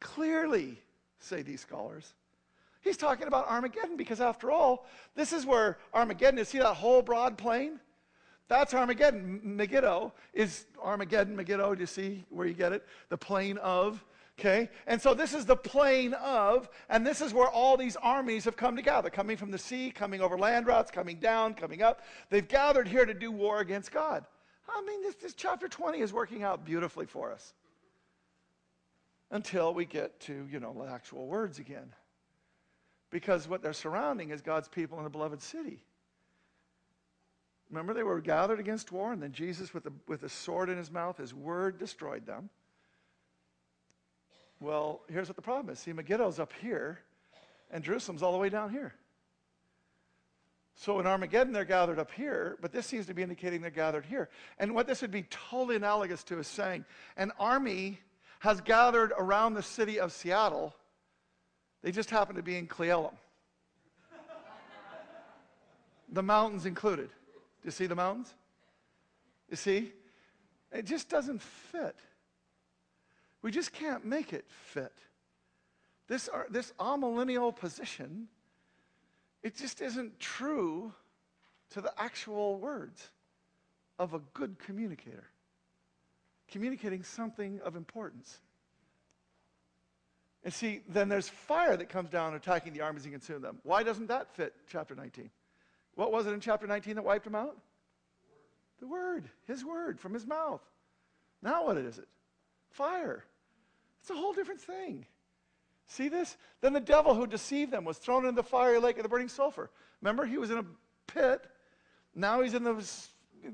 Clearly, 0.00 0.80
say 1.20 1.42
these 1.42 1.60
scholars. 1.60 2.14
He's 2.80 2.96
talking 2.96 3.26
about 3.26 3.48
Armageddon 3.48 3.98
because, 3.98 4.22
after 4.22 4.50
all, 4.50 4.86
this 5.14 5.34
is 5.34 5.44
where 5.44 5.76
Armageddon 5.92 6.38
is. 6.38 6.48
See 6.48 6.58
that 6.58 6.72
whole 6.72 7.02
broad 7.02 7.36
plain? 7.36 7.78
That's 8.48 8.72
Armageddon. 8.72 9.40
Megiddo 9.44 10.14
is 10.32 10.64
Armageddon. 10.82 11.36
Megiddo, 11.36 11.74
do 11.74 11.80
you 11.80 11.86
see 11.86 12.24
where 12.30 12.46
you 12.46 12.54
get 12.54 12.72
it? 12.72 12.86
The 13.10 13.18
plain 13.18 13.58
of. 13.58 14.02
Okay? 14.38 14.70
And 14.86 15.00
so 15.00 15.14
this 15.14 15.34
is 15.34 15.44
the 15.44 15.56
plain 15.56 16.14
of, 16.14 16.68
and 16.88 17.06
this 17.06 17.20
is 17.20 17.34
where 17.34 17.48
all 17.48 17.76
these 17.76 17.96
armies 17.96 18.44
have 18.44 18.56
come 18.56 18.76
together, 18.76 19.10
coming 19.10 19.36
from 19.36 19.50
the 19.50 19.58
sea, 19.58 19.90
coming 19.90 20.20
over 20.20 20.38
land 20.38 20.66
routes, 20.66 20.90
coming 20.90 21.18
down, 21.18 21.54
coming 21.54 21.82
up. 21.82 22.02
They've 22.30 22.46
gathered 22.46 22.88
here 22.88 23.04
to 23.04 23.14
do 23.14 23.30
war 23.30 23.60
against 23.60 23.92
God. 23.92 24.24
I 24.68 24.82
mean, 24.86 25.02
this, 25.02 25.16
this 25.16 25.34
chapter 25.34 25.68
20 25.68 26.00
is 26.00 26.12
working 26.12 26.42
out 26.42 26.64
beautifully 26.64 27.06
for 27.06 27.32
us. 27.32 27.52
Until 29.30 29.74
we 29.74 29.84
get 29.84 30.20
to, 30.20 30.46
you 30.50 30.60
know, 30.60 30.74
the 30.74 30.90
actual 30.90 31.26
words 31.26 31.58
again. 31.58 31.94
Because 33.10 33.48
what 33.48 33.62
they're 33.62 33.72
surrounding 33.72 34.30
is 34.30 34.40
God's 34.40 34.68
people 34.68 34.98
in 34.98 35.04
the 35.04 35.10
beloved 35.10 35.42
city. 35.42 35.84
Remember, 37.70 37.94
they 37.94 38.02
were 38.02 38.20
gathered 38.20 38.60
against 38.60 38.92
war, 38.92 39.12
and 39.12 39.22
then 39.22 39.32
Jesus, 39.32 39.72
with 39.72 39.86
a, 39.86 39.92
with 40.06 40.22
a 40.22 40.28
sword 40.28 40.68
in 40.68 40.76
his 40.76 40.90
mouth, 40.90 41.16
his 41.16 41.32
word 41.32 41.78
destroyed 41.78 42.26
them. 42.26 42.50
Well, 44.62 45.00
here's 45.08 45.28
what 45.28 45.34
the 45.34 45.42
problem 45.42 45.72
is. 45.72 45.80
See, 45.80 45.92
Megiddo's 45.92 46.38
up 46.38 46.52
here, 46.62 47.00
and 47.72 47.82
Jerusalem's 47.82 48.22
all 48.22 48.30
the 48.30 48.38
way 48.38 48.48
down 48.48 48.70
here. 48.70 48.94
So 50.76 51.00
in 51.00 51.06
Armageddon, 51.06 51.52
they're 51.52 51.64
gathered 51.64 51.98
up 51.98 52.12
here, 52.12 52.56
but 52.60 52.70
this 52.70 52.86
seems 52.86 53.06
to 53.06 53.14
be 53.14 53.22
indicating 53.22 53.60
they're 53.60 53.72
gathered 53.72 54.06
here. 54.06 54.30
And 54.60 54.72
what 54.72 54.86
this 54.86 55.02
would 55.02 55.10
be 55.10 55.24
totally 55.24 55.74
analogous 55.74 56.22
to 56.24 56.38
is 56.38 56.46
saying 56.46 56.84
an 57.16 57.32
army 57.40 57.98
has 58.38 58.60
gathered 58.60 59.12
around 59.18 59.54
the 59.54 59.64
city 59.64 59.98
of 59.98 60.12
Seattle. 60.12 60.76
They 61.82 61.90
just 61.90 62.10
happen 62.10 62.36
to 62.36 62.42
be 62.42 62.56
in 62.56 62.68
Cle 62.68 62.86
Elum. 62.86 63.14
the 66.12 66.22
mountains 66.22 66.66
included. 66.66 67.08
Do 67.08 67.64
you 67.64 67.72
see 67.72 67.86
the 67.86 67.96
mountains? 67.96 68.32
You 69.50 69.56
see? 69.56 69.92
It 70.70 70.86
just 70.86 71.08
doesn't 71.08 71.42
fit. 71.42 71.96
We 73.42 73.50
just 73.50 73.72
can't 73.72 74.04
make 74.04 74.32
it 74.32 74.44
fit. 74.48 74.92
This, 76.08 76.28
uh, 76.32 76.44
this 76.48 76.72
amillennial 76.78 77.54
position, 77.54 78.28
it 79.42 79.56
just 79.56 79.80
isn't 79.80 80.18
true 80.20 80.92
to 81.70 81.80
the 81.80 81.92
actual 81.98 82.58
words 82.58 83.10
of 83.98 84.14
a 84.14 84.20
good 84.34 84.58
communicator, 84.58 85.24
communicating 86.50 87.02
something 87.02 87.60
of 87.64 87.76
importance. 87.76 88.40
And 90.44 90.52
see, 90.52 90.82
then 90.88 91.08
there's 91.08 91.28
fire 91.28 91.76
that 91.76 91.88
comes 91.88 92.10
down 92.10 92.34
attacking 92.34 92.72
the 92.72 92.80
armies 92.80 93.04
and 93.04 93.12
consume 93.12 93.42
them. 93.42 93.58
Why 93.62 93.82
doesn't 93.82 94.08
that 94.08 94.34
fit 94.34 94.54
chapter 94.68 94.94
19? 94.94 95.30
What 95.94 96.10
was 96.10 96.26
it 96.26 96.32
in 96.32 96.40
chapter 96.40 96.66
19 96.66 96.96
that 96.96 97.04
wiped 97.04 97.24
them 97.24 97.34
out? 97.34 97.56
The 98.80 98.86
word, 98.86 99.28
his 99.46 99.64
word 99.64 100.00
from 100.00 100.14
his 100.14 100.26
mouth. 100.26 100.62
Now 101.42 101.66
what 101.66 101.76
is 101.76 101.98
it? 101.98 102.08
Fire. 102.70 103.24
It's 104.02 104.10
a 104.10 104.14
whole 104.14 104.32
different 104.32 104.60
thing. 104.60 105.06
See 105.86 106.08
this? 106.08 106.36
Then 106.60 106.72
the 106.72 106.80
devil 106.80 107.14
who 107.14 107.26
deceived 107.26 107.72
them 107.72 107.84
was 107.84 107.98
thrown 107.98 108.26
into 108.26 108.36
the 108.36 108.48
fiery 108.48 108.78
lake 108.78 108.96
of 108.96 109.04
the 109.04 109.08
burning 109.08 109.28
sulfur. 109.28 109.70
Remember, 110.00 110.26
he 110.26 110.38
was 110.38 110.50
in 110.50 110.58
a 110.58 110.64
pit. 111.06 111.46
Now 112.14 112.42
he's 112.42 112.54
in 112.54 112.64
the 112.64 112.84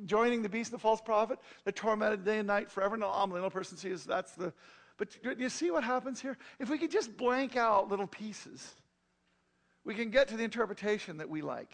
joining 0.05 0.43
the 0.43 0.49
beast 0.49 0.71
and 0.73 0.79
the 0.79 0.83
false 0.83 1.01
prophet. 1.01 1.39
They're 1.65 1.73
tormented 1.73 2.25
day 2.25 2.39
and 2.39 2.47
night 2.47 2.71
forever. 2.71 2.97
No, 2.97 3.25
no 3.27 3.51
person 3.51 3.77
sees 3.77 4.05
that's 4.05 4.33
the. 4.33 4.53
But 4.97 5.17
do 5.23 5.37
you 5.39 5.49
see 5.49 5.71
what 5.71 5.85
happens 5.85 6.21
here? 6.21 6.37
If 6.59 6.71
we 6.71 6.79
could 6.79 6.91
just 6.91 7.17
blank 7.17 7.57
out 7.57 7.89
little 7.89 8.07
pieces, 8.07 8.75
we 9.85 9.95
can 9.95 10.11
get 10.11 10.29
to 10.29 10.37
the 10.37 10.43
interpretation 10.43 11.19
that 11.19 11.29
we 11.29 11.41
like, 11.41 11.73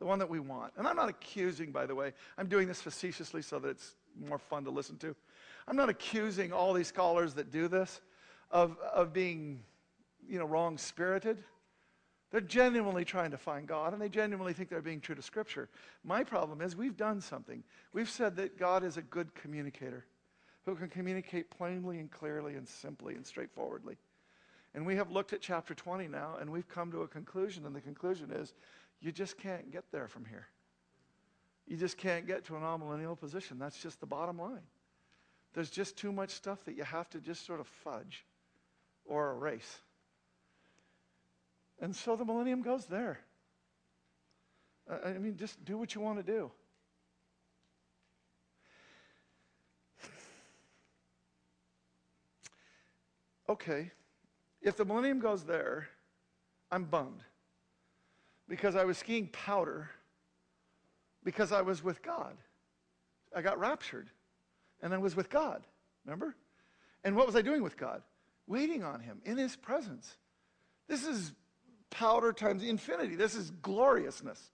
the 0.00 0.06
one 0.06 0.18
that 0.18 0.28
we 0.28 0.40
want. 0.40 0.72
And 0.76 0.86
I'm 0.86 0.96
not 0.96 1.08
accusing, 1.08 1.70
by 1.70 1.86
the 1.86 1.94
way. 1.94 2.12
I'm 2.36 2.48
doing 2.48 2.66
this 2.66 2.82
facetiously 2.82 3.42
so 3.42 3.58
that 3.60 3.68
it's 3.68 3.94
more 4.26 4.38
fun 4.38 4.64
to 4.64 4.70
listen 4.70 4.96
to. 4.98 5.14
I'm 5.68 5.76
not 5.76 5.90
accusing 5.90 6.50
all 6.50 6.72
these 6.72 6.86
scholars 6.86 7.34
that 7.34 7.50
do 7.50 7.68
this 7.68 8.00
of, 8.50 8.78
of 8.78 9.12
being, 9.12 9.62
you 10.26 10.38
know, 10.38 10.46
wrong 10.46 10.78
spirited. 10.78 11.44
They're 12.30 12.40
genuinely 12.40 13.04
trying 13.04 13.32
to 13.32 13.38
find 13.38 13.66
God, 13.66 13.92
and 13.92 14.00
they 14.00 14.08
genuinely 14.08 14.54
think 14.54 14.70
they're 14.70 14.80
being 14.80 15.00
true 15.00 15.14
to 15.14 15.20
Scripture. 15.20 15.68
My 16.04 16.24
problem 16.24 16.62
is 16.62 16.74
we've 16.74 16.96
done 16.96 17.20
something. 17.20 17.62
We've 17.92 18.08
said 18.08 18.34
that 18.36 18.58
God 18.58 18.82
is 18.82 18.96
a 18.96 19.02
good 19.02 19.34
communicator 19.34 20.06
who 20.64 20.74
can 20.74 20.88
communicate 20.88 21.50
plainly 21.50 21.98
and 21.98 22.10
clearly 22.10 22.54
and 22.54 22.66
simply 22.66 23.14
and 23.14 23.26
straightforwardly. 23.26 23.98
And 24.74 24.86
we 24.86 24.96
have 24.96 25.10
looked 25.10 25.34
at 25.34 25.42
chapter 25.42 25.74
20 25.74 26.08
now, 26.08 26.36
and 26.40 26.50
we've 26.50 26.68
come 26.68 26.90
to 26.92 27.02
a 27.02 27.08
conclusion, 27.08 27.66
and 27.66 27.76
the 27.76 27.80
conclusion 27.80 28.30
is 28.30 28.54
you 29.02 29.12
just 29.12 29.36
can't 29.36 29.70
get 29.70 29.84
there 29.92 30.08
from 30.08 30.24
here. 30.24 30.46
You 31.66 31.76
just 31.76 31.98
can't 31.98 32.26
get 32.26 32.44
to 32.46 32.56
an 32.56 32.62
amillennial 32.62 33.18
position. 33.18 33.58
That's 33.58 33.82
just 33.82 34.00
the 34.00 34.06
bottom 34.06 34.38
line. 34.38 34.62
There's 35.58 35.70
just 35.70 35.96
too 35.96 36.12
much 36.12 36.30
stuff 36.30 36.64
that 36.66 36.76
you 36.76 36.84
have 36.84 37.10
to 37.10 37.18
just 37.18 37.44
sort 37.44 37.58
of 37.58 37.66
fudge 37.66 38.24
or 39.04 39.32
erase. 39.32 39.80
And 41.80 41.96
so 41.96 42.14
the 42.14 42.24
millennium 42.24 42.62
goes 42.62 42.86
there. 42.86 43.18
I 45.04 45.14
mean, 45.14 45.36
just 45.36 45.64
do 45.64 45.76
what 45.76 45.96
you 45.96 46.00
want 46.00 46.24
to 46.24 46.32
do. 46.32 46.52
Okay, 53.48 53.90
if 54.62 54.76
the 54.76 54.84
millennium 54.84 55.18
goes 55.18 55.42
there, 55.42 55.88
I'm 56.70 56.84
bummed 56.84 57.24
because 58.48 58.76
I 58.76 58.84
was 58.84 58.96
skiing 58.96 59.26
powder 59.32 59.90
because 61.24 61.50
I 61.50 61.62
was 61.62 61.82
with 61.82 62.00
God. 62.00 62.36
I 63.34 63.42
got 63.42 63.58
raptured 63.58 64.08
and 64.82 64.94
I 64.94 64.98
was 64.98 65.16
with 65.16 65.30
God, 65.30 65.62
remember? 66.04 66.36
And 67.04 67.16
what 67.16 67.26
was 67.26 67.36
I 67.36 67.42
doing 67.42 67.62
with 67.62 67.76
God? 67.76 68.02
Waiting 68.46 68.82
on 68.82 69.00
Him 69.00 69.20
in 69.24 69.36
His 69.36 69.56
presence. 69.56 70.16
This 70.88 71.06
is 71.06 71.32
powder 71.90 72.32
times 72.32 72.62
infinity. 72.62 73.14
This 73.14 73.34
is 73.34 73.50
gloriousness. 73.62 74.50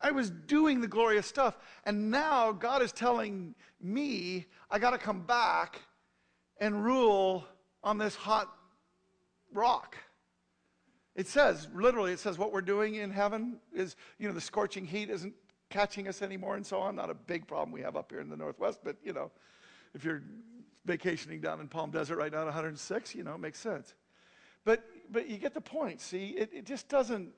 I 0.00 0.12
was 0.12 0.30
doing 0.30 0.80
the 0.80 0.88
glorious 0.88 1.26
stuff, 1.26 1.56
and 1.84 2.10
now 2.10 2.52
God 2.52 2.82
is 2.82 2.92
telling 2.92 3.54
me 3.80 4.46
I 4.70 4.78
got 4.78 4.90
to 4.90 4.98
come 4.98 5.22
back 5.22 5.80
and 6.60 6.84
rule 6.84 7.44
on 7.82 7.98
this 7.98 8.14
hot 8.14 8.52
rock. 9.52 9.96
It 11.16 11.26
says, 11.26 11.66
literally, 11.74 12.12
it 12.12 12.20
says 12.20 12.38
what 12.38 12.52
we're 12.52 12.60
doing 12.60 12.94
in 12.94 13.10
heaven 13.10 13.58
is, 13.74 13.96
you 14.18 14.28
know, 14.28 14.34
the 14.34 14.40
scorching 14.40 14.86
heat 14.86 15.10
isn't 15.10 15.34
catching 15.68 16.06
us 16.06 16.22
anymore 16.22 16.54
and 16.54 16.64
so 16.64 16.78
on. 16.78 16.94
Not 16.94 17.10
a 17.10 17.14
big 17.14 17.48
problem 17.48 17.72
we 17.72 17.80
have 17.80 17.96
up 17.96 18.12
here 18.12 18.20
in 18.20 18.28
the 18.28 18.36
Northwest, 18.36 18.80
but, 18.84 18.96
you 19.02 19.12
know, 19.12 19.32
if 19.94 20.04
you're 20.04 20.22
vacationing 20.84 21.40
down 21.40 21.60
in 21.60 21.68
Palm 21.68 21.90
Desert 21.90 22.16
right 22.16 22.32
now 22.32 22.40
at 22.40 22.46
106, 22.46 23.14
you 23.14 23.22
know, 23.22 23.34
it 23.34 23.38
makes 23.38 23.60
sense. 23.60 23.94
But, 24.64 24.84
but 25.10 25.28
you 25.28 25.38
get 25.38 25.54
the 25.54 25.60
point, 25.60 26.00
see? 26.00 26.28
It, 26.30 26.50
it 26.52 26.66
just 26.66 26.88
doesn't. 26.88 27.30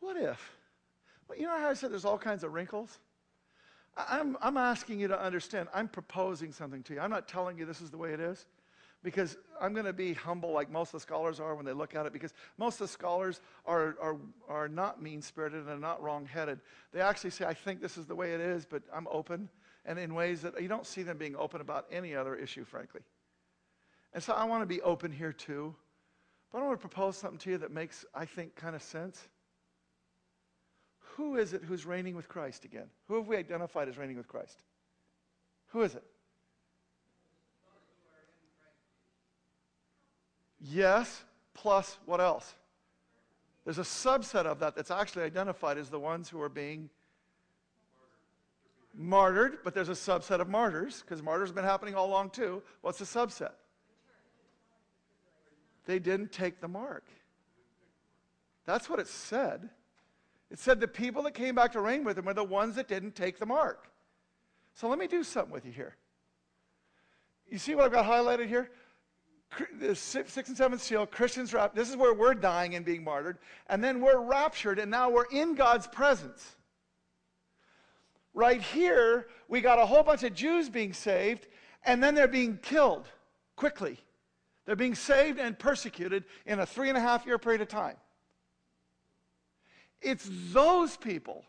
What 0.00 0.16
if? 0.16 0.56
Well, 1.28 1.38
you 1.38 1.46
know 1.46 1.58
how 1.58 1.68
I 1.68 1.74
said 1.74 1.92
there's 1.92 2.04
all 2.04 2.18
kinds 2.18 2.44
of 2.44 2.52
wrinkles? 2.52 2.98
I'm, 3.96 4.36
I'm 4.40 4.56
asking 4.56 5.00
you 5.00 5.08
to 5.08 5.20
understand. 5.20 5.68
I'm 5.74 5.88
proposing 5.88 6.52
something 6.52 6.82
to 6.84 6.94
you. 6.94 7.00
I'm 7.00 7.10
not 7.10 7.28
telling 7.28 7.58
you 7.58 7.66
this 7.66 7.80
is 7.80 7.90
the 7.90 7.98
way 7.98 8.12
it 8.12 8.20
is 8.20 8.46
because 9.02 9.36
I'm 9.60 9.72
going 9.72 9.86
to 9.86 9.92
be 9.92 10.14
humble 10.14 10.52
like 10.52 10.70
most 10.70 10.88
of 10.88 10.92
the 10.92 11.00
scholars 11.00 11.40
are 11.40 11.54
when 11.54 11.64
they 11.64 11.72
look 11.72 11.94
at 11.94 12.06
it 12.06 12.12
because 12.12 12.32
most 12.56 12.80
of 12.80 12.86
the 12.86 12.92
scholars 12.92 13.40
are, 13.66 13.96
are, 14.00 14.16
are 14.48 14.68
not 14.68 15.02
mean 15.02 15.20
spirited 15.20 15.60
and 15.60 15.68
are 15.68 15.78
not 15.78 16.02
wrong 16.02 16.24
headed. 16.24 16.60
They 16.92 17.00
actually 17.00 17.30
say, 17.30 17.44
I 17.44 17.54
think 17.54 17.80
this 17.80 17.98
is 17.98 18.06
the 18.06 18.14
way 18.14 18.32
it 18.32 18.40
is, 18.40 18.64
but 18.64 18.82
I'm 18.94 19.08
open 19.10 19.48
and 19.84 19.98
in 19.98 20.14
ways 20.14 20.42
that 20.42 20.60
you 20.60 20.68
don't 20.68 20.86
see 20.86 21.02
them 21.02 21.18
being 21.18 21.36
open 21.36 21.60
about 21.60 21.86
any 21.90 22.14
other 22.14 22.34
issue, 22.34 22.64
frankly. 22.64 23.00
And 24.14 24.22
so 24.22 24.32
I 24.32 24.44
want 24.44 24.62
to 24.62 24.66
be 24.66 24.80
open 24.82 25.10
here 25.10 25.32
too. 25.32 25.74
But 26.52 26.58
I 26.58 26.66
want 26.66 26.78
to 26.78 26.86
propose 26.86 27.16
something 27.16 27.38
to 27.40 27.50
you 27.50 27.58
that 27.58 27.72
makes, 27.72 28.04
I 28.14 28.26
think, 28.26 28.54
kind 28.54 28.76
of 28.76 28.82
sense. 28.82 29.28
Who 31.16 31.36
is 31.36 31.52
it 31.52 31.62
who's 31.64 31.86
reigning 31.86 32.14
with 32.14 32.28
Christ 32.28 32.64
again? 32.64 32.86
Who 33.08 33.16
have 33.16 33.26
we 33.26 33.36
identified 33.36 33.88
as 33.88 33.96
reigning 33.96 34.16
with 34.16 34.28
Christ? 34.28 34.62
Who 35.68 35.82
is 35.82 35.94
it? 35.94 36.04
Yes, 40.60 41.24
plus 41.54 41.98
what 42.04 42.20
else? 42.20 42.54
There's 43.64 43.78
a 43.78 43.82
subset 43.82 44.44
of 44.44 44.58
that 44.60 44.74
that's 44.74 44.90
actually 44.90 45.24
identified 45.24 45.78
as 45.78 45.88
the 45.88 45.98
ones 45.98 46.28
who 46.28 46.40
are 46.40 46.48
being 46.48 46.90
martyred, 48.94 49.58
but 49.64 49.74
there's 49.74 49.88
a 49.88 49.92
subset 49.92 50.40
of 50.40 50.48
martyrs, 50.48 51.02
because 51.02 51.22
martyrs 51.22 51.48
have 51.48 51.56
been 51.56 51.64
happening 51.64 51.94
all 51.94 52.06
along 52.06 52.30
too. 52.30 52.62
What's 52.80 52.98
the 52.98 53.04
subset? 53.04 53.52
They 55.86 55.98
didn't 55.98 56.32
take 56.32 56.60
the 56.60 56.68
mark. 56.68 57.04
That's 58.66 58.88
what 58.88 59.00
it 59.00 59.08
said. 59.08 59.70
It 60.50 60.58
said 60.58 60.80
the 60.80 60.88
people 60.88 61.22
that 61.24 61.34
came 61.34 61.54
back 61.54 61.72
to 61.72 61.80
reign 61.80 62.04
with 62.04 62.18
him 62.18 62.26
were 62.26 62.34
the 62.34 62.44
ones 62.44 62.76
that 62.76 62.86
didn't 62.86 63.16
take 63.16 63.38
the 63.38 63.46
mark. 63.46 63.90
So 64.74 64.88
let 64.88 64.98
me 64.98 65.06
do 65.06 65.24
something 65.24 65.52
with 65.52 65.64
you 65.64 65.72
here. 65.72 65.96
You 67.50 67.58
see 67.58 67.74
what 67.74 67.84
I've 67.84 67.92
got 67.92 68.06
highlighted 68.06 68.48
here? 68.48 68.70
The 69.80 69.94
sixth 69.94 70.36
and 70.48 70.56
seventh 70.56 70.82
seal, 70.82 71.04
Christians, 71.06 71.54
this 71.74 71.90
is 71.90 71.96
where 71.96 72.14
we're 72.14 72.32
dying 72.34 72.74
and 72.74 72.84
being 72.84 73.04
martyred. 73.04 73.38
And 73.68 73.82
then 73.82 74.00
we're 74.00 74.20
raptured, 74.20 74.78
and 74.78 74.90
now 74.90 75.10
we're 75.10 75.26
in 75.26 75.54
God's 75.54 75.86
presence. 75.86 76.56
Right 78.34 78.62
here, 78.62 79.26
we 79.48 79.60
got 79.60 79.78
a 79.78 79.86
whole 79.86 80.02
bunch 80.02 80.22
of 80.22 80.34
Jews 80.34 80.68
being 80.68 80.92
saved, 80.92 81.48
and 81.84 82.02
then 82.02 82.14
they're 82.14 82.28
being 82.28 82.58
killed 82.62 83.06
quickly. 83.56 83.98
They're 84.64 84.76
being 84.76 84.94
saved 84.94 85.38
and 85.38 85.58
persecuted 85.58 86.24
in 86.46 86.60
a 86.60 86.66
three 86.66 86.88
and 86.88 86.96
a 86.96 87.00
half 87.00 87.26
year 87.26 87.38
period 87.38 87.60
of 87.60 87.68
time. 87.68 87.96
It's 90.00 90.28
those 90.52 90.96
people 90.96 91.44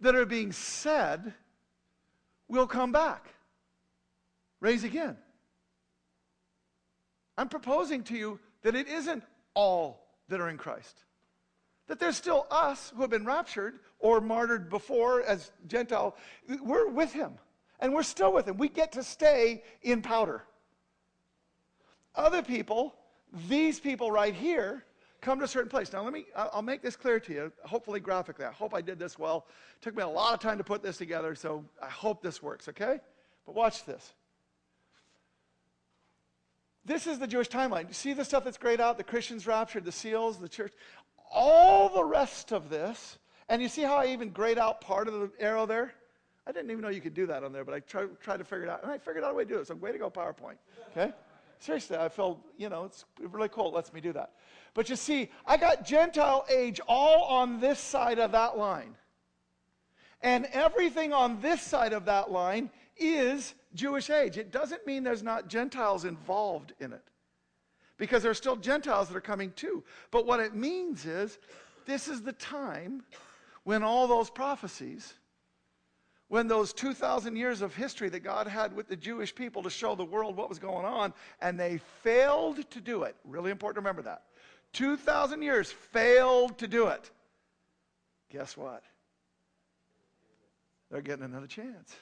that 0.00 0.14
are 0.14 0.26
being 0.26 0.52
said 0.52 1.32
will 2.48 2.66
come 2.66 2.92
back, 2.92 3.26
raise 4.60 4.84
again. 4.84 5.16
I'm 7.36 7.48
proposing 7.48 8.02
to 8.04 8.16
you 8.16 8.38
that 8.62 8.74
it 8.74 8.86
isn't 8.88 9.24
all 9.54 10.06
that 10.28 10.40
are 10.40 10.48
in 10.48 10.58
Christ. 10.58 11.04
That 11.86 11.98
there's 11.98 12.16
still 12.16 12.46
us 12.50 12.92
who 12.94 13.02
have 13.02 13.10
been 13.10 13.26
raptured 13.26 13.80
or 14.04 14.20
martyred 14.20 14.68
before 14.68 15.22
as 15.22 15.50
Gentile. 15.66 16.14
We're 16.62 16.90
with 16.90 17.10
him. 17.10 17.32
And 17.80 17.94
we're 17.94 18.02
still 18.02 18.34
with 18.34 18.46
him. 18.46 18.58
We 18.58 18.68
get 18.68 18.92
to 18.92 19.02
stay 19.02 19.62
in 19.80 20.02
powder. 20.02 20.44
Other 22.14 22.42
people, 22.42 22.94
these 23.48 23.80
people 23.80 24.10
right 24.10 24.34
here, 24.34 24.84
come 25.22 25.38
to 25.38 25.46
a 25.46 25.48
certain 25.48 25.70
place. 25.70 25.90
Now, 25.90 26.04
let 26.04 26.12
me, 26.12 26.26
I'll 26.36 26.60
make 26.60 26.82
this 26.82 26.96
clear 26.96 27.18
to 27.18 27.32
you, 27.32 27.52
hopefully 27.64 27.98
graphically. 27.98 28.44
I 28.44 28.52
hope 28.52 28.74
I 28.74 28.82
did 28.82 28.98
this 28.98 29.18
well. 29.18 29.46
It 29.76 29.82
took 29.82 29.96
me 29.96 30.02
a 30.02 30.08
lot 30.08 30.34
of 30.34 30.40
time 30.40 30.58
to 30.58 30.64
put 30.64 30.82
this 30.82 30.98
together, 30.98 31.34
so 31.34 31.64
I 31.82 31.88
hope 31.88 32.22
this 32.22 32.42
works, 32.42 32.68
okay? 32.68 33.00
But 33.46 33.54
watch 33.54 33.86
this. 33.86 34.12
This 36.84 37.06
is 37.06 37.18
the 37.18 37.26
Jewish 37.26 37.48
timeline. 37.48 37.88
You 37.88 37.94
see 37.94 38.12
the 38.12 38.24
stuff 38.24 38.44
that's 38.44 38.58
grayed 38.58 38.82
out, 38.82 38.98
the 38.98 39.04
Christians 39.04 39.46
raptured, 39.46 39.86
the 39.86 39.92
seals, 39.92 40.38
the 40.38 40.48
church, 40.48 40.74
all 41.32 41.88
the 41.88 42.04
rest 42.04 42.52
of 42.52 42.68
this. 42.68 43.18
And 43.48 43.60
you 43.60 43.68
see 43.68 43.82
how 43.82 43.96
I 43.96 44.06
even 44.06 44.30
grayed 44.30 44.58
out 44.58 44.80
part 44.80 45.08
of 45.08 45.14
the 45.14 45.30
arrow 45.38 45.66
there? 45.66 45.94
I 46.46 46.52
didn't 46.52 46.70
even 46.70 46.82
know 46.82 46.88
you 46.88 47.00
could 47.00 47.14
do 47.14 47.26
that 47.26 47.42
on 47.42 47.52
there, 47.52 47.64
but 47.64 47.74
I 47.74 47.80
tried, 47.80 48.20
tried 48.20 48.38
to 48.38 48.44
figure 48.44 48.64
it 48.64 48.70
out. 48.70 48.82
And 48.82 48.92
I 48.92 48.98
figured 48.98 49.24
out 49.24 49.32
a 49.32 49.34
way 49.34 49.44
to 49.44 49.48
do 49.48 49.58
it. 49.58 49.66
So 49.66 49.74
way 49.74 49.92
to 49.92 49.98
go, 49.98 50.10
PowerPoint. 50.10 50.56
Okay? 50.90 51.12
Seriously, 51.58 51.96
I 51.96 52.08
feel, 52.08 52.40
you 52.58 52.68
know, 52.68 52.84
it's 52.84 53.04
really 53.18 53.48
cool. 53.48 53.68
It 53.68 53.74
lets 53.74 53.92
me 53.92 54.00
do 54.00 54.12
that. 54.12 54.32
But 54.74 54.90
you 54.90 54.96
see, 54.96 55.30
I 55.46 55.56
got 55.56 55.84
Gentile 55.84 56.44
age 56.50 56.80
all 56.86 57.24
on 57.24 57.60
this 57.60 57.78
side 57.78 58.18
of 58.18 58.32
that 58.32 58.58
line. 58.58 58.96
And 60.20 60.46
everything 60.52 61.12
on 61.12 61.40
this 61.40 61.62
side 61.62 61.92
of 61.92 62.06
that 62.06 62.30
line 62.30 62.70
is 62.96 63.54
Jewish 63.74 64.10
age. 64.10 64.36
It 64.36 64.50
doesn't 64.50 64.86
mean 64.86 65.04
there's 65.04 65.22
not 65.22 65.48
Gentiles 65.48 66.04
involved 66.04 66.72
in 66.80 66.92
it, 66.92 67.02
because 67.98 68.22
there 68.22 68.30
are 68.30 68.34
still 68.34 68.56
Gentiles 68.56 69.08
that 69.08 69.16
are 69.16 69.20
coming 69.20 69.52
too. 69.52 69.84
But 70.10 70.26
what 70.26 70.40
it 70.40 70.54
means 70.54 71.06
is 71.06 71.38
this 71.86 72.08
is 72.08 72.22
the 72.22 72.32
time 72.32 73.02
when 73.64 73.82
all 73.82 74.06
those 74.06 74.30
prophecies 74.30 75.14
when 76.28 76.48
those 76.48 76.72
2,000 76.72 77.36
years 77.36 77.62
of 77.62 77.74
history 77.74 78.08
that 78.08 78.20
God 78.20 78.46
had 78.46 78.74
with 78.74 78.88
the 78.88 78.96
Jewish 78.96 79.34
people 79.34 79.62
to 79.62 79.70
show 79.70 79.94
the 79.94 80.04
world 80.04 80.36
what 80.36 80.48
was 80.48 80.58
going 80.58 80.84
on, 80.84 81.12
and 81.40 81.60
they 81.60 81.78
failed 82.02 82.68
to 82.70 82.80
do 82.80 83.02
it. 83.02 83.14
Really 83.24 83.50
important 83.50 83.76
to 83.76 83.80
remember 83.80 84.02
that. 84.02 84.22
2,000 84.72 85.42
years 85.42 85.70
failed 85.70 86.58
to 86.58 86.66
do 86.66 86.88
it. 86.88 87.10
Guess 88.30 88.56
what? 88.56 88.82
They're 90.90 91.02
getting 91.02 91.24
another 91.24 91.46
chance. 91.46 91.94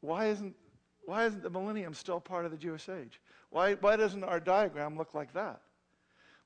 Why 0.00 0.28
isn't, 0.28 0.54
why 1.04 1.26
isn't 1.26 1.42
the 1.42 1.50
millennium 1.50 1.92
still 1.92 2.20
part 2.20 2.44
of 2.44 2.52
the 2.52 2.56
Jewish 2.56 2.88
age? 2.88 3.20
Why, 3.50 3.74
why 3.74 3.96
doesn't 3.96 4.24
our 4.24 4.40
diagram 4.40 4.96
look 4.96 5.14
like 5.14 5.32
that? 5.34 5.60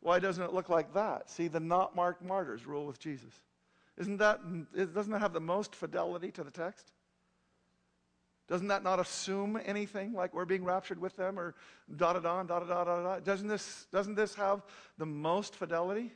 Why 0.03 0.19
doesn't 0.19 0.43
it 0.43 0.53
look 0.53 0.69
like 0.69 0.93
that? 0.95 1.31
See, 1.31 1.47
the 1.47 1.61
not 1.61 1.95
marked 1.95 2.23
martyrs 2.23 2.67
rule 2.67 2.87
with 2.87 2.99
Jesus. 2.99 3.33
Isn't 3.97 4.17
that, 4.19 4.41
doesn't 4.75 5.13
that 5.13 5.21
have 5.21 5.33
the 5.33 5.41
most 5.41 5.77
fidelity 5.77 6.33
to 6.33 6.43
the 6.43 6.51
text? 6.51 6.91
Doesn't 8.49 8.67
that 8.69 8.83
not 8.83 8.99
assume 8.99 9.61
anything 9.65 10.13
like 10.13 10.35
we're 10.35 10.45
being 10.45 10.65
raptured 10.65 11.01
with 11.01 11.17
them 11.17 11.39
or 11.39 11.55
da 11.97 12.15
da 12.15 12.19
da 12.19 12.43
da 12.43 12.61
da 12.61 12.85
da 12.85 13.03
da? 13.03 13.21
Doesn't 13.21 13.47
this, 13.47 13.87
doesn't 13.93 14.17
this 14.17 14.35
have 14.35 14.63
the 14.99 15.07
most 15.07 15.55
fidelity? 15.55 16.13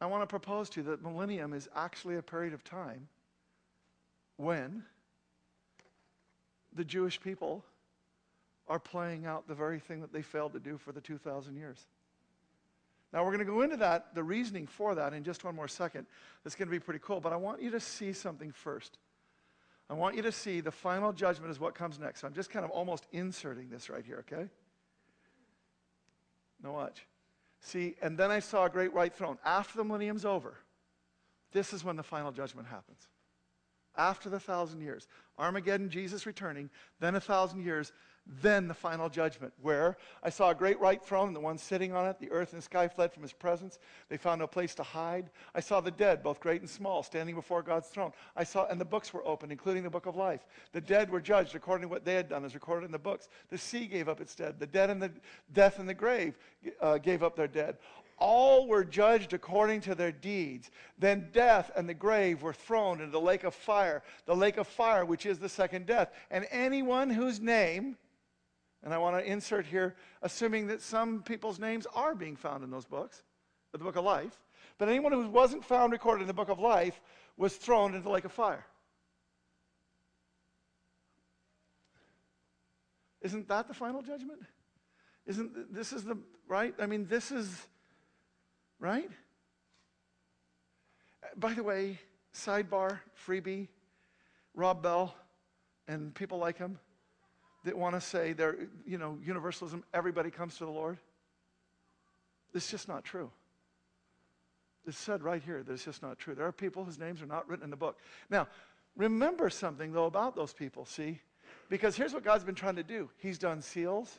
I 0.00 0.06
want 0.06 0.22
to 0.22 0.26
propose 0.26 0.70
to 0.70 0.80
you 0.80 0.86
that 0.90 1.02
millennium 1.02 1.52
is 1.52 1.68
actually 1.74 2.16
a 2.16 2.22
period 2.22 2.54
of 2.54 2.62
time 2.62 3.08
when 4.36 4.84
the 6.72 6.84
Jewish 6.84 7.20
people 7.20 7.64
are 8.68 8.78
playing 8.78 9.26
out 9.26 9.46
the 9.46 9.54
very 9.54 9.78
thing 9.78 10.00
that 10.00 10.12
they 10.12 10.22
failed 10.22 10.52
to 10.54 10.60
do 10.60 10.78
for 10.78 10.92
the 10.92 11.00
2,000 11.00 11.56
years. 11.56 11.86
Now, 13.12 13.22
we're 13.22 13.30
going 13.30 13.46
to 13.46 13.52
go 13.52 13.62
into 13.62 13.76
that, 13.76 14.14
the 14.14 14.24
reasoning 14.24 14.66
for 14.66 14.94
that, 14.96 15.12
in 15.12 15.22
just 15.22 15.44
one 15.44 15.54
more 15.54 15.68
second. 15.68 16.06
It's 16.44 16.56
going 16.56 16.66
to 16.66 16.72
be 16.72 16.80
pretty 16.80 17.00
cool. 17.02 17.20
But 17.20 17.32
I 17.32 17.36
want 17.36 17.62
you 17.62 17.70
to 17.70 17.80
see 17.80 18.12
something 18.12 18.50
first. 18.50 18.98
I 19.88 19.94
want 19.94 20.16
you 20.16 20.22
to 20.22 20.32
see 20.32 20.60
the 20.60 20.72
final 20.72 21.12
judgment 21.12 21.50
is 21.50 21.60
what 21.60 21.74
comes 21.74 21.98
next. 21.98 22.22
So 22.22 22.26
I'm 22.26 22.34
just 22.34 22.50
kind 22.50 22.64
of 22.64 22.70
almost 22.70 23.06
inserting 23.12 23.68
this 23.68 23.88
right 23.88 24.04
here, 24.04 24.24
okay? 24.28 24.48
Now, 26.62 26.72
watch. 26.72 27.06
See, 27.60 27.94
and 28.02 28.18
then 28.18 28.30
I 28.30 28.40
saw 28.40 28.64
a 28.64 28.70
great 28.70 28.92
white 28.92 29.14
throne. 29.14 29.38
After 29.44 29.78
the 29.78 29.84
millennium's 29.84 30.24
over, 30.24 30.54
this 31.52 31.72
is 31.72 31.84
when 31.84 31.96
the 31.96 32.02
final 32.02 32.32
judgment 32.32 32.66
happens. 32.66 33.08
After 33.96 34.28
the 34.28 34.40
thousand 34.40 34.80
years. 34.80 35.06
Armageddon, 35.38 35.88
Jesus 35.88 36.26
returning, 36.26 36.68
then 36.98 37.14
a 37.14 37.20
thousand 37.20 37.64
years, 37.64 37.92
then 38.26 38.68
the 38.68 38.74
final 38.74 39.10
judgment, 39.10 39.52
where 39.60 39.98
I 40.22 40.30
saw 40.30 40.50
a 40.50 40.54
great 40.54 40.80
white 40.80 41.04
throne 41.04 41.34
the 41.34 41.40
one 41.40 41.58
sitting 41.58 41.92
on 41.92 42.06
it. 42.06 42.18
The 42.18 42.30
earth 42.30 42.54
and 42.54 42.62
sky 42.62 42.88
fled 42.88 43.12
from 43.12 43.22
his 43.22 43.34
presence. 43.34 43.78
They 44.08 44.16
found 44.16 44.40
no 44.40 44.46
place 44.46 44.74
to 44.76 44.82
hide. 44.82 45.28
I 45.54 45.60
saw 45.60 45.80
the 45.80 45.90
dead, 45.90 46.22
both 46.22 46.40
great 46.40 46.62
and 46.62 46.70
small, 46.70 47.02
standing 47.02 47.34
before 47.34 47.62
God's 47.62 47.88
throne. 47.88 48.12
I 48.34 48.44
saw, 48.44 48.66
and 48.66 48.80
the 48.80 48.84
books 48.84 49.12
were 49.12 49.26
opened, 49.26 49.52
including 49.52 49.82
the 49.82 49.90
book 49.90 50.06
of 50.06 50.16
life. 50.16 50.46
The 50.72 50.80
dead 50.80 51.10
were 51.10 51.20
judged 51.20 51.54
according 51.54 51.82
to 51.82 51.88
what 51.88 52.06
they 52.06 52.14
had 52.14 52.30
done, 52.30 52.44
as 52.46 52.54
recorded 52.54 52.86
in 52.86 52.92
the 52.92 52.98
books. 52.98 53.28
The 53.50 53.58
sea 53.58 53.86
gave 53.86 54.08
up 54.08 54.22
its 54.22 54.34
dead. 54.34 54.58
The 54.58 54.66
dead 54.66 54.88
and 54.88 55.02
the 55.02 55.12
death 55.52 55.78
and 55.78 55.88
the 55.88 55.94
grave 55.94 56.38
uh, 56.80 56.98
gave 56.98 57.22
up 57.22 57.36
their 57.36 57.48
dead. 57.48 57.76
All 58.16 58.68
were 58.68 58.84
judged 58.84 59.34
according 59.34 59.82
to 59.82 59.94
their 59.94 60.12
deeds. 60.12 60.70
Then 60.98 61.28
death 61.32 61.70
and 61.76 61.86
the 61.86 61.94
grave 61.94 62.42
were 62.42 62.52
thrown 62.52 63.00
into 63.00 63.10
the 63.10 63.20
lake 63.20 63.44
of 63.44 63.54
fire, 63.54 64.02
the 64.24 64.36
lake 64.36 64.56
of 64.56 64.66
fire, 64.66 65.04
which 65.04 65.26
is 65.26 65.38
the 65.38 65.48
second 65.48 65.86
death. 65.86 66.10
And 66.30 66.46
anyone 66.50 67.10
whose 67.10 67.40
name 67.40 67.96
and 68.84 68.92
I 68.92 68.98
want 68.98 69.16
to 69.16 69.24
insert 69.24 69.64
here, 69.64 69.96
assuming 70.20 70.66
that 70.66 70.82
some 70.82 71.22
people's 71.22 71.58
names 71.58 71.86
are 71.94 72.14
being 72.14 72.36
found 72.36 72.62
in 72.62 72.70
those 72.70 72.84
books, 72.84 73.22
the 73.72 73.78
book 73.78 73.96
of 73.96 74.04
life. 74.04 74.38
But 74.76 74.90
anyone 74.90 75.10
who 75.10 75.26
wasn't 75.28 75.64
found 75.64 75.92
recorded 75.92 76.22
in 76.22 76.26
the 76.28 76.34
book 76.34 76.50
of 76.50 76.58
life 76.58 77.00
was 77.38 77.56
thrown 77.56 77.94
into 77.94 78.04
the 78.04 78.10
lake 78.10 78.26
of 78.26 78.32
fire. 78.32 78.64
Isn't 83.22 83.48
that 83.48 83.68
the 83.68 83.74
final 83.74 84.02
judgment? 84.02 84.42
Isn't 85.24 85.72
this 85.72 85.94
is 85.94 86.04
the 86.04 86.18
right? 86.46 86.74
I 86.78 86.84
mean, 86.84 87.06
this 87.06 87.32
is 87.32 87.66
right? 88.78 89.10
By 91.36 91.54
the 91.54 91.62
way, 91.62 91.98
sidebar, 92.34 93.00
freebie, 93.26 93.68
Rob 94.54 94.82
Bell 94.82 95.14
and 95.88 96.14
people 96.14 96.36
like 96.36 96.58
him 96.58 96.78
that 97.64 97.76
want 97.76 97.94
to 97.94 98.00
say 98.00 98.32
they're, 98.32 98.56
you 98.86 98.98
know, 98.98 99.18
universalism, 99.24 99.82
everybody 99.92 100.30
comes 100.30 100.58
to 100.58 100.64
the 100.64 100.70
Lord. 100.70 100.98
It's 102.54 102.70
just 102.70 102.88
not 102.88 103.04
true. 103.04 103.30
It's 104.86 104.98
said 104.98 105.22
right 105.22 105.42
here 105.42 105.62
that 105.62 105.72
it's 105.72 105.84
just 105.84 106.02
not 106.02 106.18
true. 106.18 106.34
There 106.34 106.46
are 106.46 106.52
people 106.52 106.84
whose 106.84 106.98
names 106.98 107.22
are 107.22 107.26
not 107.26 107.48
written 107.48 107.64
in 107.64 107.70
the 107.70 107.76
book. 107.76 107.98
Now, 108.30 108.48
remember 108.96 109.48
something, 109.50 109.92
though, 109.92 110.04
about 110.04 110.36
those 110.36 110.52
people, 110.52 110.84
see? 110.84 111.20
Because 111.68 111.96
here's 111.96 112.12
what 112.12 112.22
God's 112.22 112.44
been 112.44 112.54
trying 112.54 112.76
to 112.76 112.82
do 112.82 113.08
He's 113.18 113.38
done 113.38 113.62
seals, 113.62 114.18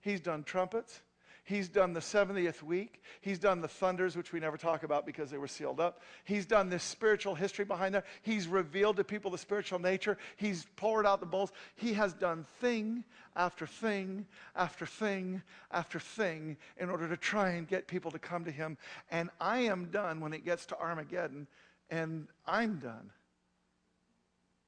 He's 0.00 0.20
done 0.20 0.44
trumpets, 0.44 1.02
He's 1.44 1.68
done 1.68 1.92
the 1.92 2.00
70th 2.00 2.62
week. 2.62 3.02
He's 3.20 3.38
done 3.38 3.60
the 3.60 3.68
thunders, 3.68 4.16
which 4.16 4.32
we 4.32 4.40
never 4.40 4.56
talk 4.56 4.82
about 4.82 5.04
because 5.04 5.30
they 5.30 5.36
were 5.36 5.46
sealed 5.46 5.78
up. 5.78 6.00
He's 6.24 6.46
done 6.46 6.70
this 6.70 6.82
spiritual 6.82 7.34
history 7.34 7.66
behind 7.66 7.94
there. 7.94 8.04
He's 8.22 8.48
revealed 8.48 8.96
to 8.96 9.04
people 9.04 9.30
the 9.30 9.36
spiritual 9.36 9.78
nature. 9.78 10.16
He's 10.36 10.66
poured 10.76 11.04
out 11.04 11.20
the 11.20 11.26
bowls. 11.26 11.52
He 11.76 11.92
has 11.92 12.14
done 12.14 12.46
thing 12.60 13.04
after 13.36 13.66
thing 13.66 14.24
after 14.56 14.86
thing 14.86 15.42
after 15.70 15.98
thing 15.98 16.56
in 16.78 16.88
order 16.88 17.08
to 17.08 17.16
try 17.16 17.50
and 17.50 17.68
get 17.68 17.86
people 17.86 18.10
to 18.12 18.18
come 18.18 18.46
to 18.46 18.50
him. 18.50 18.78
And 19.10 19.28
I 19.38 19.60
am 19.60 19.90
done 19.90 20.20
when 20.20 20.32
it 20.32 20.46
gets 20.46 20.64
to 20.66 20.78
Armageddon, 20.78 21.46
and 21.90 22.26
I'm 22.46 22.78
done. 22.78 23.10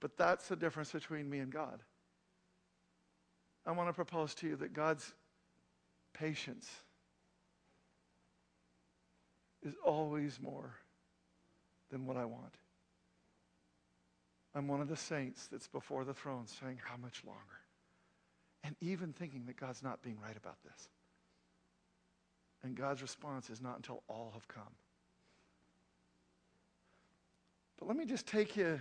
But 0.01 0.19
that's 0.19 0.49
the 0.49 0.57
difference 0.57 0.93
between 0.93 1.31
me 1.31 1.39
and 1.39 1.51
God. 1.51 1.81
I 3.65 3.73
want 3.73 3.89
to 3.89 3.95
propose 3.95 4.35
to 4.37 4.47
you 4.47 4.57
that 4.57 4.75
God's 4.75 5.13
patience 6.19 6.69
is 9.63 9.75
always 9.85 10.39
more 10.41 10.75
than 11.91 12.07
what 12.07 12.17
I 12.17 12.25
want. 12.25 12.55
I'm 14.55 14.69
one 14.69 14.81
of 14.81 14.89
the 14.89 14.97
saints 14.97 15.49
that's 15.49 15.69
before 15.69 16.05
the 16.05 16.15
throne 16.15 16.47
saying, 16.47 16.79
How 16.83 16.97
much 16.97 17.23
longer? 17.27 17.41
And 18.65 18.75
even 18.81 19.13
thinking 19.13 19.45
that 19.47 19.57
God's 19.57 19.83
not 19.83 20.03
being 20.03 20.19
right 20.21 20.37
about 20.37 20.57
this. 20.65 20.89
And 22.63 22.75
God's 22.75 23.03
response 23.03 23.51
is 23.51 23.61
not 23.61 23.77
until 23.77 24.03
all 24.09 24.31
have 24.35 24.49
come. 24.49 24.63
But 27.79 27.87
let 27.87 27.97
me 27.97 28.07
just 28.07 28.27
take 28.27 28.57
you 28.57 28.81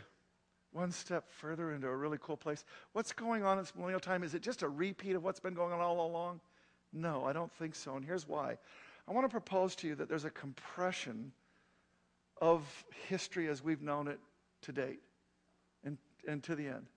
one 0.71 0.91
step 0.91 1.29
further 1.29 1.73
into 1.73 1.87
a 1.87 1.95
really 1.95 2.17
cool 2.21 2.37
place. 2.37 2.63
What's 2.93 3.11
going 3.11 3.43
on 3.43 3.57
in 3.57 3.63
this 3.63 3.73
millennial 3.75 3.99
time? 3.99 4.23
Is 4.23 4.33
it 4.33 4.41
just 4.41 4.63
a 4.63 4.69
repeat 4.69 5.15
of 5.15 5.23
what's 5.23 5.39
been 5.39 5.53
going 5.53 5.73
on 5.73 5.79
all 5.79 6.05
along? 6.05 6.39
No, 6.95 7.25
I 7.25 7.33
don't 7.33 7.51
think 7.51 7.75
so. 7.75 7.95
And 7.95 8.05
here's 8.05 8.27
why. 8.27 8.57
I 9.07 9.11
want 9.11 9.25
to 9.25 9.29
propose 9.29 9.75
to 9.77 9.87
you 9.87 9.95
that 9.95 10.07
there's 10.07 10.25
a 10.25 10.29
compression 10.31 11.33
of 12.41 12.63
history 13.07 13.47
as 13.49 13.63
we've 13.63 13.81
known 13.81 14.07
it 14.07 14.19
to 14.63 14.71
date 14.71 15.01
and, 15.83 15.97
and 16.27 16.41
to 16.43 16.55
the 16.55 16.67
end. 16.67 16.87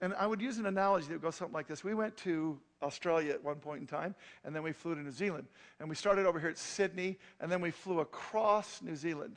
And 0.00 0.14
I 0.14 0.26
would 0.26 0.40
use 0.40 0.58
an 0.58 0.66
analogy 0.66 1.08
that 1.08 1.14
would 1.14 1.22
go 1.22 1.30
something 1.30 1.52
like 1.52 1.66
this. 1.66 1.84
We 1.84 1.92
went 1.92 2.16
to 2.18 2.58
Australia 2.82 3.32
at 3.32 3.44
one 3.44 3.56
point 3.56 3.82
in 3.82 3.86
time, 3.86 4.14
and 4.44 4.56
then 4.56 4.62
we 4.62 4.72
flew 4.72 4.94
to 4.94 5.00
New 5.02 5.10
Zealand. 5.10 5.46
And 5.78 5.90
we 5.90 5.94
started 5.94 6.24
over 6.24 6.40
here 6.40 6.48
at 6.48 6.56
Sydney, 6.56 7.18
and 7.40 7.52
then 7.52 7.60
we 7.60 7.70
flew 7.70 8.00
across 8.00 8.80
New 8.80 8.96
Zealand. 8.96 9.36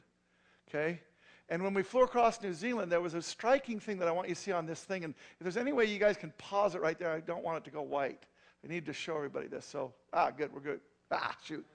Okay? 0.70 1.02
And 1.50 1.62
when 1.64 1.74
we 1.74 1.84
flew 1.84 2.04
across 2.04 2.42
New 2.42 2.54
Zealand, 2.54 2.92
there 2.92 3.02
was 3.02 3.14
a 3.14 3.22
striking 3.22 3.80
thing 3.80 3.98
that 3.98 4.08
I 4.08 4.12
want 4.12 4.30
you 4.30 4.36
to 4.36 4.40
see 4.40 4.54
on 4.54 4.66
this 4.66 4.84
thing. 4.84 5.04
And 5.04 5.14
if 5.40 5.44
there's 5.44 5.58
any 5.58 5.74
way 5.74 5.86
you 5.86 6.00
guys 6.00 6.16
can 6.16 6.32
pause 6.38 6.76
it 6.76 6.82
right 6.82 6.98
there, 6.98 7.12
I 7.12 7.20
don't 7.20 7.44
want 7.44 7.58
it 7.58 7.64
to 7.66 7.72
go 7.72 7.82
white. 7.82 8.24
I 8.64 8.68
need 8.68 8.86
to 8.86 8.94
show 8.94 9.16
everybody 9.16 9.48
this. 9.48 9.66
So, 9.66 9.94
ah, 10.14 10.32
good, 10.32 10.54
we're 10.54 10.62
good. 10.62 10.80
Ah, 11.12 11.36
shoot. 11.44 11.66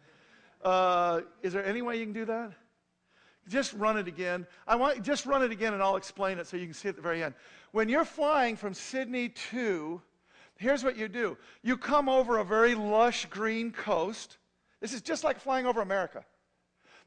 Uh, 0.62 1.20
is 1.43 1.53
there 1.53 1.64
any 1.64 1.82
way 1.82 1.99
you 1.99 2.05
can 2.05 2.14
do 2.14 2.24
that? 2.24 2.53
Just 3.49 3.72
run 3.74 3.97
it 3.97 4.09
again. 4.09 4.47
I 4.66 4.76
want 4.76 5.03
just 5.03 5.24
run 5.24 5.43
it 5.43 5.51
again, 5.51 5.74
and 5.74 5.82
I'll 5.82 5.97
explain 5.97 6.39
it 6.39 6.47
so 6.47 6.57
you 6.57 6.66
can 6.66 6.74
see 6.74 6.89
at 6.89 6.97
the 6.97 7.03
very 7.03 7.22
end. 7.22 7.34
When 7.72 7.89
you're 7.89 8.05
flying 8.05 8.57
from 8.57 8.74
Sydney 8.74 9.30
to, 9.51 10.03
here's 10.57 10.84
what 10.84 10.97
you 10.97 11.09
do: 11.09 11.39
you 11.62 11.76
come 11.76 12.09
over 12.09 12.39
a 12.39 12.45
very 12.45 12.74
lush 12.74 13.26
green 13.26 13.70
coast. 13.70 14.36
This 14.80 14.93
is 14.93 15.01
just 15.01 15.24
like 15.24 15.41
flying 15.41 15.66
over 15.66 15.80
America. 15.80 16.24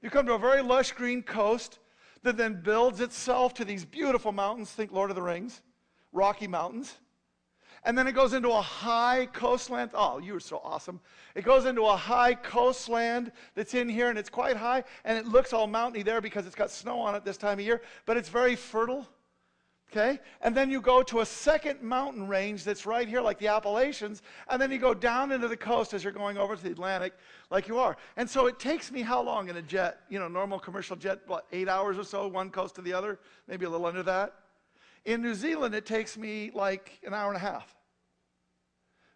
You 0.01 0.09
come 0.09 0.25
to 0.25 0.33
a 0.33 0.39
very 0.39 0.63
lush 0.63 0.93
green 0.93 1.21
coast 1.21 1.79
that 2.23 2.37
then 2.37 2.61
builds 2.61 3.01
itself 3.01 3.53
to 3.55 3.65
these 3.65 3.85
beautiful 3.85 4.31
mountains. 4.31 4.71
Think 4.71 4.91
Lord 4.91 5.11
of 5.11 5.15
the 5.15 5.21
Rings, 5.21 5.61
Rocky 6.11 6.47
Mountains. 6.47 6.97
And 7.83 7.97
then 7.97 8.07
it 8.07 8.11
goes 8.11 8.33
into 8.33 8.49
a 8.51 8.61
high 8.61 9.27
coastland. 9.33 9.91
Oh, 9.93 10.19
you 10.19 10.35
are 10.35 10.39
so 10.39 10.61
awesome. 10.63 10.99
It 11.33 11.43
goes 11.43 11.65
into 11.65 11.83
a 11.83 11.97
high 11.97 12.35
coastland 12.35 13.31
that's 13.55 13.73
in 13.73 13.89
here, 13.89 14.09
and 14.09 14.19
it's 14.19 14.29
quite 14.29 14.55
high, 14.55 14.83
and 15.03 15.17
it 15.17 15.25
looks 15.25 15.51
all 15.51 15.65
mountainy 15.65 16.03
there 16.03 16.21
because 16.21 16.45
it's 16.45 16.55
got 16.55 16.69
snow 16.69 16.99
on 16.99 17.15
it 17.15 17.25
this 17.25 17.37
time 17.37 17.59
of 17.59 17.65
year, 17.65 17.81
but 18.05 18.17
it's 18.17 18.29
very 18.29 18.55
fertile. 18.55 19.07
Okay? 19.91 20.19
And 20.41 20.55
then 20.55 20.71
you 20.71 20.79
go 20.79 21.03
to 21.03 21.19
a 21.19 21.25
second 21.25 21.81
mountain 21.81 22.25
range 22.27 22.63
that's 22.63 22.85
right 22.85 23.07
here, 23.07 23.19
like 23.19 23.39
the 23.39 23.47
Appalachians, 23.47 24.21
and 24.49 24.61
then 24.61 24.71
you 24.71 24.77
go 24.77 24.93
down 24.93 25.33
into 25.33 25.49
the 25.49 25.57
coast 25.57 25.93
as 25.93 26.01
you're 26.01 26.13
going 26.13 26.37
over 26.37 26.55
to 26.55 26.63
the 26.63 26.71
Atlantic, 26.71 27.13
like 27.49 27.67
you 27.67 27.77
are. 27.77 27.97
And 28.15 28.29
so 28.29 28.45
it 28.45 28.57
takes 28.57 28.89
me 28.89 29.01
how 29.01 29.21
long 29.21 29.49
in 29.49 29.57
a 29.57 29.61
jet? 29.61 30.01
You 30.07 30.19
know, 30.19 30.29
normal 30.29 30.59
commercial 30.59 30.95
jet, 30.95 31.19
what, 31.27 31.45
eight 31.51 31.67
hours 31.67 31.97
or 31.97 32.05
so, 32.05 32.25
one 32.27 32.51
coast 32.51 32.75
to 32.75 32.81
the 32.81 32.93
other? 32.93 33.19
Maybe 33.49 33.65
a 33.65 33.69
little 33.69 33.85
under 33.85 34.03
that. 34.03 34.35
In 35.05 35.21
New 35.21 35.33
Zealand, 35.33 35.73
it 35.73 35.85
takes 35.85 36.17
me 36.17 36.51
like 36.53 36.99
an 37.05 37.13
hour 37.13 37.27
and 37.27 37.37
a 37.37 37.39
half. 37.39 37.75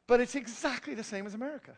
But 0.08 0.20
it's 0.20 0.36
exactly 0.36 0.94
the 0.94 1.04
same 1.04 1.26
as 1.26 1.34
America. 1.34 1.78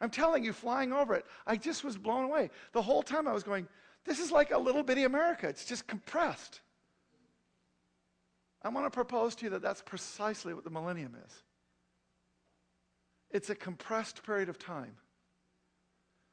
I'm 0.00 0.10
telling 0.10 0.44
you, 0.44 0.52
flying 0.52 0.92
over 0.92 1.14
it, 1.14 1.24
I 1.46 1.56
just 1.56 1.82
was 1.82 1.96
blown 1.96 2.24
away. 2.24 2.50
The 2.72 2.82
whole 2.82 3.02
time 3.02 3.26
I 3.26 3.32
was 3.32 3.42
going, 3.42 3.66
this 4.04 4.20
is 4.20 4.30
like 4.30 4.52
a 4.52 4.58
little 4.58 4.82
bitty 4.82 5.04
America. 5.04 5.48
It's 5.48 5.64
just 5.64 5.86
compressed. 5.86 6.60
I 8.62 8.68
want 8.68 8.86
to 8.86 8.90
propose 8.90 9.34
to 9.36 9.44
you 9.44 9.50
that 9.50 9.62
that's 9.62 9.82
precisely 9.82 10.54
what 10.54 10.64
the 10.64 10.70
millennium 10.70 11.16
is. 11.26 11.32
It's 13.30 13.50
a 13.50 13.54
compressed 13.54 14.22
period 14.22 14.48
of 14.48 14.58
time 14.58 14.96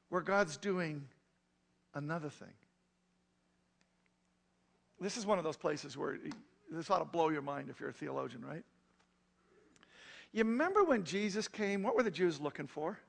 where 0.09 0.21
God's 0.21 0.57
doing 0.57 1.07
another 1.93 2.29
thing. 2.29 2.53
This 4.99 5.17
is 5.17 5.25
one 5.25 5.37
of 5.37 5.43
those 5.43 5.57
places 5.57 5.97
where 5.97 6.17
this 6.71 6.89
ought 6.89 6.99
to 6.99 7.05
blow 7.05 7.29
your 7.29 7.41
mind 7.41 7.69
if 7.69 7.79
you're 7.79 7.89
a 7.89 7.93
theologian, 7.93 8.43
right? 8.43 8.63
You 10.31 10.43
remember 10.43 10.83
when 10.83 11.03
Jesus 11.03 11.47
came, 11.47 11.83
what 11.83 11.95
were 11.95 12.03
the 12.03 12.11
Jews 12.11 12.41
looking 12.41 12.67
for? 12.67 12.99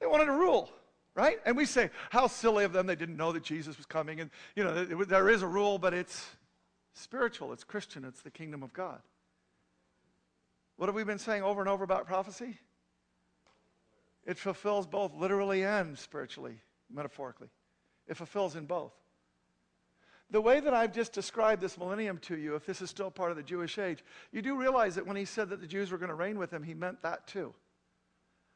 They 0.00 0.06
wanted 0.06 0.26
to 0.26 0.32
rule, 0.32 0.70
right? 1.14 1.38
And 1.44 1.56
we 1.56 1.64
say, 1.64 1.90
how 2.10 2.26
silly 2.26 2.64
of 2.64 2.72
them, 2.72 2.86
they 2.86 2.96
didn't 2.96 3.16
know 3.16 3.32
that 3.32 3.42
Jesus 3.42 3.76
was 3.76 3.86
coming. 3.86 4.20
And, 4.20 4.30
you 4.56 4.64
know, 4.64 4.84
there 4.84 5.28
is 5.28 5.42
a 5.42 5.46
rule, 5.46 5.78
but 5.78 5.94
it's 5.94 6.26
spiritual, 6.92 7.52
it's 7.52 7.64
Christian, 7.64 8.04
it's 8.04 8.22
the 8.22 8.30
kingdom 8.30 8.62
of 8.62 8.72
God. 8.72 9.00
What 10.76 10.86
have 10.86 10.94
we 10.94 11.04
been 11.04 11.18
saying 11.18 11.42
over 11.42 11.60
and 11.60 11.68
over 11.68 11.84
about 11.84 12.06
prophecy? 12.06 12.58
It 14.24 14.38
fulfills 14.38 14.86
both 14.86 15.14
literally 15.14 15.64
and 15.64 15.98
spiritually, 15.98 16.60
metaphorically. 16.90 17.48
It 18.06 18.16
fulfills 18.16 18.56
in 18.56 18.66
both. 18.66 18.92
The 20.30 20.40
way 20.40 20.60
that 20.60 20.74
I've 20.74 20.92
just 20.92 21.12
described 21.12 21.62
this 21.62 21.78
millennium 21.78 22.18
to 22.18 22.36
you, 22.36 22.54
if 22.54 22.66
this 22.66 22.82
is 22.82 22.90
still 22.90 23.10
part 23.10 23.30
of 23.30 23.36
the 23.36 23.42
Jewish 23.42 23.78
age, 23.78 24.04
you 24.30 24.42
do 24.42 24.56
realize 24.56 24.94
that 24.96 25.06
when 25.06 25.16
he 25.16 25.24
said 25.24 25.48
that 25.50 25.60
the 25.60 25.66
Jews 25.66 25.90
were 25.90 25.98
going 25.98 26.10
to 26.10 26.14
reign 26.14 26.38
with 26.38 26.52
him, 26.52 26.62
he 26.62 26.74
meant 26.74 27.00
that 27.02 27.26
too 27.26 27.54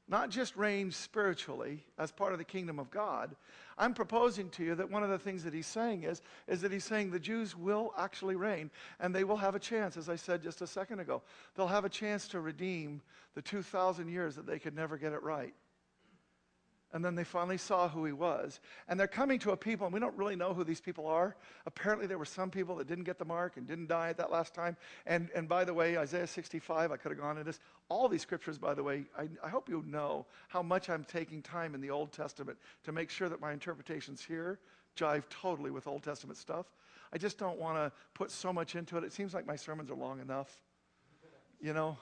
not 0.08 0.30
just 0.30 0.56
reign 0.56 0.90
spiritually 0.90 1.84
as 1.98 2.10
part 2.10 2.32
of 2.32 2.38
the 2.38 2.44
kingdom 2.44 2.78
of 2.78 2.90
God. 2.90 3.34
I'm 3.78 3.94
proposing 3.94 4.50
to 4.50 4.64
you 4.64 4.74
that 4.74 4.90
one 4.90 5.02
of 5.02 5.08
the 5.08 5.18
things 5.18 5.44
that 5.44 5.54
he's 5.54 5.66
saying 5.66 6.02
is, 6.02 6.20
is 6.46 6.60
that 6.60 6.72
he's 6.72 6.84
saying 6.84 7.10
the 7.10 7.18
Jews 7.18 7.56
will 7.56 7.94
actually 7.96 8.36
reign 8.36 8.70
and 9.00 9.14
they 9.14 9.24
will 9.24 9.36
have 9.36 9.54
a 9.54 9.60
chance, 9.60 9.96
as 9.96 10.08
I 10.08 10.16
said 10.16 10.42
just 10.42 10.60
a 10.60 10.66
second 10.66 11.00
ago. 11.00 11.22
They'll 11.54 11.66
have 11.66 11.84
a 11.84 11.88
chance 11.88 12.28
to 12.28 12.40
redeem 12.40 13.00
the 13.34 13.42
2,000 13.42 14.08
years 14.08 14.36
that 14.36 14.46
they 14.46 14.58
could 14.58 14.74
never 14.74 14.98
get 14.98 15.12
it 15.12 15.22
right. 15.22 15.54
And 16.94 17.04
then 17.04 17.14
they 17.14 17.24
finally 17.24 17.56
saw 17.56 17.88
who 17.88 18.04
he 18.04 18.12
was. 18.12 18.60
And 18.86 19.00
they're 19.00 19.06
coming 19.06 19.38
to 19.40 19.52
a 19.52 19.56
people, 19.56 19.86
and 19.86 19.94
we 19.94 20.00
don't 20.00 20.16
really 20.16 20.36
know 20.36 20.52
who 20.52 20.62
these 20.62 20.80
people 20.80 21.06
are. 21.06 21.36
Apparently, 21.64 22.06
there 22.06 22.18
were 22.18 22.26
some 22.26 22.50
people 22.50 22.76
that 22.76 22.86
didn't 22.86 23.04
get 23.04 23.18
the 23.18 23.24
mark 23.24 23.56
and 23.56 23.66
didn't 23.66 23.88
die 23.88 24.10
at 24.10 24.18
that 24.18 24.30
last 24.30 24.54
time. 24.54 24.76
And, 25.06 25.30
and 25.34 25.48
by 25.48 25.64
the 25.64 25.72
way, 25.72 25.96
Isaiah 25.96 26.26
65, 26.26 26.92
I 26.92 26.96
could 26.96 27.10
have 27.10 27.20
gone 27.20 27.38
into 27.38 27.44
this. 27.44 27.60
All 27.88 28.08
these 28.08 28.22
scriptures, 28.22 28.58
by 28.58 28.74
the 28.74 28.82
way, 28.82 29.04
I, 29.18 29.28
I 29.42 29.48
hope 29.48 29.68
you 29.68 29.82
know 29.86 30.26
how 30.48 30.62
much 30.62 30.90
I'm 30.90 31.04
taking 31.04 31.40
time 31.40 31.74
in 31.74 31.80
the 31.80 31.90
Old 31.90 32.12
Testament 32.12 32.58
to 32.84 32.92
make 32.92 33.08
sure 33.08 33.28
that 33.28 33.40
my 33.40 33.52
interpretations 33.52 34.22
here 34.22 34.58
jive 34.96 35.24
totally 35.30 35.70
with 35.70 35.86
Old 35.86 36.02
Testament 36.02 36.38
stuff. 36.38 36.66
I 37.12 37.18
just 37.18 37.38
don't 37.38 37.58
want 37.58 37.76
to 37.76 37.92
put 38.14 38.30
so 38.30 38.52
much 38.52 38.74
into 38.74 38.96
it. 38.96 39.04
It 39.04 39.12
seems 39.12 39.34
like 39.34 39.46
my 39.46 39.56
sermons 39.56 39.90
are 39.90 39.94
long 39.94 40.20
enough, 40.20 40.60
you 41.60 41.72
know? 41.72 41.96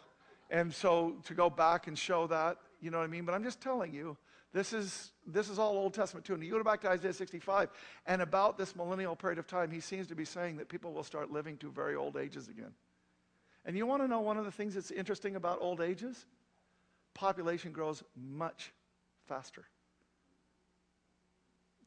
And 0.51 0.73
so 0.73 1.17
to 1.25 1.35
go 1.35 1.51
back 1.51 1.87
and 1.87 1.99
show 1.99 2.27
that, 2.29 2.59
you 2.81 2.91
know 2.91 2.99
what 2.99 3.05
I 3.05 3.09
mean? 3.09 3.25
But 3.25 3.35
I'm 3.35 3.45
just 3.45 3.61
telling 3.61 3.93
you 3.93 4.17
this 4.53 4.73
is, 4.73 5.13
this 5.27 5.49
is 5.49 5.59
all 5.59 5.77
Old 5.77 5.95
Testament 5.95 6.27
too. 6.27 6.35
And 6.35 6.43
you 6.43 6.51
go 6.51 6.63
back 6.65 6.81
to 6.81 6.89
Isaiah 6.89 7.13
65, 7.13 7.71
and 8.07 8.23
about 8.23 8.59
this 8.59 8.75
millennial 8.75 9.15
period 9.15 9.39
of 9.39 9.47
time, 9.47 9.71
he 9.71 9.81
seems 9.81 10.09
to 10.09 10.15
be 10.15 10.25
saying 10.25 10.57
that 10.57 10.69
people 10.69 10.93
will 10.93 11.05
start 11.05 11.31
living 11.31 11.57
to 11.59 11.71
very 11.71 11.95
old 11.95 12.17
ages 12.17 12.49
again. 12.49 12.73
And 13.65 13.77
you 13.77 13.87
want 13.87 14.03
to 14.03 14.09
know 14.09 14.21
one 14.21 14.39
of 14.39 14.45
the 14.45 14.51
things 14.51 14.75
that's 14.75 14.91
interesting 14.91 15.37
about 15.37 15.59
old 15.61 15.81
ages? 15.81 16.27
Population 17.15 17.73
grows 17.73 18.03
much 18.17 18.73
faster. 19.29 19.67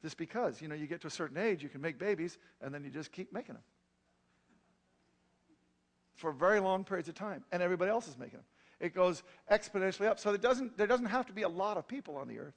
Just 0.01 0.18
because, 0.18 0.61
you 0.61 0.68
know, 0.68 0.76
you 0.76 0.88
get 0.88 1.01
to 1.01 1.07
a 1.07 1.11
certain 1.11 1.38
age, 1.38 1.64
you 1.64 1.70
can 1.70 1.82
make 1.82 1.97
babies, 1.97 2.38
and 2.61 2.74
then 2.74 2.84
you 2.84 2.89
just 2.89 3.11
keep 3.11 3.34
making 3.34 3.55
them. 3.55 3.64
For 6.16 6.32
very 6.32 6.59
long 6.59 6.84
periods 6.84 7.09
of 7.09 7.16
time, 7.16 7.43
and 7.51 7.61
everybody 7.61 7.89
else 7.89 8.07
is 8.07 8.18
making 8.18 8.38
them 8.38 8.45
it 8.84 8.93
goes 8.93 9.23
exponentially 9.49 10.07
up. 10.07 10.19
So 10.19 10.29
there 10.29 10.38
doesn't, 10.38 10.77
there 10.77 10.88
doesn't 10.88 11.05
have 11.05 11.25
to 11.27 11.34
be 11.34 11.43
a 11.43 11.49
lot 11.49 11.77
of 11.77 11.88
people 11.88 12.17
on 12.17 12.27
the 12.27 12.38
earth 12.38 12.53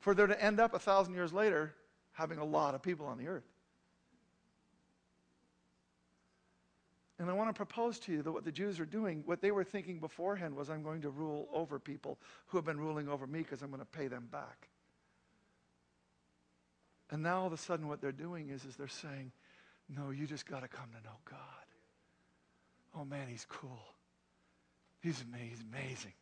for 0.00 0.14
there 0.14 0.26
to 0.26 0.42
end 0.42 0.58
up 0.58 0.72
a 0.72 0.78
thousand 0.78 1.14
years 1.14 1.34
later 1.34 1.74
having 2.12 2.38
a 2.38 2.44
lot 2.44 2.74
of 2.74 2.82
people 2.82 3.04
on 3.04 3.18
the 3.18 3.28
earth. 3.28 3.44
And 7.18 7.28
I 7.28 7.34
want 7.34 7.50
to 7.50 7.54
propose 7.54 7.98
to 8.00 8.12
you 8.12 8.22
that 8.22 8.32
what 8.32 8.44
the 8.44 8.50
Jews 8.50 8.80
are 8.80 8.86
doing, 8.86 9.22
what 9.26 9.42
they 9.42 9.50
were 9.50 9.64
thinking 9.64 10.00
beforehand 10.00 10.56
was, 10.56 10.70
I'm 10.70 10.82
going 10.82 11.02
to 11.02 11.10
rule 11.10 11.48
over 11.52 11.78
people 11.78 12.18
who 12.46 12.56
have 12.56 12.64
been 12.64 12.80
ruling 12.80 13.08
over 13.08 13.26
me 13.26 13.40
because 13.40 13.60
I'm 13.60 13.68
going 13.68 13.80
to 13.80 13.86
pay 13.86 14.08
them 14.08 14.28
back. 14.32 14.68
And 17.10 17.22
now 17.22 17.40
all 17.40 17.46
of 17.46 17.52
a 17.52 17.58
sudden 17.58 17.86
what 17.86 18.00
they're 18.00 18.12
doing 18.12 18.48
is, 18.48 18.64
is 18.64 18.76
they're 18.76 18.88
saying, 18.88 19.30
no, 19.90 20.10
you 20.10 20.26
just 20.26 20.46
got 20.46 20.62
to 20.62 20.68
come 20.68 20.88
to 20.96 21.04
know 21.04 21.16
God. 21.30 21.38
Oh 22.96 23.04
man, 23.04 23.28
he's 23.28 23.46
cool. 23.48 23.93
He's 25.04 25.22
amazing. 25.70 26.14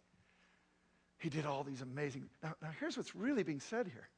He 1.19 1.29
did 1.29 1.47
all 1.47 1.63
these 1.63 1.83
amazing. 1.83 2.29
Now, 2.43 2.55
now, 2.61 2.71
here's 2.81 2.97
what's 2.97 3.15
really 3.15 3.45
being 3.45 3.61
said 3.61 3.87
here. 3.87 4.09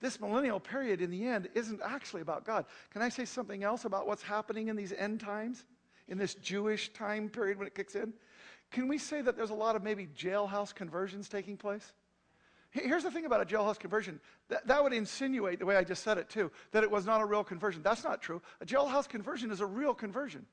This 0.00 0.18
millennial 0.18 0.58
period 0.58 1.02
in 1.02 1.10
the 1.10 1.26
end 1.26 1.50
isn't 1.54 1.82
actually 1.84 2.22
about 2.22 2.46
God. 2.46 2.64
Can 2.90 3.02
I 3.02 3.10
say 3.10 3.26
something 3.26 3.62
else 3.62 3.84
about 3.84 4.06
what's 4.06 4.22
happening 4.22 4.68
in 4.68 4.76
these 4.76 4.94
end 4.94 5.20
times, 5.20 5.66
in 6.08 6.16
this 6.16 6.34
Jewish 6.36 6.90
time 6.94 7.28
period 7.28 7.58
when 7.58 7.66
it 7.66 7.74
kicks 7.74 7.94
in? 7.94 8.14
Can 8.70 8.88
we 8.88 8.96
say 8.96 9.20
that 9.20 9.36
there's 9.36 9.50
a 9.50 9.54
lot 9.54 9.76
of 9.76 9.82
maybe 9.82 10.06
jailhouse 10.06 10.74
conversions 10.74 11.28
taking 11.28 11.58
place? 11.58 11.92
Here's 12.70 13.02
the 13.02 13.10
thing 13.10 13.26
about 13.26 13.42
a 13.42 13.44
jailhouse 13.44 13.78
conversion. 13.78 14.18
That, 14.48 14.66
that 14.66 14.82
would 14.82 14.94
insinuate, 14.94 15.58
the 15.58 15.66
way 15.66 15.76
I 15.76 15.84
just 15.84 16.02
said 16.02 16.16
it 16.16 16.30
too, 16.30 16.50
that 16.72 16.84
it 16.84 16.90
was 16.90 17.04
not 17.04 17.20
a 17.20 17.26
real 17.26 17.44
conversion. 17.44 17.82
That's 17.82 18.04
not 18.04 18.22
true. 18.22 18.40
A 18.62 18.66
jailhouse 18.66 19.06
conversion 19.06 19.50
is 19.50 19.60
a 19.60 19.66
real 19.66 19.92
conversion. 19.92 20.46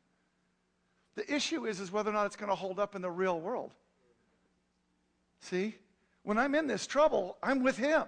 The 1.16 1.34
issue 1.34 1.66
is, 1.66 1.80
is 1.80 1.92
whether 1.92 2.10
or 2.10 2.14
not 2.14 2.26
it's 2.26 2.36
going 2.36 2.50
to 2.50 2.56
hold 2.56 2.80
up 2.80 2.96
in 2.96 3.02
the 3.02 3.10
real 3.10 3.40
world. 3.40 3.72
See? 5.40 5.76
When 6.24 6.38
I'm 6.38 6.56
in 6.56 6.68
this 6.68 6.88
trouble, 6.88 7.38
I'm 7.42 7.64
with 7.64 7.78
him. 7.78 8.04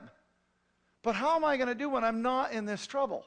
But 1.04 1.16
how 1.16 1.36
am 1.36 1.46
I 1.46 1.56
going 1.56 1.70
to 1.70 1.76
do 1.76 1.90
when 1.90 2.04
I'm 2.04 2.22
not 2.22 2.52
in 2.52 2.66
this 2.66 2.86
trouble? 2.86 3.26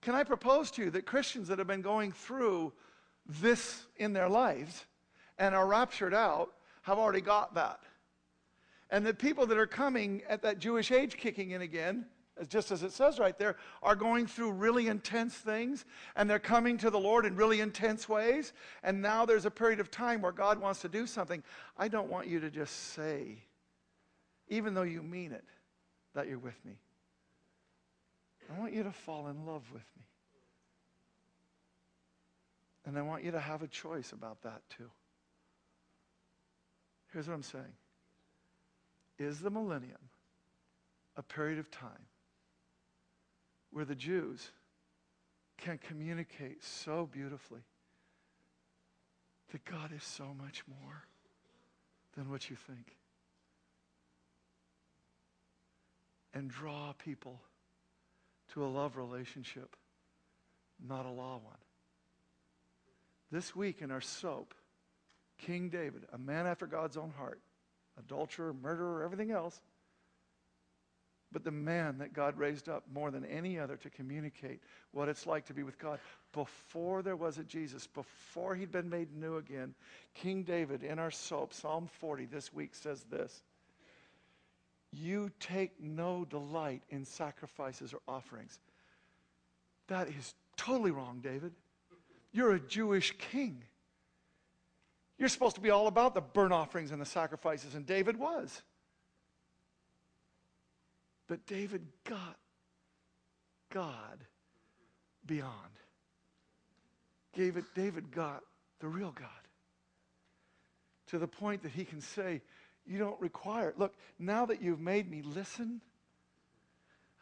Can 0.00 0.14
I 0.14 0.22
propose 0.22 0.70
to 0.72 0.84
you 0.84 0.90
that 0.90 1.06
Christians 1.06 1.48
that 1.48 1.58
have 1.58 1.66
been 1.66 1.82
going 1.82 2.12
through 2.12 2.72
this 3.26 3.84
in 3.96 4.12
their 4.12 4.28
lives 4.28 4.84
and 5.38 5.54
are 5.54 5.66
raptured 5.66 6.14
out 6.14 6.52
have 6.82 6.98
already 6.98 7.20
got 7.20 7.54
that? 7.54 7.80
And 8.90 9.04
the 9.04 9.14
people 9.14 9.46
that 9.46 9.58
are 9.58 9.66
coming 9.66 10.22
at 10.28 10.42
that 10.42 10.58
Jewish 10.58 10.92
age 10.92 11.16
kicking 11.16 11.50
in 11.50 11.62
again 11.62 12.06
just 12.48 12.72
as 12.72 12.82
it 12.82 12.92
says 12.92 13.18
right 13.18 13.38
there, 13.38 13.56
are 13.82 13.94
going 13.94 14.26
through 14.26 14.52
really 14.52 14.88
intense 14.88 15.34
things 15.34 15.84
and 16.16 16.28
they're 16.28 16.38
coming 16.38 16.76
to 16.78 16.90
the 16.90 16.98
Lord 16.98 17.26
in 17.26 17.36
really 17.36 17.60
intense 17.60 18.08
ways. 18.08 18.52
And 18.82 19.00
now 19.00 19.24
there's 19.24 19.46
a 19.46 19.50
period 19.50 19.80
of 19.80 19.90
time 19.90 20.20
where 20.20 20.32
God 20.32 20.60
wants 20.60 20.80
to 20.82 20.88
do 20.88 21.06
something. 21.06 21.42
I 21.76 21.88
don't 21.88 22.10
want 22.10 22.26
you 22.26 22.40
to 22.40 22.50
just 22.50 22.92
say, 22.94 23.38
even 24.48 24.74
though 24.74 24.82
you 24.82 25.02
mean 25.02 25.32
it, 25.32 25.44
that 26.14 26.28
you're 26.28 26.38
with 26.38 26.62
me. 26.64 26.74
I 28.54 28.58
want 28.58 28.74
you 28.74 28.82
to 28.82 28.92
fall 28.92 29.28
in 29.28 29.46
love 29.46 29.62
with 29.72 29.82
me. 29.96 30.04
And 32.86 32.98
I 32.98 33.02
want 33.02 33.24
you 33.24 33.30
to 33.30 33.40
have 33.40 33.62
a 33.62 33.68
choice 33.68 34.12
about 34.12 34.42
that 34.42 34.60
too. 34.76 34.90
Here's 37.12 37.28
what 37.28 37.34
I'm 37.34 37.42
saying 37.42 37.72
Is 39.18 39.40
the 39.40 39.50
millennium 39.50 39.96
a 41.16 41.22
period 41.22 41.58
of 41.60 41.70
time 41.70 42.06
where 43.74 43.84
the 43.84 43.96
Jews 43.96 44.52
can 45.58 45.78
communicate 45.78 46.62
so 46.62 47.08
beautifully 47.10 47.62
that 49.50 49.64
God 49.64 49.90
is 49.92 50.04
so 50.04 50.26
much 50.40 50.62
more 50.68 51.06
than 52.16 52.30
what 52.30 52.48
you 52.48 52.54
think. 52.54 52.96
And 56.32 56.48
draw 56.48 56.92
people 56.92 57.40
to 58.52 58.64
a 58.64 58.68
love 58.68 58.96
relationship, 58.96 59.74
not 60.80 61.04
a 61.04 61.10
law 61.10 61.40
one. 61.42 61.56
This 63.32 63.56
week 63.56 63.82
in 63.82 63.90
our 63.90 64.00
soap, 64.00 64.54
King 65.36 65.68
David, 65.68 66.04
a 66.12 66.18
man 66.18 66.46
after 66.46 66.68
God's 66.68 66.96
own 66.96 67.12
heart, 67.18 67.40
adulterer, 67.98 68.52
murderer, 68.52 69.02
everything 69.02 69.32
else, 69.32 69.60
but 71.34 71.44
the 71.44 71.50
man 71.50 71.98
that 71.98 72.14
God 72.14 72.38
raised 72.38 72.68
up 72.68 72.84
more 72.94 73.10
than 73.10 73.24
any 73.24 73.58
other 73.58 73.76
to 73.78 73.90
communicate 73.90 74.60
what 74.92 75.08
it's 75.08 75.26
like 75.26 75.44
to 75.46 75.52
be 75.52 75.64
with 75.64 75.80
God. 75.80 75.98
Before 76.32 77.02
there 77.02 77.16
was 77.16 77.38
a 77.38 77.42
Jesus, 77.42 77.88
before 77.88 78.54
he'd 78.54 78.70
been 78.70 78.88
made 78.88 79.12
new 79.12 79.36
again, 79.36 79.74
King 80.14 80.44
David 80.44 80.84
in 80.84 81.00
our 81.00 81.10
soap, 81.10 81.52
Psalm 81.52 81.88
40 81.98 82.26
this 82.26 82.54
week 82.54 82.74
says 82.76 83.02
this 83.10 83.42
You 84.92 85.32
take 85.40 85.72
no 85.82 86.24
delight 86.24 86.84
in 86.88 87.04
sacrifices 87.04 87.92
or 87.92 88.00
offerings. 88.06 88.60
That 89.88 90.08
is 90.08 90.34
totally 90.56 90.92
wrong, 90.92 91.18
David. 91.20 91.52
You're 92.32 92.52
a 92.52 92.60
Jewish 92.60 93.12
king. 93.18 93.64
You're 95.18 95.28
supposed 95.28 95.56
to 95.56 95.60
be 95.60 95.70
all 95.70 95.88
about 95.88 96.14
the 96.14 96.20
burnt 96.20 96.52
offerings 96.52 96.92
and 96.92 97.02
the 97.02 97.06
sacrifices, 97.06 97.74
and 97.74 97.84
David 97.84 98.16
was. 98.16 98.62
But 101.28 101.46
David 101.46 101.82
got 102.04 102.36
God 103.72 104.24
beyond. 105.26 105.52
David, 107.34 107.64
David 107.74 108.10
got 108.10 108.42
the 108.80 108.88
real 108.88 109.12
God 109.12 109.28
to 111.08 111.18
the 111.18 111.26
point 111.26 111.62
that 111.62 111.72
he 111.72 111.84
can 111.84 112.00
say, 112.00 112.42
You 112.86 112.98
don't 112.98 113.20
require 113.20 113.70
it. 113.70 113.78
Look, 113.78 113.94
now 114.18 114.46
that 114.46 114.62
you've 114.62 114.80
made 114.80 115.10
me 115.10 115.22
listen, 115.22 115.80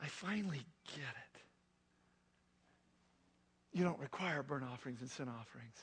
I 0.00 0.06
finally 0.06 0.64
get 0.88 0.98
it. 0.98 1.32
You 3.72 3.84
don't 3.84 3.98
require 3.98 4.42
burnt 4.42 4.64
offerings 4.64 5.00
and 5.00 5.10
sin 5.10 5.28
offerings. 5.28 5.76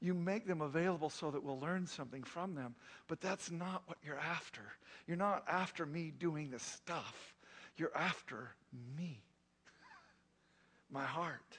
You 0.00 0.14
make 0.14 0.46
them 0.46 0.62
available 0.62 1.10
so 1.10 1.30
that 1.30 1.42
we'll 1.42 1.60
learn 1.60 1.86
something 1.86 2.22
from 2.22 2.54
them. 2.54 2.74
But 3.06 3.20
that's 3.20 3.50
not 3.50 3.82
what 3.86 3.98
you're 4.02 4.18
after. 4.18 4.62
You're 5.06 5.18
not 5.18 5.44
after 5.46 5.84
me 5.84 6.12
doing 6.18 6.50
the 6.50 6.58
stuff. 6.58 7.34
You're 7.76 7.94
after 7.94 8.54
me, 8.96 9.22
my 10.90 11.04
heart. 11.04 11.58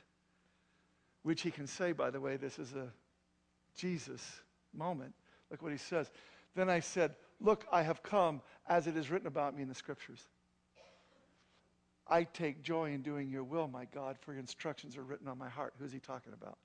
Which 1.24 1.44
he 1.44 1.52
can 1.52 1.68
say, 1.68 1.92
by 1.92 2.10
the 2.10 2.20
way, 2.20 2.38
this 2.38 2.58
is 2.58 2.74
a 2.74 2.92
Jesus 3.76 4.42
moment. 4.74 5.14
Look 5.52 5.62
what 5.62 5.72
he 5.72 5.78
says. 5.78 6.10
Then 6.56 6.70
I 6.70 6.80
said, 6.80 7.16
Look, 7.40 7.66
I 7.72 7.82
have 7.82 8.04
come 8.04 8.42
as 8.68 8.86
it 8.86 8.96
is 8.96 9.10
written 9.10 9.28
about 9.28 9.56
me 9.56 9.64
in 9.64 9.68
the 9.68 9.76
scriptures. 9.76 10.28
I 12.08 12.24
take 12.24 12.62
joy 12.62 12.92
in 12.92 13.02
doing 13.02 13.30
your 13.30 13.44
will, 13.44 13.68
my 13.68 13.86
God, 13.86 14.18
for 14.20 14.34
your 14.34 14.42
instructions 14.42 14.96
are 14.96 15.04
written 15.04 15.28
on 15.28 15.38
my 15.38 15.50
heart. 15.50 15.74
Who's 15.80 15.92
he 15.92 16.00
talking 16.00 16.34
about? 16.34 16.58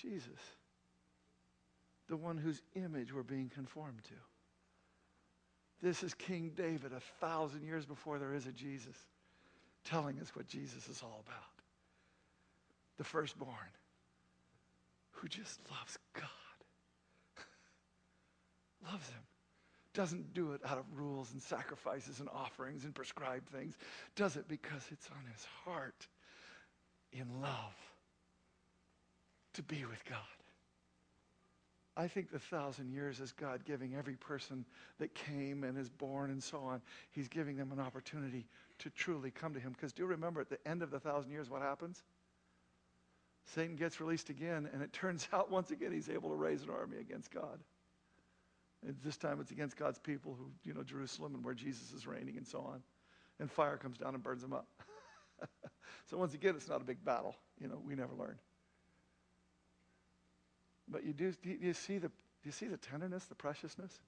Jesus, 0.00 0.40
the 2.08 2.16
one 2.16 2.36
whose 2.36 2.62
image 2.74 3.12
we're 3.12 3.22
being 3.22 3.50
conformed 3.52 4.02
to. 4.04 4.14
This 5.82 6.02
is 6.02 6.14
King 6.14 6.52
David 6.54 6.92
a 6.92 7.00
thousand 7.20 7.62
years 7.64 7.86
before 7.86 8.18
there 8.18 8.34
is 8.34 8.46
a 8.46 8.52
Jesus, 8.52 8.96
telling 9.84 10.18
us 10.20 10.34
what 10.34 10.46
Jesus 10.46 10.88
is 10.88 11.02
all 11.02 11.24
about. 11.26 11.44
The 12.98 13.04
firstborn 13.04 13.56
who 15.12 15.28
just 15.28 15.60
loves 15.70 15.98
God, 16.14 16.24
loves 18.92 19.08
Him. 19.08 19.22
Doesn't 19.92 20.34
do 20.34 20.52
it 20.52 20.60
out 20.64 20.78
of 20.78 20.84
rules 20.94 21.32
and 21.32 21.42
sacrifices 21.42 22.20
and 22.20 22.28
offerings 22.28 22.84
and 22.84 22.94
prescribed 22.94 23.48
things. 23.48 23.76
Does 24.14 24.36
it 24.36 24.46
because 24.46 24.86
it's 24.92 25.08
on 25.10 25.32
his 25.32 25.44
heart 25.64 26.06
in 27.12 27.26
love 27.42 27.74
to 29.54 29.62
be 29.62 29.84
with 29.84 30.04
God. 30.04 30.18
I 31.96 32.08
think 32.08 32.30
the 32.30 32.38
thousand 32.38 32.92
years 32.92 33.20
is 33.20 33.32
God 33.32 33.64
giving 33.64 33.94
every 33.94 34.14
person 34.14 34.64
that 34.98 35.14
came 35.14 35.64
and 35.64 35.76
is 35.76 35.90
born 35.90 36.30
and 36.30 36.42
so 36.42 36.58
on, 36.58 36.80
He's 37.10 37.28
giving 37.28 37.56
them 37.56 37.72
an 37.72 37.80
opportunity 37.80 38.46
to 38.78 38.90
truly 38.90 39.30
come 39.30 39.52
to 39.54 39.60
Him. 39.60 39.72
Because 39.72 39.92
do 39.92 40.02
you 40.02 40.08
remember 40.08 40.40
at 40.40 40.48
the 40.48 40.58
end 40.66 40.82
of 40.82 40.90
the 40.90 41.00
thousand 41.00 41.32
years 41.32 41.50
what 41.50 41.62
happens? 41.62 42.02
Satan 43.54 43.76
gets 43.76 44.00
released 44.00 44.30
again, 44.30 44.68
and 44.72 44.82
it 44.82 44.92
turns 44.92 45.28
out 45.32 45.50
once 45.50 45.70
again 45.70 45.92
he's 45.92 46.08
able 46.08 46.30
to 46.30 46.36
raise 46.36 46.62
an 46.62 46.70
army 46.70 46.98
against 46.98 47.30
God. 47.30 47.58
And 48.86 48.96
this 49.04 49.16
time 49.16 49.40
it's 49.40 49.50
against 49.50 49.76
God's 49.76 49.98
people 49.98 50.34
who, 50.38 50.50
you 50.64 50.72
know, 50.72 50.82
Jerusalem 50.82 51.34
and 51.34 51.44
where 51.44 51.54
Jesus 51.54 51.92
is 51.92 52.06
reigning 52.06 52.36
and 52.36 52.46
so 52.46 52.60
on. 52.60 52.82
And 53.38 53.50
fire 53.50 53.76
comes 53.76 53.98
down 53.98 54.14
and 54.14 54.22
burns 54.22 54.42
them 54.42 54.52
up. 54.52 54.66
so 56.06 56.16
once 56.16 56.34
again, 56.34 56.54
it's 56.56 56.68
not 56.68 56.80
a 56.80 56.84
big 56.84 57.04
battle. 57.04 57.36
You 57.60 57.68
know, 57.68 57.80
we 57.84 57.94
never 57.94 58.14
learn. 58.14 58.38
But 60.90 61.04
you 61.04 61.12
do, 61.12 61.32
do 61.42 61.56
you 61.60 61.72
see 61.72 61.98
the, 61.98 62.08
do 62.08 62.44
you 62.44 62.52
see 62.52 62.66
the 62.66 62.76
tenderness, 62.76 63.24
the 63.24 63.34
preciousness? 63.34 64.00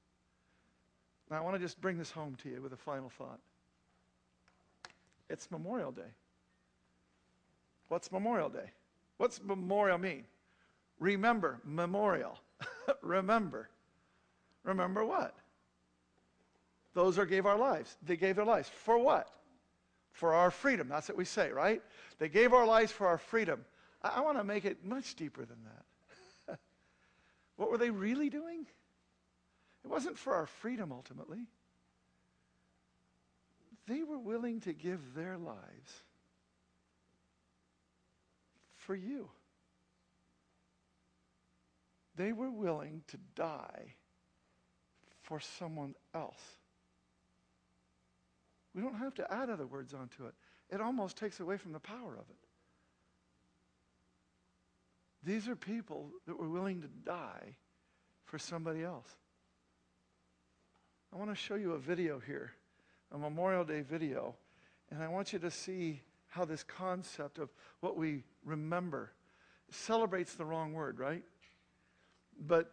Now, 1.30 1.39
I 1.39 1.41
want 1.41 1.55
to 1.55 1.61
just 1.61 1.80
bring 1.80 1.97
this 1.97 2.11
home 2.11 2.37
to 2.43 2.49
you 2.49 2.61
with 2.61 2.72
a 2.72 2.76
final 2.76 3.09
thought. 3.09 3.39
It's 5.30 5.51
Memorial 5.51 5.93
Day. 5.93 6.11
What's 7.89 8.11
Memorial 8.11 8.49
Day? 8.49 8.70
What's 9.22 9.41
memorial 9.41 9.99
mean? 9.99 10.24
Remember, 10.99 11.61
memorial. 11.64 12.41
Remember. 13.03 13.68
Remember 14.64 15.05
what? 15.05 15.37
Those 16.95 17.14
who 17.16 17.24
gave 17.24 17.47
our 17.47 17.57
lives. 17.57 17.97
They 18.03 18.16
gave 18.16 18.35
their 18.35 18.45
lives. 18.45 18.68
For 18.68 18.99
what? 18.99 19.28
For 20.11 20.35
our 20.35 20.51
freedom. 20.51 20.89
That's 20.89 21.09
what 21.09 21.16
we 21.16 21.24
say, 21.24 21.51
right? 21.51 21.80
They 22.18 22.28
gave 22.28 22.53
our 22.53 22.66
lives 22.66 22.91
for 22.91 23.07
our 23.07 23.16
freedom. 23.16 23.64
I, 24.03 24.14
I 24.16 24.20
want 24.22 24.39
to 24.39 24.45
make 24.45 24.64
it 24.64 24.85
much 24.85 25.14
deeper 25.14 25.45
than 25.45 25.59
that. 25.64 25.85
What 27.57 27.70
were 27.70 27.78
they 27.78 27.90
really 27.90 28.30
doing? 28.30 28.66
It 29.84 29.88
wasn't 29.88 30.18
for 30.18 30.34
our 30.34 30.46
freedom 30.46 30.92
ultimately. 30.92 31.46
They 33.86 34.03
were 34.03 34.18
willing 34.18 34.61
to 34.61 34.72
give 34.72 35.14
their 35.14 35.36
lives 35.36 36.03
for 38.76 38.94
you. 38.94 39.28
They 42.16 42.32
were 42.32 42.50
willing 42.50 43.03
to 43.09 43.18
die 43.34 43.94
for 45.22 45.40
someone 45.40 45.94
else. 46.14 46.42
We 48.74 48.82
don't 48.82 48.96
have 48.96 49.14
to 49.14 49.32
add 49.32 49.50
other 49.50 49.66
words 49.66 49.94
onto 49.94 50.26
it. 50.26 50.34
It 50.70 50.80
almost 50.80 51.16
takes 51.16 51.40
away 51.40 51.57
from 51.57 51.72
the 51.72 51.80
power 51.80 52.12
of 52.12 52.24
it. 52.30 52.41
These 55.24 55.48
are 55.48 55.56
people 55.56 56.10
that 56.26 56.38
were 56.38 56.48
willing 56.48 56.82
to 56.82 56.88
die 56.88 57.56
for 58.24 58.38
somebody 58.38 58.82
else. 58.82 59.08
I 61.12 61.18
want 61.18 61.30
to 61.30 61.36
show 61.36 61.54
you 61.54 61.72
a 61.72 61.78
video 61.78 62.20
here, 62.26 62.52
a 63.12 63.18
Memorial 63.18 63.64
Day 63.64 63.82
video, 63.82 64.34
and 64.90 65.02
I 65.02 65.08
want 65.08 65.32
you 65.32 65.38
to 65.40 65.50
see 65.50 66.00
how 66.28 66.44
this 66.44 66.62
concept 66.62 67.38
of 67.38 67.50
what 67.80 67.96
we 67.96 68.24
remember 68.44 69.12
celebrates 69.70 70.34
the 70.34 70.44
wrong 70.44 70.72
word, 70.72 70.98
right? 70.98 71.22
But 72.40 72.72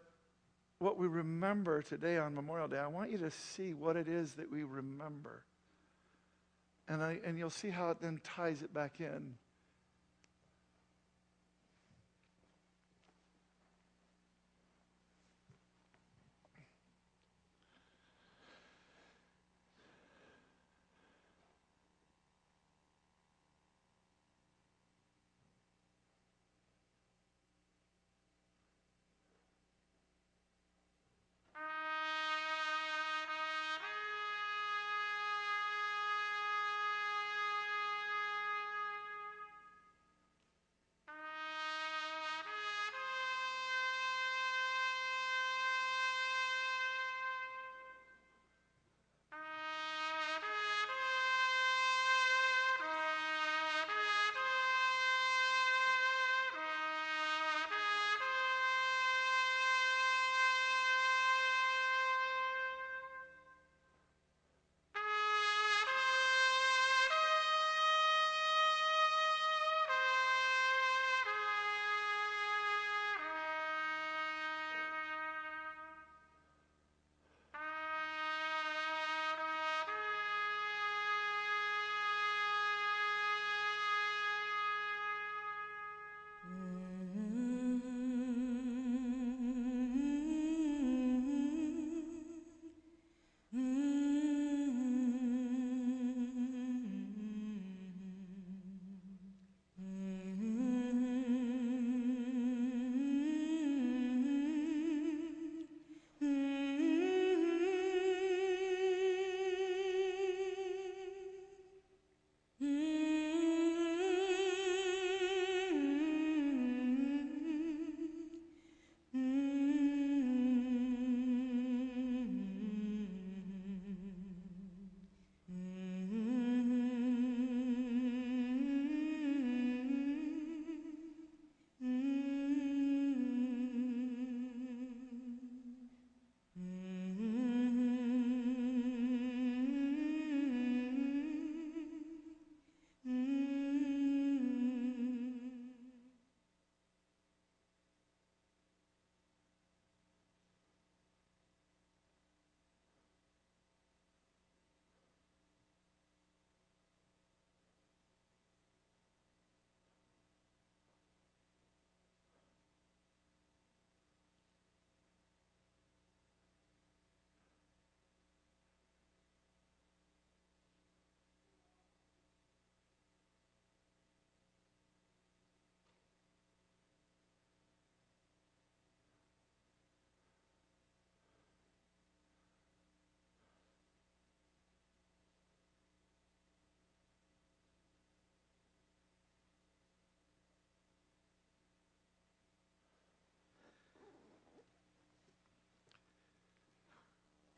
what 0.80 0.98
we 0.98 1.08
remember 1.08 1.82
today 1.82 2.18
on 2.18 2.34
Memorial 2.34 2.70
Day, 2.70 2.80
I 2.80 2.88
want 2.88 3.12
you 3.12 3.18
to 3.20 3.32
see 3.32 3.74
what 3.74 3.98
it 3.98 4.08
is 4.08 4.34
that 4.36 4.50
we 4.50 4.64
remember. 4.64 5.44
And, 6.88 7.04
I, 7.04 7.20
and 7.24 7.38
you'll 7.38 7.50
see 7.50 7.70
how 7.70 7.92
it 7.92 7.98
then 8.00 8.20
ties 8.24 8.64
it 8.64 8.74
back 8.74 9.00
in 9.00 9.36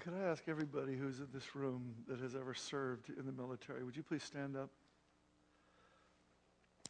Could 0.04 0.14
I 0.16 0.32
ask 0.32 0.43
everybody 0.47 0.95
who's 0.95 1.20
in 1.20 1.28
this 1.32 1.56
room 1.56 1.93
that 2.08 2.20
has 2.22 2.34
ever 2.34 2.56
served 2.56 3.10
in 3.10 3.24
the 3.24 3.32
military, 3.32 3.84
would 3.84 3.95
you 3.95 4.02
please 4.02 4.24
stand 4.24 4.58
up? 4.58 4.72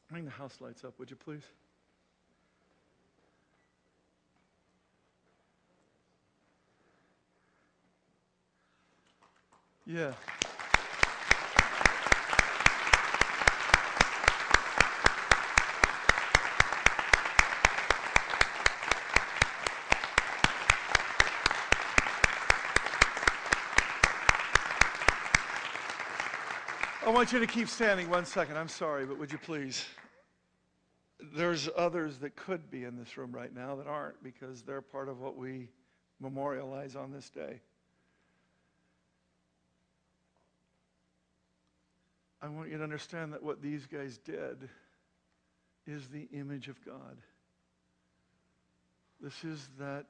Bring 0.09 0.23
the 0.23 0.31
house 0.31 0.61
lights 0.61 0.85
up, 0.85 0.97
would 0.97 1.09
you 1.09 1.17
please? 1.17 1.43
Yeah. 9.85 10.13
Want 27.11 27.33
you 27.33 27.39
to 27.39 27.47
keep 27.47 27.67
standing 27.67 28.09
one 28.09 28.25
second. 28.25 28.57
I'm 28.57 28.67
sorry, 28.67 29.05
but 29.05 29.17
would 29.17 29.31
you 29.31 29.37
please? 29.37 29.85
There's 31.35 31.69
others 31.75 32.17
that 32.19 32.35
could 32.35 32.71
be 32.71 32.83
in 32.83 32.97
this 32.97 33.17
room 33.17 33.31
right 33.31 33.53
now 33.53 33.75
that 33.75 33.87
aren't 33.87 34.23
because 34.23 34.61
they're 34.61 34.81
part 34.81 35.09
of 35.09 35.19
what 35.19 35.37
we 35.37 35.69
memorialize 36.19 36.95
on 36.95 37.11
this 37.11 37.29
day. 37.29 37.59
I 42.41 42.47
want 42.49 42.71
you 42.71 42.77
to 42.77 42.83
understand 42.83 43.33
that 43.33 43.43
what 43.43 43.61
these 43.61 43.85
guys 43.85 44.17
did 44.17 44.69
is 45.85 46.07
the 46.07 46.27
image 46.33 46.67
of 46.67 46.83
God. 46.85 47.17
This 49.19 49.43
is 49.43 49.69
that 49.79 50.05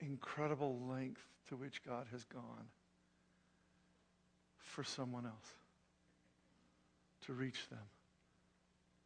incredible 0.00 0.78
length 0.88 1.22
to 1.48 1.56
which 1.56 1.82
God 1.84 2.06
has 2.12 2.24
gone 2.24 2.66
for 4.58 4.84
someone 4.84 5.24
else 5.24 5.54
to 7.22 7.32
reach 7.32 7.68
them, 7.70 7.78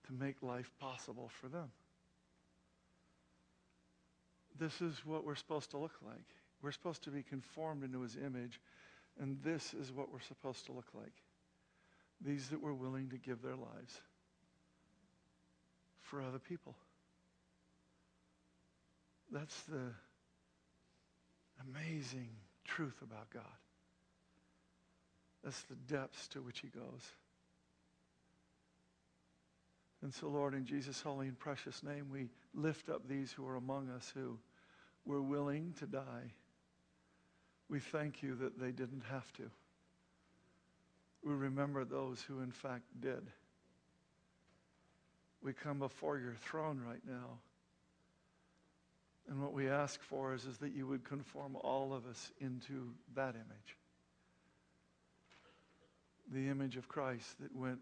to 0.07 0.13
make 0.13 0.43
life 0.43 0.71
possible 0.81 1.31
for 1.41 1.49
them. 1.49 1.71
This 4.59 4.81
is 4.83 4.95
what 5.07 5.25
we're 5.25 5.37
supposed 5.37 5.71
to 5.71 5.79
look 5.79 5.95
like. 6.05 6.25
We're 6.63 6.73
supposed 6.73 7.05
to 7.05 7.11
be 7.11 7.23
conformed 7.23 7.85
into 7.85 8.01
his 8.01 8.17
image, 8.17 8.61
and 9.19 9.39
this 9.43 9.73
is 9.73 9.91
what 9.93 10.13
we're 10.13 10.21
supposed 10.21 10.67
to 10.67 10.73
look 10.73 10.89
like. 10.95 11.13
These 12.21 12.51
that 12.51 12.61
were 12.61 12.75
willing 12.75 13.09
to 13.11 13.17
give 13.17 13.41
their 13.41 13.57
lives 13.57 14.01
for 16.03 16.21
other 16.21 16.39
people. 16.39 16.75
That's 19.33 19.63
the 19.63 19.95
amazing 21.69 22.29
truth 22.65 23.01
about 23.03 23.31
God. 23.31 23.43
That's 25.43 25.63
the 25.63 25.77
depths 25.77 26.29
to 26.29 26.41
which 26.43 26.61
he 26.61 26.69
goes. 26.69 27.03
And 30.03 30.13
so, 30.15 30.29
Lord, 30.29 30.55
in 30.55 30.65
Jesus' 30.65 31.01
holy 31.01 31.29
and 31.29 31.39
precious 31.39 31.83
name, 31.83 32.07
we 32.11 32.31
lift 32.55 32.89
up 32.89 33.07
these 33.07 33.33
who 33.33 33.47
are 33.47 33.57
among 33.57 33.91
us 33.91 34.11
who 34.15 34.39
were 35.05 35.21
willing 35.21 35.75
to 35.79 35.87
die. 35.87 36.33
We 37.69 37.81
thank 37.81 38.23
you 38.23 38.35
that 38.37 38.59
they 38.59 38.73
didn't 38.73 39.05
have 39.11 39.31
to. 39.35 39.51
We 41.23 41.35
remember 41.35 41.85
those 41.85 42.23
who, 42.23 42.41
in 42.41 42.51
fact, 42.51 42.85
did. 43.01 43.31
We 45.43 45.53
come 45.53 45.79
before 45.79 46.19
your 46.19 46.35
throne 46.35 46.81
right 46.87 47.03
now. 47.07 47.39
And 49.29 49.43
what 49.43 49.53
we 49.53 49.69
ask 49.69 50.03
for 50.03 50.35
is, 50.35 50.47
is 50.47 50.59
that 50.59 50.73
you 50.73 50.87
would 50.87 51.05
conform 51.05 51.57
all 51.57 51.93
of 51.93 52.07
us 52.07 52.33
into 52.41 52.95
that 53.15 53.35
image 53.35 53.77
the 56.33 56.49
image 56.49 56.77
of 56.77 56.89
Christ 56.89 57.41
that 57.41 57.55
went 57.55 57.81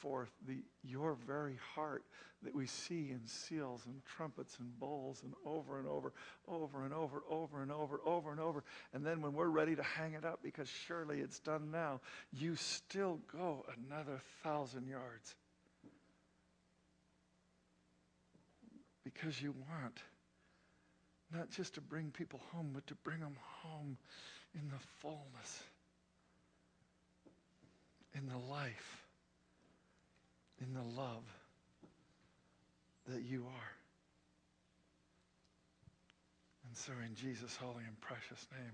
forth, 0.00 0.30
the, 0.46 0.58
your 0.82 1.16
very 1.26 1.58
heart 1.74 2.04
that 2.42 2.54
we 2.54 2.66
see 2.66 3.10
in 3.10 3.20
seals 3.26 3.82
and 3.86 4.00
trumpets 4.04 4.56
and 4.58 4.78
bowls 4.78 5.22
and 5.22 5.34
over 5.44 5.78
and 5.78 5.86
over, 5.86 6.12
over 6.48 6.84
and 6.84 6.94
over, 6.94 7.22
over 7.28 7.62
and 7.62 7.70
over, 7.70 8.00
over 8.06 8.30
and 8.30 8.40
over. 8.40 8.64
And 8.94 9.04
then 9.04 9.20
when 9.20 9.34
we're 9.34 9.48
ready 9.48 9.76
to 9.76 9.82
hang 9.82 10.14
it 10.14 10.24
up 10.24 10.40
because 10.42 10.68
surely 10.68 11.20
it's 11.20 11.38
done 11.40 11.70
now, 11.70 12.00
you 12.32 12.56
still 12.56 13.20
go 13.32 13.64
another 13.86 14.20
thousand 14.42 14.86
yards. 14.86 15.34
Because 19.04 19.40
you 19.40 19.54
want 19.68 19.98
not 21.32 21.50
just 21.50 21.74
to 21.74 21.80
bring 21.80 22.10
people 22.10 22.40
home, 22.52 22.70
but 22.74 22.86
to 22.88 22.94
bring 22.96 23.20
them 23.20 23.36
home 23.62 23.96
in 24.54 24.68
the 24.68 24.78
fullness 25.00 25.62
in 28.14 28.28
the 28.28 28.38
life, 28.52 28.99
in 30.60 30.74
the 30.74 30.82
love 30.82 31.24
that 33.08 33.22
you 33.22 33.44
are. 33.46 33.72
And 36.68 36.76
so, 36.76 36.92
in 37.04 37.14
Jesus' 37.14 37.56
holy 37.56 37.84
and 37.86 38.00
precious 38.00 38.46
name, 38.52 38.72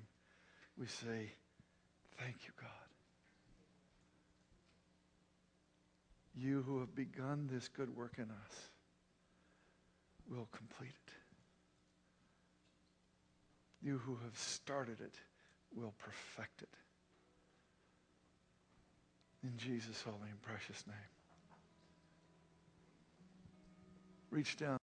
we 0.78 0.86
say, 0.86 1.32
Thank 2.18 2.36
you, 2.44 2.52
God. 2.60 2.70
You 6.34 6.62
who 6.62 6.80
have 6.80 6.94
begun 6.94 7.48
this 7.50 7.68
good 7.68 7.94
work 7.96 8.14
in 8.18 8.24
us 8.24 8.70
will 10.30 10.48
complete 10.52 10.90
it. 10.90 11.12
You 13.82 13.98
who 13.98 14.18
have 14.24 14.36
started 14.36 15.00
it 15.00 15.14
will 15.74 15.94
perfect 15.98 16.62
it. 16.62 16.68
In 19.42 19.56
Jesus' 19.56 20.02
holy 20.02 20.28
and 20.30 20.42
precious 20.42 20.84
name. 20.86 21.15
Reach 24.30 24.56
down. 24.56 24.78